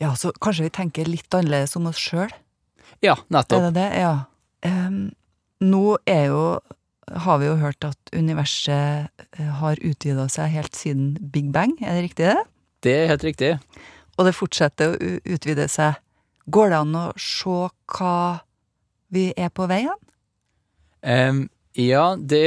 Ja, 0.00 0.14
så 0.16 0.32
kanskje 0.32 0.68
vi 0.68 0.72
tenker 0.78 1.08
litt 1.08 1.32
annerledes 1.36 1.76
om 1.76 1.90
oss 1.90 2.00
sjøl? 2.00 2.32
Ja, 3.04 3.18
nettopp. 3.28 3.58
Er 3.58 3.68
det 3.68 3.76
det? 3.76 3.90
Ja. 4.00 4.14
Um, 4.64 4.98
nå 5.64 5.98
er 6.08 6.24
jo 6.30 6.42
har 7.12 7.38
vi 7.38 7.48
jo 7.48 7.56
hørt 7.60 7.84
at 7.86 8.14
universet 8.14 9.10
eh, 9.38 9.52
har 9.60 9.78
utvida 9.84 10.26
seg 10.32 10.50
helt 10.54 10.78
siden 10.78 11.14
Big 11.20 11.52
Bang, 11.54 11.76
er 11.80 11.98
det 11.98 12.08
riktig 12.08 12.26
det? 12.30 12.40
Det 12.86 12.96
er 12.96 13.12
helt 13.12 13.26
riktig. 13.26 13.52
Og 14.16 14.26
det 14.26 14.34
fortsetter 14.36 14.94
å 14.96 15.12
utvide 15.36 15.68
seg. 15.70 16.00
Går 16.50 16.72
det 16.72 16.82
an 16.82 16.98
å 16.98 17.06
se 17.20 17.56
hva 17.96 18.16
vi 19.14 19.28
er 19.38 19.50
på 19.54 19.66
vei 19.70 19.84
hen? 19.86 20.02
Um, 21.06 21.42
ja, 21.78 22.14
det 22.18 22.46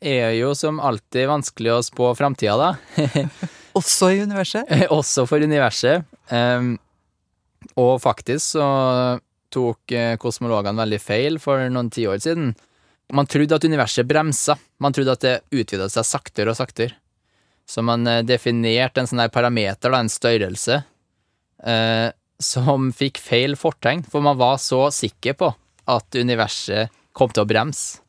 er 0.00 0.30
jo 0.38 0.52
som 0.56 0.80
alltid 0.80 1.28
vanskelig 1.28 1.74
å 1.74 1.80
spå 1.84 2.12
framtida, 2.16 2.56
da. 2.56 3.08
Også 3.80 4.10
i 4.14 4.22
universet? 4.24 4.68
Også 4.92 5.26
for 5.28 5.44
universet. 5.44 6.06
Um, 6.32 6.76
og 7.76 7.98
faktisk 8.02 8.56
så 8.56 8.66
tok 9.50 9.92
eh, 9.92 10.16
kosmologene 10.20 10.78
veldig 10.78 11.00
feil 11.02 11.38
for 11.42 11.62
noen 11.72 11.90
tiår 11.92 12.20
siden. 12.22 12.52
Man 13.12 13.26
trodde 13.26 13.56
at 13.56 13.64
universet 13.64 14.06
bremsa. 14.06 14.56
Man 14.78 14.94
trodde 14.94 15.14
at 15.16 15.24
det 15.24 15.36
utvida 15.50 15.88
seg 15.90 16.06
saktere 16.06 16.52
og 16.52 16.58
saktere. 16.58 16.94
Så 17.70 17.82
man 17.86 18.06
eh, 18.06 18.22
definerte 18.26 19.02
en 19.02 19.10
sånn 19.10 19.22
der 19.22 19.32
parameter, 19.32 19.94
en 19.94 20.10
størrelse, 20.10 20.80
eh, 21.62 22.08
som 22.40 22.88
fikk 22.96 23.20
feil 23.22 23.54
fortegn, 23.58 24.02
for 24.10 24.24
man 24.24 24.38
var 24.40 24.56
så 24.62 24.88
sikker 24.94 25.36
på 25.38 25.50
at 25.90 26.16
universet 26.16 26.90
kom 27.16 27.30
til 27.30 27.44
å 27.44 27.50
bremse. 27.50 28.00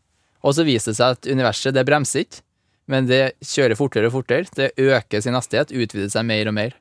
Og 0.42 0.56
så 0.58 0.66
viste 0.66 0.94
det 0.94 0.98
seg 0.98 1.18
at 1.18 1.30
universet, 1.30 1.76
det 1.76 1.86
bremser 1.86 2.26
ikke, 2.26 2.42
men 2.90 3.06
det 3.10 3.36
kjører 3.46 3.78
fortere 3.78 4.10
og 4.10 4.16
fortere. 4.16 4.50
Det 4.58 4.72
øker 4.82 5.22
sin 5.22 5.38
hastighet, 5.38 5.74
utvider 5.74 6.10
seg 6.12 6.26
mer 6.28 6.50
og 6.50 6.58
mer. 6.58 6.74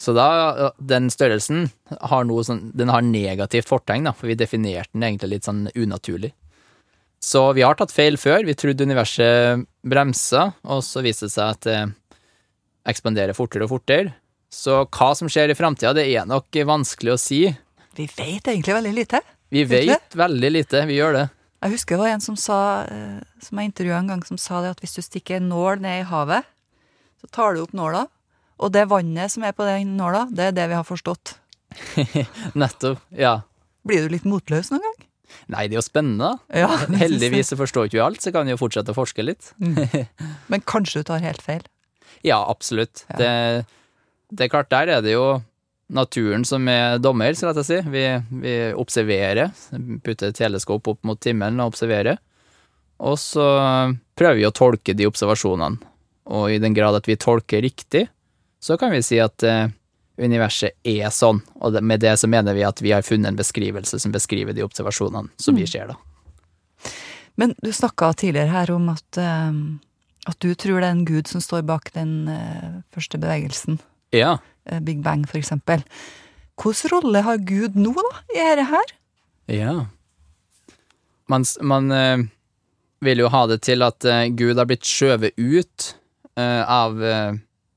Så 0.00 0.14
da, 0.16 0.72
den 0.80 1.10
størrelsen 1.12 1.68
har 2.10 2.28
sånn, 2.46 2.70
den 2.74 2.90
har 2.90 3.04
negativt 3.04 3.68
fortegn, 3.68 4.08
da, 4.08 4.14
for 4.16 4.32
vi 4.32 4.38
definerte 4.40 4.96
den 4.96 5.06
egentlig 5.06 5.36
litt 5.36 5.48
sånn 5.48 5.66
unaturlig. 5.76 6.32
Så 7.20 7.42
vi 7.52 7.62
har 7.62 7.76
tatt 7.76 7.92
feil 7.92 8.16
før. 8.20 8.46
Vi 8.48 8.56
trodde 8.56 8.86
universet 8.88 9.66
bremsa, 9.84 10.50
og 10.64 10.80
så 10.84 11.02
viste 11.04 11.28
det 11.28 11.34
seg 11.34 11.56
at 11.56 11.66
det 11.68 11.80
ekspanderer 12.88 13.36
fortere 13.36 13.66
og 13.66 13.74
fortere. 13.74 14.14
Så 14.50 14.80
hva 14.88 15.10
som 15.14 15.28
skjer 15.30 15.52
i 15.52 15.58
framtida, 15.58 15.92
det 15.94 16.08
er 16.10 16.24
nok 16.26 16.56
vanskelig 16.66 17.12
å 17.14 17.20
si. 17.20 17.42
Vi 17.94 18.06
vet 18.08 18.48
egentlig 18.48 18.74
veldig 18.74 18.94
lite. 18.96 19.20
Vi 19.50 19.66
vet 19.68 20.16
veldig 20.16 20.50
lite, 20.50 20.86
vi 20.88 20.96
gjør 20.96 21.18
det. 21.18 21.26
Jeg 21.60 21.74
husker 21.74 21.96
det 21.96 22.00
var 22.00 22.14
en 22.14 22.24
som 22.24 22.36
sa, 22.40 22.58
eh, 22.88 23.20
som 23.44 23.58
jeg 23.60 23.68
intervjua 23.68 23.98
en 24.00 24.08
gang, 24.14 24.22
som 24.24 24.38
sa 24.40 24.62
det 24.64 24.72
at 24.72 24.80
hvis 24.80 24.96
du 24.96 25.02
stikker 25.04 25.36
en 25.36 25.50
nål 25.52 25.82
ned 25.84 26.00
i 26.00 26.08
havet, 26.08 26.48
så 27.20 27.28
tar 27.28 27.54
du 27.54 27.60
opp 27.66 27.74
nåla, 27.76 28.06
og 28.60 28.72
det 28.72 28.86
vannet 28.88 29.32
som 29.32 29.44
er 29.44 29.52
på 29.52 29.66
den 29.68 29.92
nåla, 29.98 30.24
det 30.32 30.48
er 30.48 30.56
det 30.56 30.68
vi 30.70 30.78
har 30.78 30.88
forstått. 30.88 31.34
Nettopp, 32.60 33.02
ja. 33.12 33.42
Blir 33.84 34.06
du 34.06 34.14
litt 34.14 34.24
motløs 34.28 34.72
noen 34.72 34.86
gang? 34.86 34.89
Nei, 35.52 35.66
det 35.68 35.76
er 35.76 35.80
jo 35.80 35.86
spennende. 35.86 36.32
Ja, 36.54 36.70
Heldigvis 37.02 37.52
så 37.52 37.58
forstår 37.60 37.88
ikke 37.88 37.98
vi 37.98 38.06
alt, 38.06 38.22
så 38.24 38.32
kan 38.34 38.48
vi 38.48 38.54
jo 38.54 38.60
fortsette 38.60 38.94
å 38.94 38.98
forske 38.98 39.24
litt. 39.24 39.52
Men 40.52 40.64
kanskje 40.66 41.02
du 41.02 41.10
tar 41.10 41.22
helt 41.24 41.44
feil? 41.44 41.62
Ja, 42.26 42.40
absolutt. 42.42 43.04
Ja. 43.08 43.20
Det, 43.20 43.30
det, 44.32 44.46
er 44.46 44.52
klart, 44.52 44.70
der 44.72 44.92
er 44.96 45.04
det 45.04 45.14
jo 45.14 45.40
naturen 45.90 46.44
som 46.46 46.68
er 46.70 46.98
dommer, 47.02 47.34
skal 47.34 47.56
jeg 47.56 47.68
si. 47.68 47.80
Vi, 47.90 48.04
vi 48.42 48.56
observerer, 48.78 49.54
putter 50.04 50.34
teleskop 50.36 50.90
opp 50.92 51.00
mot 51.08 51.26
himmelen 51.26 51.62
og 51.62 51.74
observerer. 51.74 52.20
Og 53.00 53.16
så 53.18 53.46
prøver 54.18 54.38
vi 54.38 54.46
å 54.48 54.54
tolke 54.54 54.94
de 54.96 55.08
observasjonene. 55.08 55.80
Og 56.30 56.52
i 56.52 56.60
den 56.62 56.76
grad 56.76 56.94
at 56.94 57.08
vi 57.08 57.18
tolker 57.18 57.64
riktig, 57.64 58.04
så 58.60 58.76
kan 58.78 58.92
vi 58.92 59.00
si 59.02 59.16
at 59.18 59.42
eh, 59.46 59.72
universet 60.20 60.76
er 60.86 61.10
sånn, 61.14 61.40
og 61.60 61.76
med 61.82 62.02
det 62.04 62.14
så 62.20 62.28
mener 62.30 62.56
vi 62.56 62.64
at 62.66 62.80
vi 62.82 62.92
har 62.94 63.04
funnet 63.06 63.32
en 63.32 63.38
beskrivelse 63.38 63.98
som 64.02 64.12
beskriver 64.14 64.56
de 64.56 64.64
observasjonene 64.66 65.32
som 65.40 65.56
vi 65.56 65.66
mm. 65.66 65.70
ser, 65.72 65.92
da. 65.92 65.98
Men 67.40 67.54
du 67.64 67.72
snakka 67.72 68.12
tidligere 68.20 68.52
her 68.52 68.72
om 68.74 68.90
at, 68.92 69.06
uh, 69.16 69.54
at, 70.28 70.36
du 70.44 70.52
tror 70.54 70.80
det 70.80 70.88
er 70.88 70.96
en 70.96 71.06
gud 71.08 71.30
som 71.30 71.40
står 71.40 71.64
bak 71.68 71.92
den 71.94 72.28
uh, 72.28 72.82
første 72.92 73.20
bevegelsen. 73.20 73.78
Ja. 74.12 74.36
Uh, 74.68 74.80
Big 74.84 75.00
Bang, 75.04 75.24
for 75.28 75.40
eksempel. 75.40 75.84
Hvilken 76.60 76.92
rolle 76.92 77.22
har 77.24 77.40
Gud 77.48 77.78
nå, 77.80 77.94
da, 77.96 78.18
i 78.34 78.42
dette 78.42 78.66
her? 78.68 78.92
Ja. 79.48 79.76
Man, 81.32 81.46
man 81.64 81.88
vil 83.00 83.22
jo 83.22 83.30
ha 83.32 83.46
det 83.48 83.62
til 83.64 83.80
at 83.86 84.04
Gud 84.36 84.58
har 84.60 84.68
blitt 84.68 84.84
skjøvet 84.84 85.38
ut 85.40 85.86
av 86.36 87.00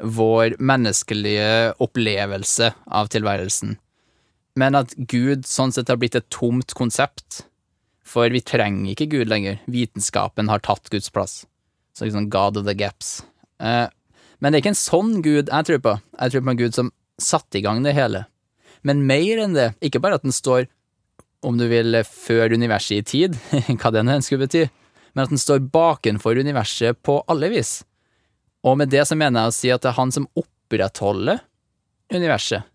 vår 0.03 0.57
menneskelige 0.59 1.73
opplevelse 1.83 2.73
av 2.91 3.09
tilværelsen, 3.13 3.77
men 4.59 4.77
at 4.77 4.93
Gud 4.97 5.47
sånn 5.49 5.73
sett 5.73 5.89
har 5.89 5.97
blitt 6.01 6.17
et 6.19 6.29
tomt 6.33 6.75
konsept, 6.77 7.45
for 8.03 8.29
vi 8.29 8.43
trenger 8.45 8.91
ikke 8.91 9.09
Gud 9.09 9.31
lenger, 9.31 9.61
vitenskapen 9.65 10.51
har 10.51 10.61
tatt 10.65 10.91
Guds 10.93 11.09
plass, 11.13 11.43
så 11.95 12.05
liksom 12.05 12.29
God 12.33 12.59
of 12.59 12.67
the 12.67 12.75
gaps. 12.77 13.23
Eh, 13.63 13.87
men 14.43 14.51
det 14.51 14.59
er 14.59 14.63
ikke 14.65 14.73
en 14.75 14.83
sånn 14.83 15.15
Gud 15.23 15.47
jeg 15.47 15.69
tror 15.69 15.81
på, 15.81 15.95
jeg 16.19 16.33
tror 16.33 16.45
på 16.45 16.53
en 16.53 16.61
Gud 16.61 16.77
som 16.77 16.93
satte 17.21 17.59
i 17.59 17.63
gang 17.63 17.81
det 17.85 17.95
hele. 17.95 18.25
Men 18.83 19.05
mer 19.07 19.39
enn 19.45 19.55
det, 19.55 19.71
ikke 19.81 20.01
bare 20.03 20.19
at 20.19 20.25
den 20.27 20.35
står, 20.35 20.67
om 21.43 21.57
du 21.59 21.65
vil, 21.71 21.95
før 22.03 22.53
universet 22.55 22.99
i 22.99 23.07
tid, 23.07 23.39
hva 23.79 23.93
det 23.95 24.03
nå 24.03 24.19
skulle 24.23 24.45
bety, 24.45 24.67
men 25.13 25.25
at 25.25 25.33
den 25.33 25.41
står 25.41 25.63
bakenfor 25.73 26.39
universet 26.41 26.99
på 27.05 27.21
alle 27.31 27.49
vis. 27.53 27.81
Og 28.63 28.77
med 28.79 28.91
det 28.93 29.03
så 29.07 29.17
mener 29.19 29.43
jeg 29.43 29.51
å 29.51 29.55
si 29.55 29.71
at 29.73 29.83
det 29.83 29.91
er 29.91 29.99
han 29.99 30.13
som 30.15 30.29
opprettholder 30.39 31.41
universet. 32.13 32.69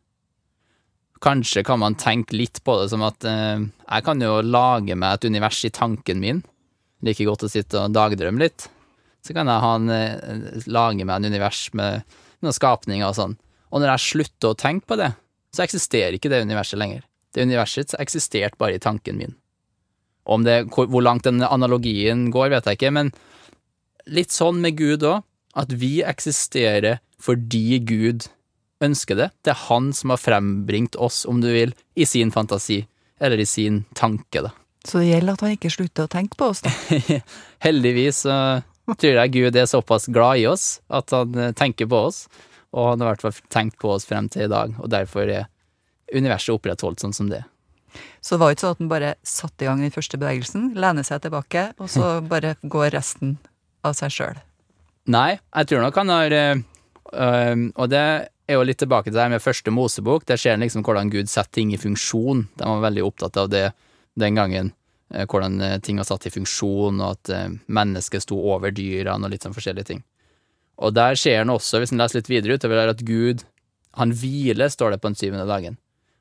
Kanskje 1.24 1.64
kan 1.66 1.80
man 1.82 1.96
tenke 1.98 2.36
litt 2.36 2.60
på 2.62 2.76
det 2.78 2.90
som 2.92 3.02
at 3.06 3.24
eh, 3.26 3.64
jeg 3.64 4.04
kan 4.06 4.20
jo 4.22 4.38
lage 4.44 4.94
meg 4.94 5.16
et 5.16 5.26
univers 5.32 5.64
i 5.66 5.72
tanken 5.74 6.20
min. 6.22 6.42
Like 7.02 7.26
godt 7.26 7.46
å 7.46 7.50
sitte 7.50 7.80
og 7.80 7.94
dagdrømme 7.96 8.44
litt. 8.44 8.68
Så 9.26 9.34
kan 9.34 9.50
jeg 9.50 9.64
en, 9.66 9.90
eh, 9.90 10.60
lage 10.70 11.02
meg 11.02 11.16
en 11.16 11.32
univers 11.32 11.64
med 11.74 12.04
noen 12.44 12.54
skapninger 12.54 13.08
og 13.08 13.16
sånn. 13.18 13.34
Og 13.72 13.82
når 13.82 13.96
jeg 13.96 14.04
slutter 14.12 14.52
å 14.52 14.58
tenke 14.58 14.86
på 14.86 14.98
det, 15.00 15.10
så 15.54 15.64
eksisterer 15.64 16.14
ikke 16.16 16.30
det 16.30 16.44
universet 16.46 16.78
lenger. 16.78 17.02
Det 17.34 17.44
universet 17.44 17.96
eksisterte 17.98 18.60
bare 18.60 18.78
i 18.78 18.82
tanken 18.82 19.18
min. 19.18 19.34
Om 20.28 20.44
det, 20.44 20.58
hvor 20.70 21.02
langt 21.02 21.24
den 21.24 21.42
analogien 21.42 22.28
går, 22.30 22.52
vet 22.52 22.68
jeg 22.68 22.78
ikke, 22.78 22.92
men 22.94 23.10
litt 24.06 24.32
sånn 24.32 24.60
med 24.62 24.76
Gud 24.78 25.06
òg 25.08 25.24
at 25.56 25.72
vi 25.72 25.98
eksisterer 26.06 27.00
fordi 27.22 27.80
Gud 27.86 28.28
ønsker 28.84 29.18
det. 29.18 29.30
Det 29.42 29.52
er 29.52 29.66
Han 29.68 29.92
som 29.92 30.14
har 30.14 30.22
frembringt 30.22 30.96
oss, 30.96 31.24
om 31.26 31.40
du 31.42 31.50
vil, 31.52 31.74
i 31.94 32.06
sin 32.06 32.30
fantasi, 32.30 32.84
eller 33.20 33.38
i 33.38 33.46
sin 33.46 33.84
tanke, 33.94 34.42
da. 34.44 34.52
Så 34.86 35.02
det 35.02 35.10
gjelder 35.10 35.34
at 35.34 35.42
han 35.44 35.56
ikke 35.56 35.72
slutter 35.74 36.06
å 36.06 36.12
tenke 36.12 36.38
på 36.38 36.52
oss, 36.52 36.62
da? 36.64 36.72
Heldigvis 37.66 38.22
så 38.24 38.36
tror 38.94 39.18
jeg 39.18 39.34
Gud 39.34 39.58
er 39.58 39.68
såpass 39.68 40.06
glad 40.08 40.40
i 40.40 40.46
oss 40.48 40.78
at 40.88 41.12
han 41.12 41.34
eh, 41.36 41.52
tenker 41.56 41.90
på 41.90 42.06
oss, 42.08 42.22
og 42.72 42.92
han 42.92 43.02
har 43.02 43.10
i 43.10 43.16
hvert 43.16 43.26
fall 43.26 43.52
tenkt 43.52 43.78
på 43.82 43.90
oss 43.92 44.06
frem 44.08 44.30
til 44.32 44.46
i 44.46 44.52
dag, 44.52 44.72
og 44.78 44.88
derfor 44.92 45.28
er 45.28 45.50
universet 46.14 46.54
opprettholdt 46.54 47.02
sånn 47.02 47.16
som 47.16 47.28
det. 47.28 47.42
Så 48.20 48.36
det 48.36 48.42
var 48.42 48.54
ikke 48.54 48.64
sånn 48.64 48.76
at 48.76 48.82
han 48.82 48.90
bare 48.92 49.14
satte 49.26 49.64
i 49.64 49.68
gang 49.68 49.82
den 49.82 49.92
første 49.92 50.20
bevegelsen, 50.20 50.70
lener 50.78 51.06
seg 51.06 51.24
tilbake, 51.24 51.70
og 51.76 51.90
så 51.92 52.18
bare 52.32 52.56
går 52.62 52.92
resten 52.96 53.36
av 53.84 53.98
seg 53.98 54.14
sjøl? 54.14 54.40
Nei, 55.08 55.38
jeg 55.38 55.68
tror 55.70 55.84
nok 55.84 55.96
han 55.96 56.10
har 56.12 56.34
øh, 56.36 57.60
Og 57.80 57.86
det 57.88 58.00
er 58.48 58.56
jo 58.56 58.64
litt 58.64 58.80
tilbake 58.80 59.08
til 59.08 59.16
det 59.16 59.28
med 59.32 59.44
første 59.44 59.72
Mosebok. 59.72 60.26
Der 60.28 60.40
ser 60.40 60.56
en 60.56 60.64
liksom 60.64 60.84
hvordan 60.84 61.12
Gud 61.12 61.30
setter 61.32 61.60
ting 61.60 61.72
i 61.72 61.80
funksjon. 61.80 62.46
De 62.56 62.68
var 62.68 62.84
veldig 62.84 63.06
opptatt 63.06 63.36
av 63.40 63.48
det 63.52 63.70
den 64.20 64.36
gangen. 64.36 64.72
Øh, 65.14 65.24
hvordan 65.24 65.80
ting 65.84 66.00
var 66.00 66.08
satt 66.08 66.28
i 66.28 66.34
funksjon, 66.34 67.00
og 67.00 67.16
at 67.16 67.58
mennesket 67.66 68.24
sto 68.24 68.36
over 68.52 68.72
dyrene, 68.74 69.24
og 69.24 69.32
litt 69.32 69.44
sånn 69.44 69.56
forskjellige 69.56 69.92
ting. 69.94 70.04
Og 70.78 70.94
der 70.94 71.16
ser 71.18 71.40
en 71.42 71.52
også, 71.56 71.80
hvis 71.80 71.92
en 71.92 72.00
leser 72.00 72.20
litt 72.20 72.30
videre 72.30 72.58
utover, 72.58 72.88
at 72.88 73.04
Gud 73.04 73.44
han 73.98 74.12
hviler, 74.14 74.68
står 74.70 74.94
det 74.94 75.00
på 75.02 75.10
den 75.10 75.18
syvende 75.18 75.48
dagen. 75.48 75.78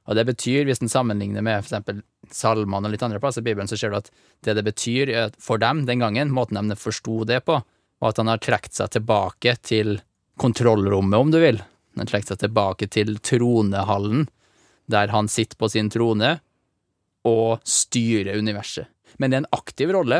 Og 0.08 0.16
det 0.16 0.24
betyr, 0.30 0.64
hvis 0.66 0.80
en 0.82 0.92
sammenligner 0.92 1.44
med 1.44 1.60
eksempel 1.60 2.00
salmene 2.32 2.88
og 2.88 2.94
litt 2.94 3.04
andre 3.04 3.20
plasser 3.22 3.44
i 3.44 3.48
Bibelen, 3.50 3.68
så 3.70 3.78
ser 3.80 3.92
du 3.92 4.00
at 4.00 4.08
det 4.48 4.56
det 4.56 4.64
betyr 4.64 5.12
for 5.44 5.60
dem 5.60 5.84
den 5.86 6.00
gangen, 6.00 6.32
måten 6.32 6.72
de 6.72 6.80
forsto 6.80 7.26
det 7.28 7.44
på, 7.46 7.60
og 8.02 8.12
at 8.12 8.22
han 8.22 8.30
har 8.32 8.42
trukket 8.44 8.78
seg 8.78 8.92
tilbake 8.94 9.56
til 9.66 9.98
kontrollrommet, 10.38 11.18
om 11.18 11.32
du 11.34 11.40
vil, 11.42 11.62
Han 11.98 12.06
har 12.06 12.12
trukket 12.12 12.30
seg 12.30 12.40
tilbake 12.44 12.88
til 12.94 13.16
tronehallen, 13.26 14.28
der 14.86 15.10
han 15.10 15.28
sitter 15.28 15.58
på 15.58 15.70
sin 15.74 15.90
trone 15.90 16.36
og 17.26 17.64
styrer 17.66 18.38
universet. 18.38 18.86
Men 19.18 19.32
det 19.32 19.38
er 19.38 19.42
en 19.42 19.58
aktiv 19.58 19.90
rolle. 19.96 20.20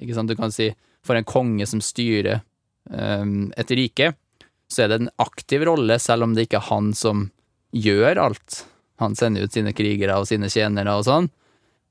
Ikke 0.00 0.16
sant? 0.16 0.32
Du 0.32 0.38
kan 0.38 0.52
si 0.54 0.70
for 1.04 1.18
en 1.18 1.28
konge 1.28 1.66
som 1.68 1.82
styrer 1.84 2.40
um, 2.88 3.52
et 3.56 3.70
rike, 3.76 4.14
så 4.70 4.84
er 4.84 4.88
det 4.88 5.00
en 5.00 5.12
aktiv 5.20 5.64
rolle, 5.68 5.98
selv 6.00 6.24
om 6.24 6.34
det 6.34 6.46
ikke 6.46 6.60
er 6.60 6.70
han 6.70 6.92
som 6.96 7.26
gjør 7.76 8.20
alt. 8.22 8.62
Han 9.02 9.16
sender 9.16 9.44
ut 9.44 9.56
sine 9.56 9.74
krigere 9.76 10.18
og 10.20 10.28
sine 10.30 10.50
tjenere 10.52 10.96
og 10.96 11.06
sånn, 11.08 11.28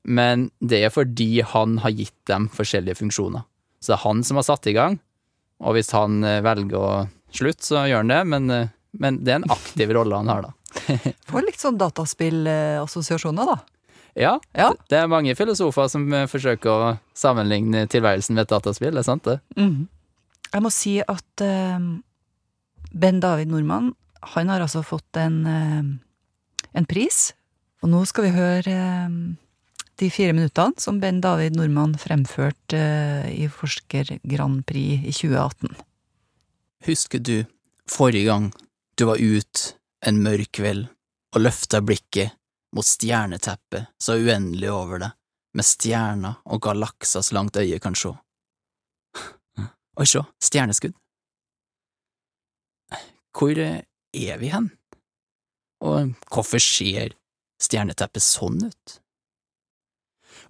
men 0.02 0.48
det 0.58 0.84
er 0.86 0.94
fordi 0.94 1.42
han 1.44 1.78
har 1.84 1.94
gitt 1.94 2.16
dem 2.30 2.48
forskjellige 2.54 2.98
funksjoner. 3.02 3.44
Så 3.80 3.92
det 3.92 3.98
er 3.98 4.06
han 4.06 4.22
som 4.26 4.40
har 4.40 4.46
satt 4.46 4.68
i 4.70 4.76
gang, 4.76 4.98
og 5.60 5.76
hvis 5.76 5.92
han 5.96 6.22
eh, 6.24 6.40
velger 6.44 6.78
å 6.78 6.92
slutte, 7.36 7.66
så 7.66 7.84
gjør 7.88 8.02
han 8.02 8.12
det, 8.12 8.20
men, 8.32 8.48
eh, 8.54 8.72
men 9.00 9.20
det 9.24 9.34
er 9.34 9.42
en 9.42 9.52
aktiv 9.52 9.92
rolle 9.96 10.20
han 10.22 10.32
har, 10.32 10.48
da. 10.48 10.56
Får 11.30 11.46
litt 11.46 11.60
sånn 11.60 11.78
dataspillassosiasjoner, 11.80 13.54
da. 13.54 13.58
Ja, 14.18 14.34
ja, 14.56 14.72
det 14.90 14.98
er 14.98 15.10
mange 15.10 15.36
filosofer 15.38 15.90
som 15.92 16.08
eh, 16.16 16.26
forsøker 16.30 16.70
å 16.70 16.92
sammenligne 17.16 17.84
tilværelsen 17.90 18.36
med 18.36 18.48
et 18.48 18.54
dataspill, 18.54 18.94
det 18.96 19.04
er 19.04 19.10
sant 19.10 19.28
det? 19.28 19.38
Mm. 19.60 19.84
Jeg 20.50 20.64
må 20.64 20.72
si 20.74 20.96
at 20.98 21.44
uh, 21.46 21.78
Ben 22.90 23.20
David 23.22 23.52
Nordmann, 23.52 23.92
han 24.34 24.50
har 24.50 24.64
altså 24.64 24.82
fått 24.82 25.20
en, 25.20 25.36
uh, 25.46 26.64
en 26.74 26.88
pris, 26.90 27.28
og 27.84 27.92
nå 27.92 28.02
skal 28.10 28.26
vi 28.26 28.32
høre 28.34 28.74
uh, 28.74 29.14
de 30.00 30.08
fire 30.10 30.32
minuttene 30.32 30.80
som 30.80 31.00
Ben 31.00 31.20
David 31.20 31.58
Nordmann 31.58 31.92
fremførte 32.00 32.80
i 33.28 33.48
Forsker 33.52 34.16
Grand 34.22 34.64
Prix 34.66 35.04
i 35.04 35.12
2018. 35.12 35.74
Husker 36.88 37.20
du 37.20 37.34
forrige 37.90 38.30
gang 38.30 38.48
du 38.96 39.04
var 39.10 39.20
ute 39.20 39.74
en 40.06 40.22
mørk 40.24 40.54
kveld 40.56 40.86
og 41.34 41.44
løfta 41.44 41.82
blikket 41.84 42.32
mot 42.76 42.86
stjerneteppet 42.86 43.90
så 44.00 44.16
uendelig 44.16 44.70
over 44.72 45.02
deg, 45.02 45.12
med 45.52 45.66
stjerner 45.66 46.38
og 46.46 46.62
galakser 46.64 47.24
så 47.26 47.36
langt 47.36 47.58
øyet 47.60 47.82
kan 47.82 47.96
sjå. 47.98 48.14
Oi, 50.00 50.06
sjå, 50.06 50.22
stjerneskudd. 50.40 50.94
Hvor 53.36 53.58
er 53.58 54.40
vi 54.40 54.52
hen? 54.54 54.70
Og 55.84 56.14
hvorfor 56.30 56.62
ser 56.62 57.16
stjerneteppet 57.60 58.24
sånn 58.24 58.62
ut? 58.70 58.99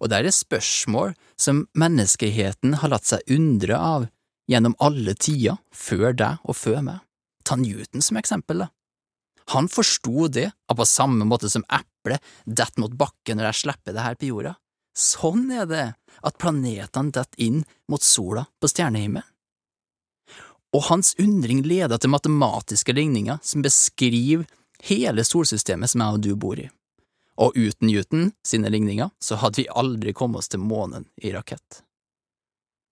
Og 0.00 0.08
det 0.08 0.18
er 0.20 0.32
spørsmål 0.32 1.14
som 1.40 1.66
menneskeheten 1.78 2.78
har 2.80 2.92
latt 2.92 3.08
seg 3.08 3.24
undre 3.36 3.76
av 3.76 4.08
gjennom 4.50 4.74
alle 4.82 5.14
tider, 5.14 5.60
før 5.70 6.16
deg 6.16 6.40
og 6.48 6.56
før 6.56 6.80
meg. 6.86 7.02
Ta 7.44 7.56
Newton 7.60 8.02
som 8.04 8.18
eksempel, 8.20 8.64
da. 8.64 8.70
Han 9.54 9.68
forsto 9.70 10.28
det, 10.30 10.50
at 10.50 10.78
på 10.78 10.86
samme 10.86 11.26
måte 11.26 11.50
som 11.50 11.66
eplet 11.74 12.22
detter 12.46 12.82
mot 12.82 12.94
bakken 12.94 13.38
når 13.38 13.50
jeg 13.50 13.60
slipper 13.64 13.96
det 13.96 14.04
her 14.04 14.18
på 14.18 14.30
jorda, 14.30 14.54
sånn 14.96 15.48
er 15.54 15.66
det 15.70 15.86
at 16.26 16.38
planetene 16.38 17.14
detter 17.14 17.42
inn 17.42 17.62
mot 17.90 18.02
sola 18.04 18.46
på 18.60 18.70
stjernehimmelen. 18.70 19.26
Og 20.70 20.84
hans 20.86 21.16
undring 21.18 21.64
leder 21.66 21.98
til 21.98 22.12
matematiske 22.12 22.94
ligninger 22.94 23.40
som 23.42 23.62
beskriver 23.64 24.46
hele 24.86 25.24
solsystemet 25.26 25.90
som 25.90 26.04
jeg 26.04 26.18
og 26.18 26.22
du 26.22 26.30
bor 26.38 26.60
i. 26.62 26.68
Og 27.40 27.56
uten 27.56 27.88
Newton 27.88 28.32
sine 28.46 28.68
ligninger 28.68 29.10
så 29.22 29.38
hadde 29.40 29.62
vi 29.62 29.68
aldri 29.82 30.12
kommet 30.12 30.42
oss 30.42 30.50
til 30.52 30.60
månen 30.60 31.06
i 31.16 31.32
rakett. 31.32 31.82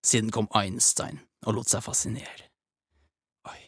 Siden 0.05 0.31
kom 0.33 0.49
Einstein 0.57 1.19
og 1.45 1.59
lot 1.59 1.69
seg 1.69 1.83
fascinere. 1.85 2.47
Oi. 3.49 3.59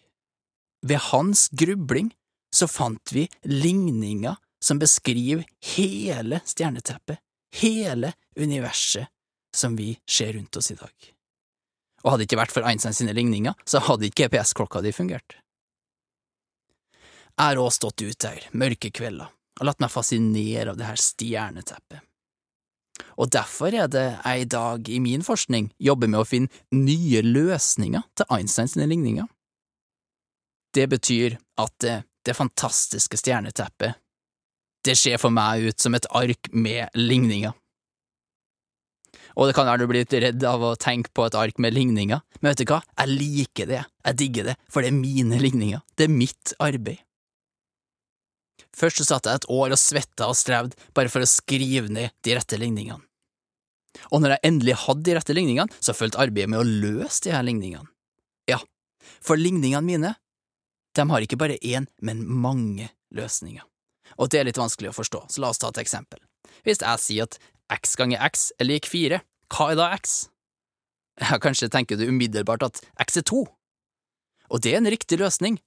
Ved 0.87 1.03
hans 1.11 1.47
grubling 1.53 2.09
så 2.55 2.67
fant 2.67 3.13
vi 3.13 3.27
ligninger 3.47 4.35
som 4.61 4.79
beskriver 4.81 5.45
hele 5.75 6.41
stjerneteppet, 6.45 7.21
hele 7.61 8.13
universet 8.37 9.09
som 9.55 9.75
vi 9.75 9.93
ser 10.09 10.33
rundt 10.33 10.57
oss 10.57 10.71
i 10.71 10.77
dag. 10.79 10.93
Og 12.01 12.11
hadde 12.11 12.23
det 12.23 12.29
ikke 12.29 12.41
vært 12.41 12.55
for 12.55 12.65
Einstein 12.65 12.95
sine 12.97 13.13
ligninger, 13.13 13.53
så 13.65 13.81
hadde 13.85 14.07
ikke 14.07 14.29
GPS-klokka 14.29 14.81
di 14.81 14.93
fungert. 14.95 15.37
Jeg 17.37 17.53
har 17.53 17.61
òg 17.61 17.71
stått 17.73 18.01
ute 18.01 18.31
her, 18.31 18.47
mørke 18.57 18.91
kvelder, 18.93 19.29
og 19.59 19.67
latt 19.67 19.81
meg 19.83 19.91
fascinere 19.93 20.71
av 20.71 20.79
det 20.79 20.87
her 20.87 20.99
stjerneteppet. 20.99 22.01
Og 23.21 23.29
derfor 23.33 23.73
er 23.75 23.89
det 23.91 24.05
jeg 24.13 24.43
i 24.43 24.49
dag 24.49 24.89
i 24.89 24.99
min 25.03 25.23
forskning 25.25 25.71
jobber 25.81 26.09
med 26.11 26.21
å 26.21 26.27
finne 26.27 26.51
nye 26.75 27.23
løsninger 27.25 28.03
til 28.17 28.29
Einsteins 28.33 28.77
ligninger. 28.77 29.27
Det 30.71 30.87
betyr 30.89 31.37
at 31.59 31.87
det 32.25 32.37
fantastiske 32.37 33.19
stjerneteppet. 33.19 33.97
Det 34.85 34.95
ser 34.97 35.19
for 35.21 35.33
meg 35.33 35.67
ut 35.67 35.81
som 35.81 35.97
et 35.97 36.07
ark 36.17 36.49
med 36.53 36.93
ligninger. 36.97 37.53
Og 39.37 39.47
det 39.47 39.55
kan 39.55 39.67
være 39.67 39.83
du 39.83 39.89
blir 39.89 40.03
litt 40.03 40.17
redd 40.23 40.43
av 40.47 40.63
å 40.65 40.75
tenke 40.79 41.11
på 41.15 41.25
et 41.27 41.37
ark 41.39 41.61
med 41.61 41.75
ligninger, 41.75 42.19
men 42.41 42.51
vet 42.51 42.63
du 42.63 42.73
hva, 42.73 42.81
jeg 42.99 43.13
liker 43.13 43.69
det, 43.69 43.83
jeg 44.07 44.19
digger 44.19 44.49
det, 44.51 44.57
for 44.71 44.83
det 44.83 44.91
er 44.91 44.97
mine 44.97 45.39
ligninger, 45.39 45.83
det 45.95 46.07
er 46.07 46.13
mitt 46.13 46.53
arbeid. 46.59 46.99
Først 48.77 49.01
så 49.01 49.07
satt 49.07 49.27
jeg 49.27 49.41
et 49.41 49.47
år 49.51 49.73
og 49.73 49.79
svetta 49.79 50.29
og 50.31 50.37
strevde 50.39 50.77
bare 50.95 51.11
for 51.11 51.23
å 51.23 51.29
skrive 51.29 51.91
ned 51.91 52.13
de 52.23 52.35
rette 52.37 52.59
ligningene. 52.59 53.03
Og 54.15 54.21
når 54.23 54.35
jeg 54.35 54.47
endelig 54.47 54.77
hadde 54.85 55.03
de 55.03 55.15
rette 55.17 55.35
ligningene, 55.35 55.79
så 55.83 55.95
fulgte 55.95 56.21
arbeidet 56.23 56.51
med 56.53 56.61
å 56.61 56.67
løse 56.67 57.25
de 57.25 57.33
her 57.35 57.43
ligningene. 57.43 57.89
Ja, 58.47 58.61
for 59.19 59.39
ligningene 59.39 59.83
mine, 59.83 60.13
de 60.95 61.07
har 61.07 61.23
ikke 61.23 61.39
bare 61.39 61.59
én, 61.59 61.87
men 61.99 62.23
mange 62.23 62.89
løsninger. 63.15 63.65
Og 64.19 64.31
det 64.31 64.39
er 64.39 64.47
litt 64.47 64.59
vanskelig 64.59 64.91
å 64.91 64.95
forstå, 64.95 65.25
så 65.31 65.43
la 65.43 65.51
oss 65.51 65.59
ta 65.59 65.71
et 65.71 65.81
eksempel. 65.83 66.19
Hvis 66.63 66.83
jeg 66.83 67.03
sier 67.03 67.27
at 67.27 67.37
x 67.71 67.95
ganger 67.99 68.23
x 68.27 68.51
er 68.59 68.67
lik 68.67 68.87
fire, 68.91 69.21
hva 69.51 69.71
er 69.71 69.79
da 69.79 69.89
x? 69.95 70.25
Ja, 71.21 71.37
kanskje 71.43 71.69
tenker 71.71 71.99
du 71.99 72.07
umiddelbart 72.07 72.63
at 72.65 72.79
x 73.03 73.19
er 73.19 73.25
to. 73.27 73.43
Og 74.51 74.63
det 74.63 74.73
er 74.73 74.79
en 74.79 74.91
riktig 74.91 75.19
løsning, 75.19 75.59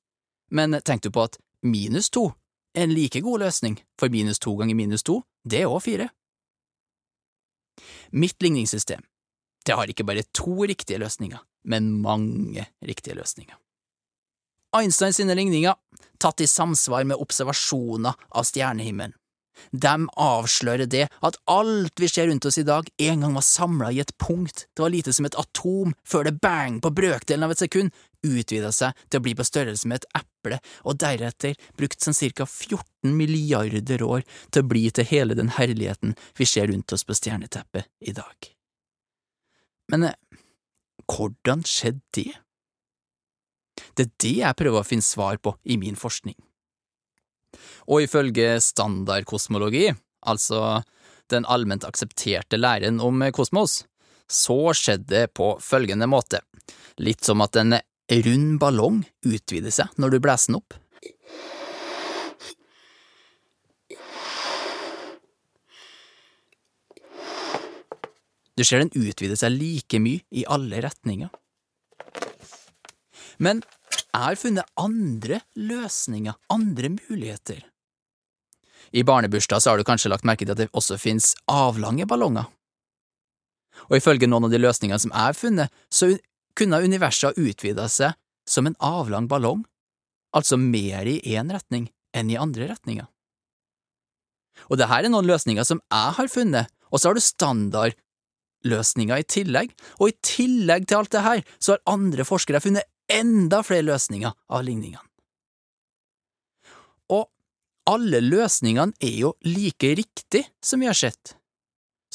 men 0.53 0.77
tenk 0.85 1.05
du 1.05 1.11
på 1.13 1.29
at 1.29 1.39
minus 1.65 2.11
to 2.13 2.31
en 2.75 2.95
like 2.95 3.20
god 3.25 3.45
løsning, 3.45 3.79
for 3.99 4.11
minus 4.11 4.39
to 4.43 4.55
ganger 4.59 4.75
minus 4.79 5.07
to, 5.07 5.20
det 5.45 5.62
er 5.62 5.70
òg 5.70 5.83
fire. 5.85 6.09
Mitt 8.14 8.43
ligningssystem, 8.43 9.03
det 9.66 9.75
har 9.75 9.91
ikke 9.91 10.07
bare 10.07 10.27
to 10.35 10.66
riktige 10.66 11.01
løsninger, 11.03 11.41
men 11.70 11.91
mange 12.03 12.66
riktige 12.83 13.16
løsninger. 13.18 13.57
Einstein 14.75 15.14
sine 15.14 15.37
ligninger, 15.39 15.75
tatt 16.18 16.43
i 16.43 16.51
samsvar 16.51 17.07
med 17.07 17.20
observasjoner 17.22 18.16
av 18.35 18.47
stjernehimmelen. 18.49 19.14
De 19.70 19.95
avslører 20.18 20.89
det 20.91 21.05
at 21.22 21.37
alt 21.51 22.01
vi 22.03 22.09
ser 22.11 22.27
rundt 22.27 22.47
oss 22.49 22.59
i 22.59 22.66
dag, 22.66 22.89
en 22.99 23.22
gang 23.22 23.37
var 23.37 23.47
samla 23.47 23.93
i 23.95 24.01
et 24.03 24.11
punkt, 24.18 24.66
det 24.75 24.83
var 24.83 24.91
lite 24.91 25.14
som 25.14 25.29
et 25.29 25.39
atom, 25.39 25.95
før 26.03 26.27
det 26.27 26.41
bang 26.43 26.81
på 26.83 26.91
brøkdelen 26.91 27.47
av 27.47 27.55
et 27.55 27.62
sekund 27.62 27.95
utvida 28.27 28.72
seg 28.75 28.99
til 29.07 29.20
å 29.20 29.25
bli 29.25 29.37
på 29.39 29.47
størrelse 29.47 29.87
med 29.91 30.03
et 30.03 30.09
eple, 30.18 30.34
og 30.85 30.99
deretter 31.01 31.57
brukt 31.79 32.03
sånn 32.05 32.17
cirka 32.17 32.47
14 32.47 33.15
milliarder 33.17 34.03
år 34.03 34.25
til 34.51 34.65
å 34.65 34.69
bli 34.69 34.89
til 34.91 35.09
hele 35.09 35.37
den 35.39 35.53
herligheten 35.57 36.15
vi 36.39 36.49
ser 36.49 36.69
rundt 36.71 36.93
oss 36.93 37.05
på 37.05 37.17
stjerneteppet 37.17 37.89
i 38.01 38.15
dag. 38.17 38.51
Men 39.93 40.09
eh, 40.09 40.19
hvordan 41.11 41.65
skjedde 41.69 42.03
det? 42.17 42.33
Det 43.95 44.07
er 44.07 44.13
det 44.23 44.35
jeg 44.39 44.59
prøver 44.59 44.81
å 44.81 44.87
finne 44.87 45.05
svar 45.05 45.39
på 45.43 45.57
i 45.65 45.77
min 45.81 45.97
forskning. 45.99 46.37
Og 47.91 48.05
ifølge 48.07 48.61
standardkosmologi, 48.63 49.89
altså 50.27 50.83
den 51.33 51.47
allment 51.51 51.87
aksepterte 51.87 52.59
læren 52.59 53.01
om 53.03 53.23
kosmos, 53.35 53.85
så 54.31 54.73
skjedde 54.77 55.11
det 55.11 55.33
på 55.37 55.55
følgende 55.63 56.09
måte, 56.11 56.41
litt 56.99 57.25
som 57.25 57.43
at 57.45 57.57
en 57.61 57.77
rund 58.13 58.59
ballong 58.61 59.05
utvider 59.25 59.73
seg 59.73 59.93
når 60.01 60.15
du 60.15 60.19
blæser 60.25 60.53
den 60.53 60.61
opp. 60.61 60.77
Du 68.55 68.63
ser 68.63 68.85
den 68.85 68.93
utvide 68.95 69.37
seg 69.39 69.57
like 69.57 69.99
mye 69.99 70.23
i 70.31 70.45
alle 70.47 70.83
retninger. 70.85 71.31
Men 73.43 73.65
jeg 74.15 74.23
har 74.23 74.39
funnet 74.39 74.75
andre 74.79 75.41
løsninger, 75.59 76.37
andre 76.55 76.93
muligheter. 76.95 77.65
I 78.95 79.03
barnebursdag 79.03 79.65
har 79.67 79.81
du 79.81 79.87
kanskje 79.87 80.13
lagt 80.13 80.27
merke 80.29 80.47
til 80.47 80.55
at 80.55 80.61
det 80.61 80.71
også 80.71 81.01
finnes 81.03 81.33
avlange 81.51 82.07
ballonger. 82.07 82.47
Og 83.91 83.99
ifølge 83.99 84.29
noen 84.31 84.47
av 84.47 84.55
de 84.55 84.61
løsningene 84.63 85.01
som 85.03 85.11
jeg 85.11 85.19
har 85.19 85.35
funnet, 85.35 85.75
så 85.91 86.13
kunne 86.59 86.83
universet 86.85 87.31
ha 87.31 87.49
utvida 87.49 87.89
seg 87.91 88.15
som 88.49 88.69
en 88.69 88.77
avlang 88.83 89.27
ballong, 89.31 89.65
altså 90.37 90.59
mer 90.61 91.09
i 91.09 91.21
én 91.35 91.53
retning 91.53 91.89
enn 92.15 92.31
i 92.31 92.39
andre 92.41 92.69
retninger. 92.71 93.07
Og 94.71 94.79
det 94.79 94.89
her 94.91 95.05
er 95.05 95.13
noen 95.13 95.29
løsninger 95.29 95.67
som 95.67 95.81
jeg 95.91 96.17
har 96.19 96.31
funnet, 96.31 96.71
og 96.91 97.01
så 97.01 97.11
har 97.11 97.19
du 97.19 97.25
standardløsninger 97.25 99.23
i 99.23 99.27
tillegg, 99.37 99.73
og 99.99 100.11
i 100.11 100.19
tillegg 100.25 100.87
til 100.87 101.01
alt 101.01 101.15
det 101.15 101.25
her, 101.25 101.43
så 101.59 101.75
har 101.75 101.95
andre 101.95 102.27
forskere 102.29 102.63
funnet 102.63 102.87
enda 103.11 103.63
flere 103.67 103.87
løsninger 103.91 104.33
av 104.33 104.65
ligningene. 104.67 105.03
Og 107.13 107.27
alle 107.91 108.23
løsningene 108.25 108.97
er 109.03 109.17
jo 109.19 109.35
like 109.45 109.95
riktig, 109.99 110.47
som 110.65 110.81
vi 110.81 110.89
har 110.89 110.97
sett. 110.97 111.35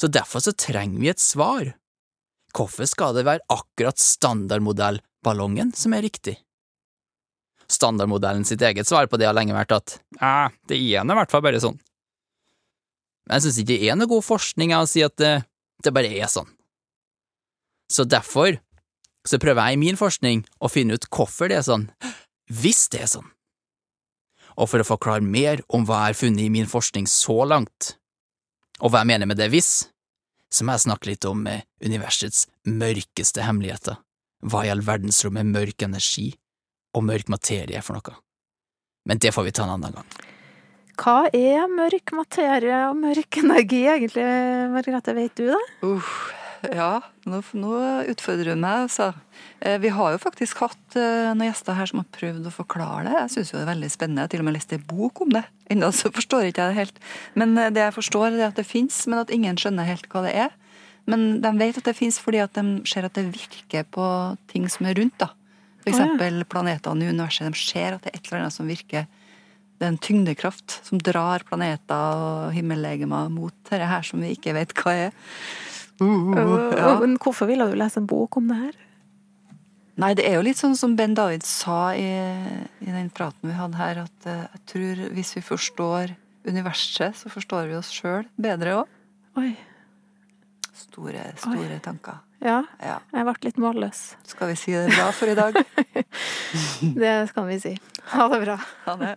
Så 0.00 0.08
derfor 0.08 0.42
så 0.42 0.56
trenger 0.56 0.98
vi 0.98 1.12
et 1.12 1.22
svar. 1.22 1.74
Hvorfor 2.56 2.88
skal 2.88 3.14
det 3.16 3.26
være 3.28 3.44
akkurat 3.52 4.00
standardmodellballongen 4.00 5.74
som 5.76 5.94
er 5.94 6.04
riktig? 6.06 6.36
Standardmodellen 7.70 8.46
sitt 8.48 8.62
eget 8.66 8.88
svar 8.88 9.06
på 9.06 9.20
det 9.20 9.28
har 9.28 9.36
lenge 9.36 9.54
vært 9.54 9.76
at 9.76 9.98
eh, 10.18 10.56
det 10.70 10.80
er 10.80 11.06
nå 11.06 11.14
i 11.14 11.20
hvert 11.20 11.30
fall 11.30 11.44
bare 11.46 11.62
sånn. 11.62 11.78
Men 13.26 13.38
jeg 13.38 13.46
synes 13.46 13.60
ikke 13.62 13.70
det 13.70 13.90
er 13.90 13.98
noe 13.98 14.10
god 14.10 14.26
forskning 14.26 14.74
av 14.74 14.86
å 14.86 14.90
si 14.90 15.04
at 15.06 15.14
det, 15.20 15.34
det 15.84 15.94
bare 15.94 16.10
er 16.10 16.30
sånn. 16.32 16.48
Så 17.90 18.06
derfor 18.06 18.58
så 19.26 19.38
prøver 19.38 19.70
jeg 19.70 19.76
i 19.76 19.82
min 19.82 19.98
forskning 20.00 20.42
å 20.62 20.70
finne 20.72 20.96
ut 20.96 21.06
hvorfor 21.12 21.50
det 21.50 21.60
er 21.60 21.66
sånn, 21.66 21.86
hvis 22.50 22.88
det 22.90 23.04
er 23.04 23.12
sånn. 23.12 23.28
Og 24.58 24.68
for 24.70 24.82
å 24.82 24.86
forklare 24.86 25.24
mer 25.24 25.62
om 25.70 25.84
hva 25.86 26.04
jeg 26.04 26.14
har 26.14 26.18
funnet 26.18 26.46
i 26.46 26.52
min 26.52 26.68
forskning 26.70 27.06
så 27.10 27.44
langt, 27.46 27.94
og 28.80 28.92
hva 28.92 29.02
jeg 29.02 29.12
mener 29.12 29.28
med 29.28 29.38
det 29.38 29.50
hvis, 29.52 29.89
så 30.50 30.66
må 30.66 30.74
jeg 30.74 30.86
snakke 30.86 31.12
litt 31.12 31.26
om 31.28 31.44
med 31.46 31.66
universets 31.84 32.46
mørkeste 32.66 33.44
hemmeligheter. 33.46 34.00
Hva 34.40 34.64
i 34.64 34.72
all 34.72 34.82
verdensrom 34.84 35.38
er 35.38 35.48
mørk 35.48 35.84
energi 35.86 36.30
og 36.96 37.06
mørk 37.06 37.30
materie 37.32 37.78
er 37.78 37.86
for 37.86 37.98
noe? 37.98 38.16
Men 39.08 39.20
det 39.22 39.32
får 39.34 39.46
vi 39.46 39.54
ta 39.56 39.64
en 39.64 39.76
annen 39.76 39.96
gang. 39.96 40.10
Hva 41.00 41.30
er 41.32 41.70
mørk 41.72 42.12
materie 42.12 42.82
og 42.90 42.98
mørk 43.00 43.40
energi 43.40 43.84
egentlig, 43.88 44.26
Margrethe, 44.74 45.14
vet 45.16 45.38
du 45.38 45.46
det? 45.48 45.60
Uh, 45.86 46.10
ja, 46.80 47.00
nå, 47.28 47.40
nå 47.56 47.72
utfordrer 48.12 48.52
hun 48.54 48.62
meg, 48.62 48.86
altså. 48.86 49.10
Eh, 49.60 49.78
vi 49.80 49.92
har 49.94 50.14
jo 50.14 50.20
faktisk 50.20 50.62
hatt 50.64 50.96
eh, 50.98 51.30
noen 51.32 51.48
gjester 51.48 51.76
her 51.78 51.90
som 51.90 52.02
har 52.02 52.08
prøvd 52.16 52.48
å 52.48 52.54
forklare 52.54 53.06
det. 53.08 53.16
Jeg 53.16 53.32
syns 53.34 53.52
jo 53.52 53.58
det 53.58 53.64
er 53.64 53.72
veldig 53.72 53.90
spennende. 53.92 54.22
Jeg 54.22 54.28
har 54.28 54.34
til 54.34 54.44
og 54.44 54.48
med 54.48 54.56
lest 54.58 54.74
en 54.76 54.86
bok 54.92 55.22
om 55.24 55.34
det. 55.36 55.44
Ennå 55.72 55.90
så 55.96 56.12
forstår 56.14 56.48
ikke 56.50 56.66
jeg 56.66 56.74
det 56.74 56.80
helt. 56.80 57.02
Men 57.40 57.56
eh, 57.56 57.72
det 57.74 57.84
jeg 57.86 57.96
forstår, 57.96 58.28
er 58.34 58.48
at 58.50 58.60
det 58.60 58.68
fins, 58.68 59.02
men 59.10 59.22
at 59.22 59.34
ingen 59.34 59.60
skjønner 59.60 59.88
helt 59.88 60.08
hva 60.12 60.24
det 60.26 60.34
er. 60.46 60.56
Men 61.10 61.40
de 61.42 61.52
vet 61.58 61.80
at 61.80 61.88
det 61.88 61.96
fins 61.98 62.20
fordi 62.22 62.42
at 62.44 62.54
de 62.58 62.64
ser 62.88 63.06
at 63.08 63.16
det 63.16 63.30
virker 63.32 63.86
på 63.88 64.06
ting 64.52 64.68
som 64.70 64.88
er 64.90 64.98
rundt. 65.00 65.16
da. 65.22 65.32
For 65.80 65.94
eksempel 65.94 66.44
planetene 66.44 67.06
i 67.06 67.14
universet. 67.14 67.48
De 67.48 67.56
ser 67.56 67.96
at 67.96 68.04
det 68.04 68.12
er 68.12 68.20
et 68.20 68.28
eller 68.28 68.42
annet 68.42 68.56
som 68.56 68.68
virker. 68.68 69.08
Det 69.80 69.86
er 69.86 69.94
en 69.94 70.02
tyngdekraft 70.04 70.76
som 70.84 71.00
drar 71.00 71.40
planeter 71.48 72.20
og 72.20 72.52
himmellegemer 72.52 73.30
mot 73.32 73.54
dette 73.64 73.88
her 73.88 74.04
som 74.04 74.20
vi 74.20 74.34
ikke 74.36 74.52
vet 74.58 74.74
hva 74.76 74.92
er. 75.08 75.14
Uh, 76.00 76.70
ja. 76.76 76.94
Men 77.02 77.18
hvorfor 77.20 77.48
ville 77.50 77.66
du 77.68 77.76
lese 77.78 78.00
en 78.00 78.08
bok 78.08 78.38
om 78.40 78.48
det 78.50 78.58
her? 78.60 78.78
Nei, 80.00 80.14
det 80.16 80.24
er 80.24 80.38
jo 80.38 80.44
litt 80.46 80.56
sånn 80.56 80.76
som 80.78 80.94
Ben 80.96 81.12
David 81.16 81.44
sa 81.44 81.92
i, 81.92 82.08
i 82.80 82.88
den 82.88 83.10
praten 83.12 83.50
vi 83.50 83.56
hadde 83.56 83.76
her, 83.76 84.04
at 84.06 84.28
uh, 84.30 84.46
jeg 84.54 84.62
tror 84.72 85.02
hvis 85.16 85.34
vi 85.36 85.44
forstår 85.44 86.14
universet, 86.48 87.18
så 87.20 87.32
forstår 87.32 87.68
vi 87.68 87.76
oss 87.76 87.92
sjøl 87.92 88.24
bedre 88.40 88.80
òg. 88.80 88.96
Store, 90.80 91.22
store 91.38 91.76
Oi. 91.76 91.80
tanker. 91.84 92.22
Ja, 92.40 92.62
ja, 92.80 92.96
jeg 93.12 93.26
ble 93.28 93.34
litt 93.44 93.58
målløs. 93.60 94.00
Skal 94.28 94.50
vi 94.50 94.56
si 94.56 94.72
det 94.72 94.94
bra 94.94 95.10
for 95.12 95.28
i 95.28 95.36
dag? 95.36 95.58
det 97.02 97.16
skal 97.28 97.50
vi 97.50 97.58
si. 97.60 97.74
Ha 98.14 98.28
det 98.32 98.40
bra. 98.46 98.56
Ha 98.86 98.96
det. 99.00 99.12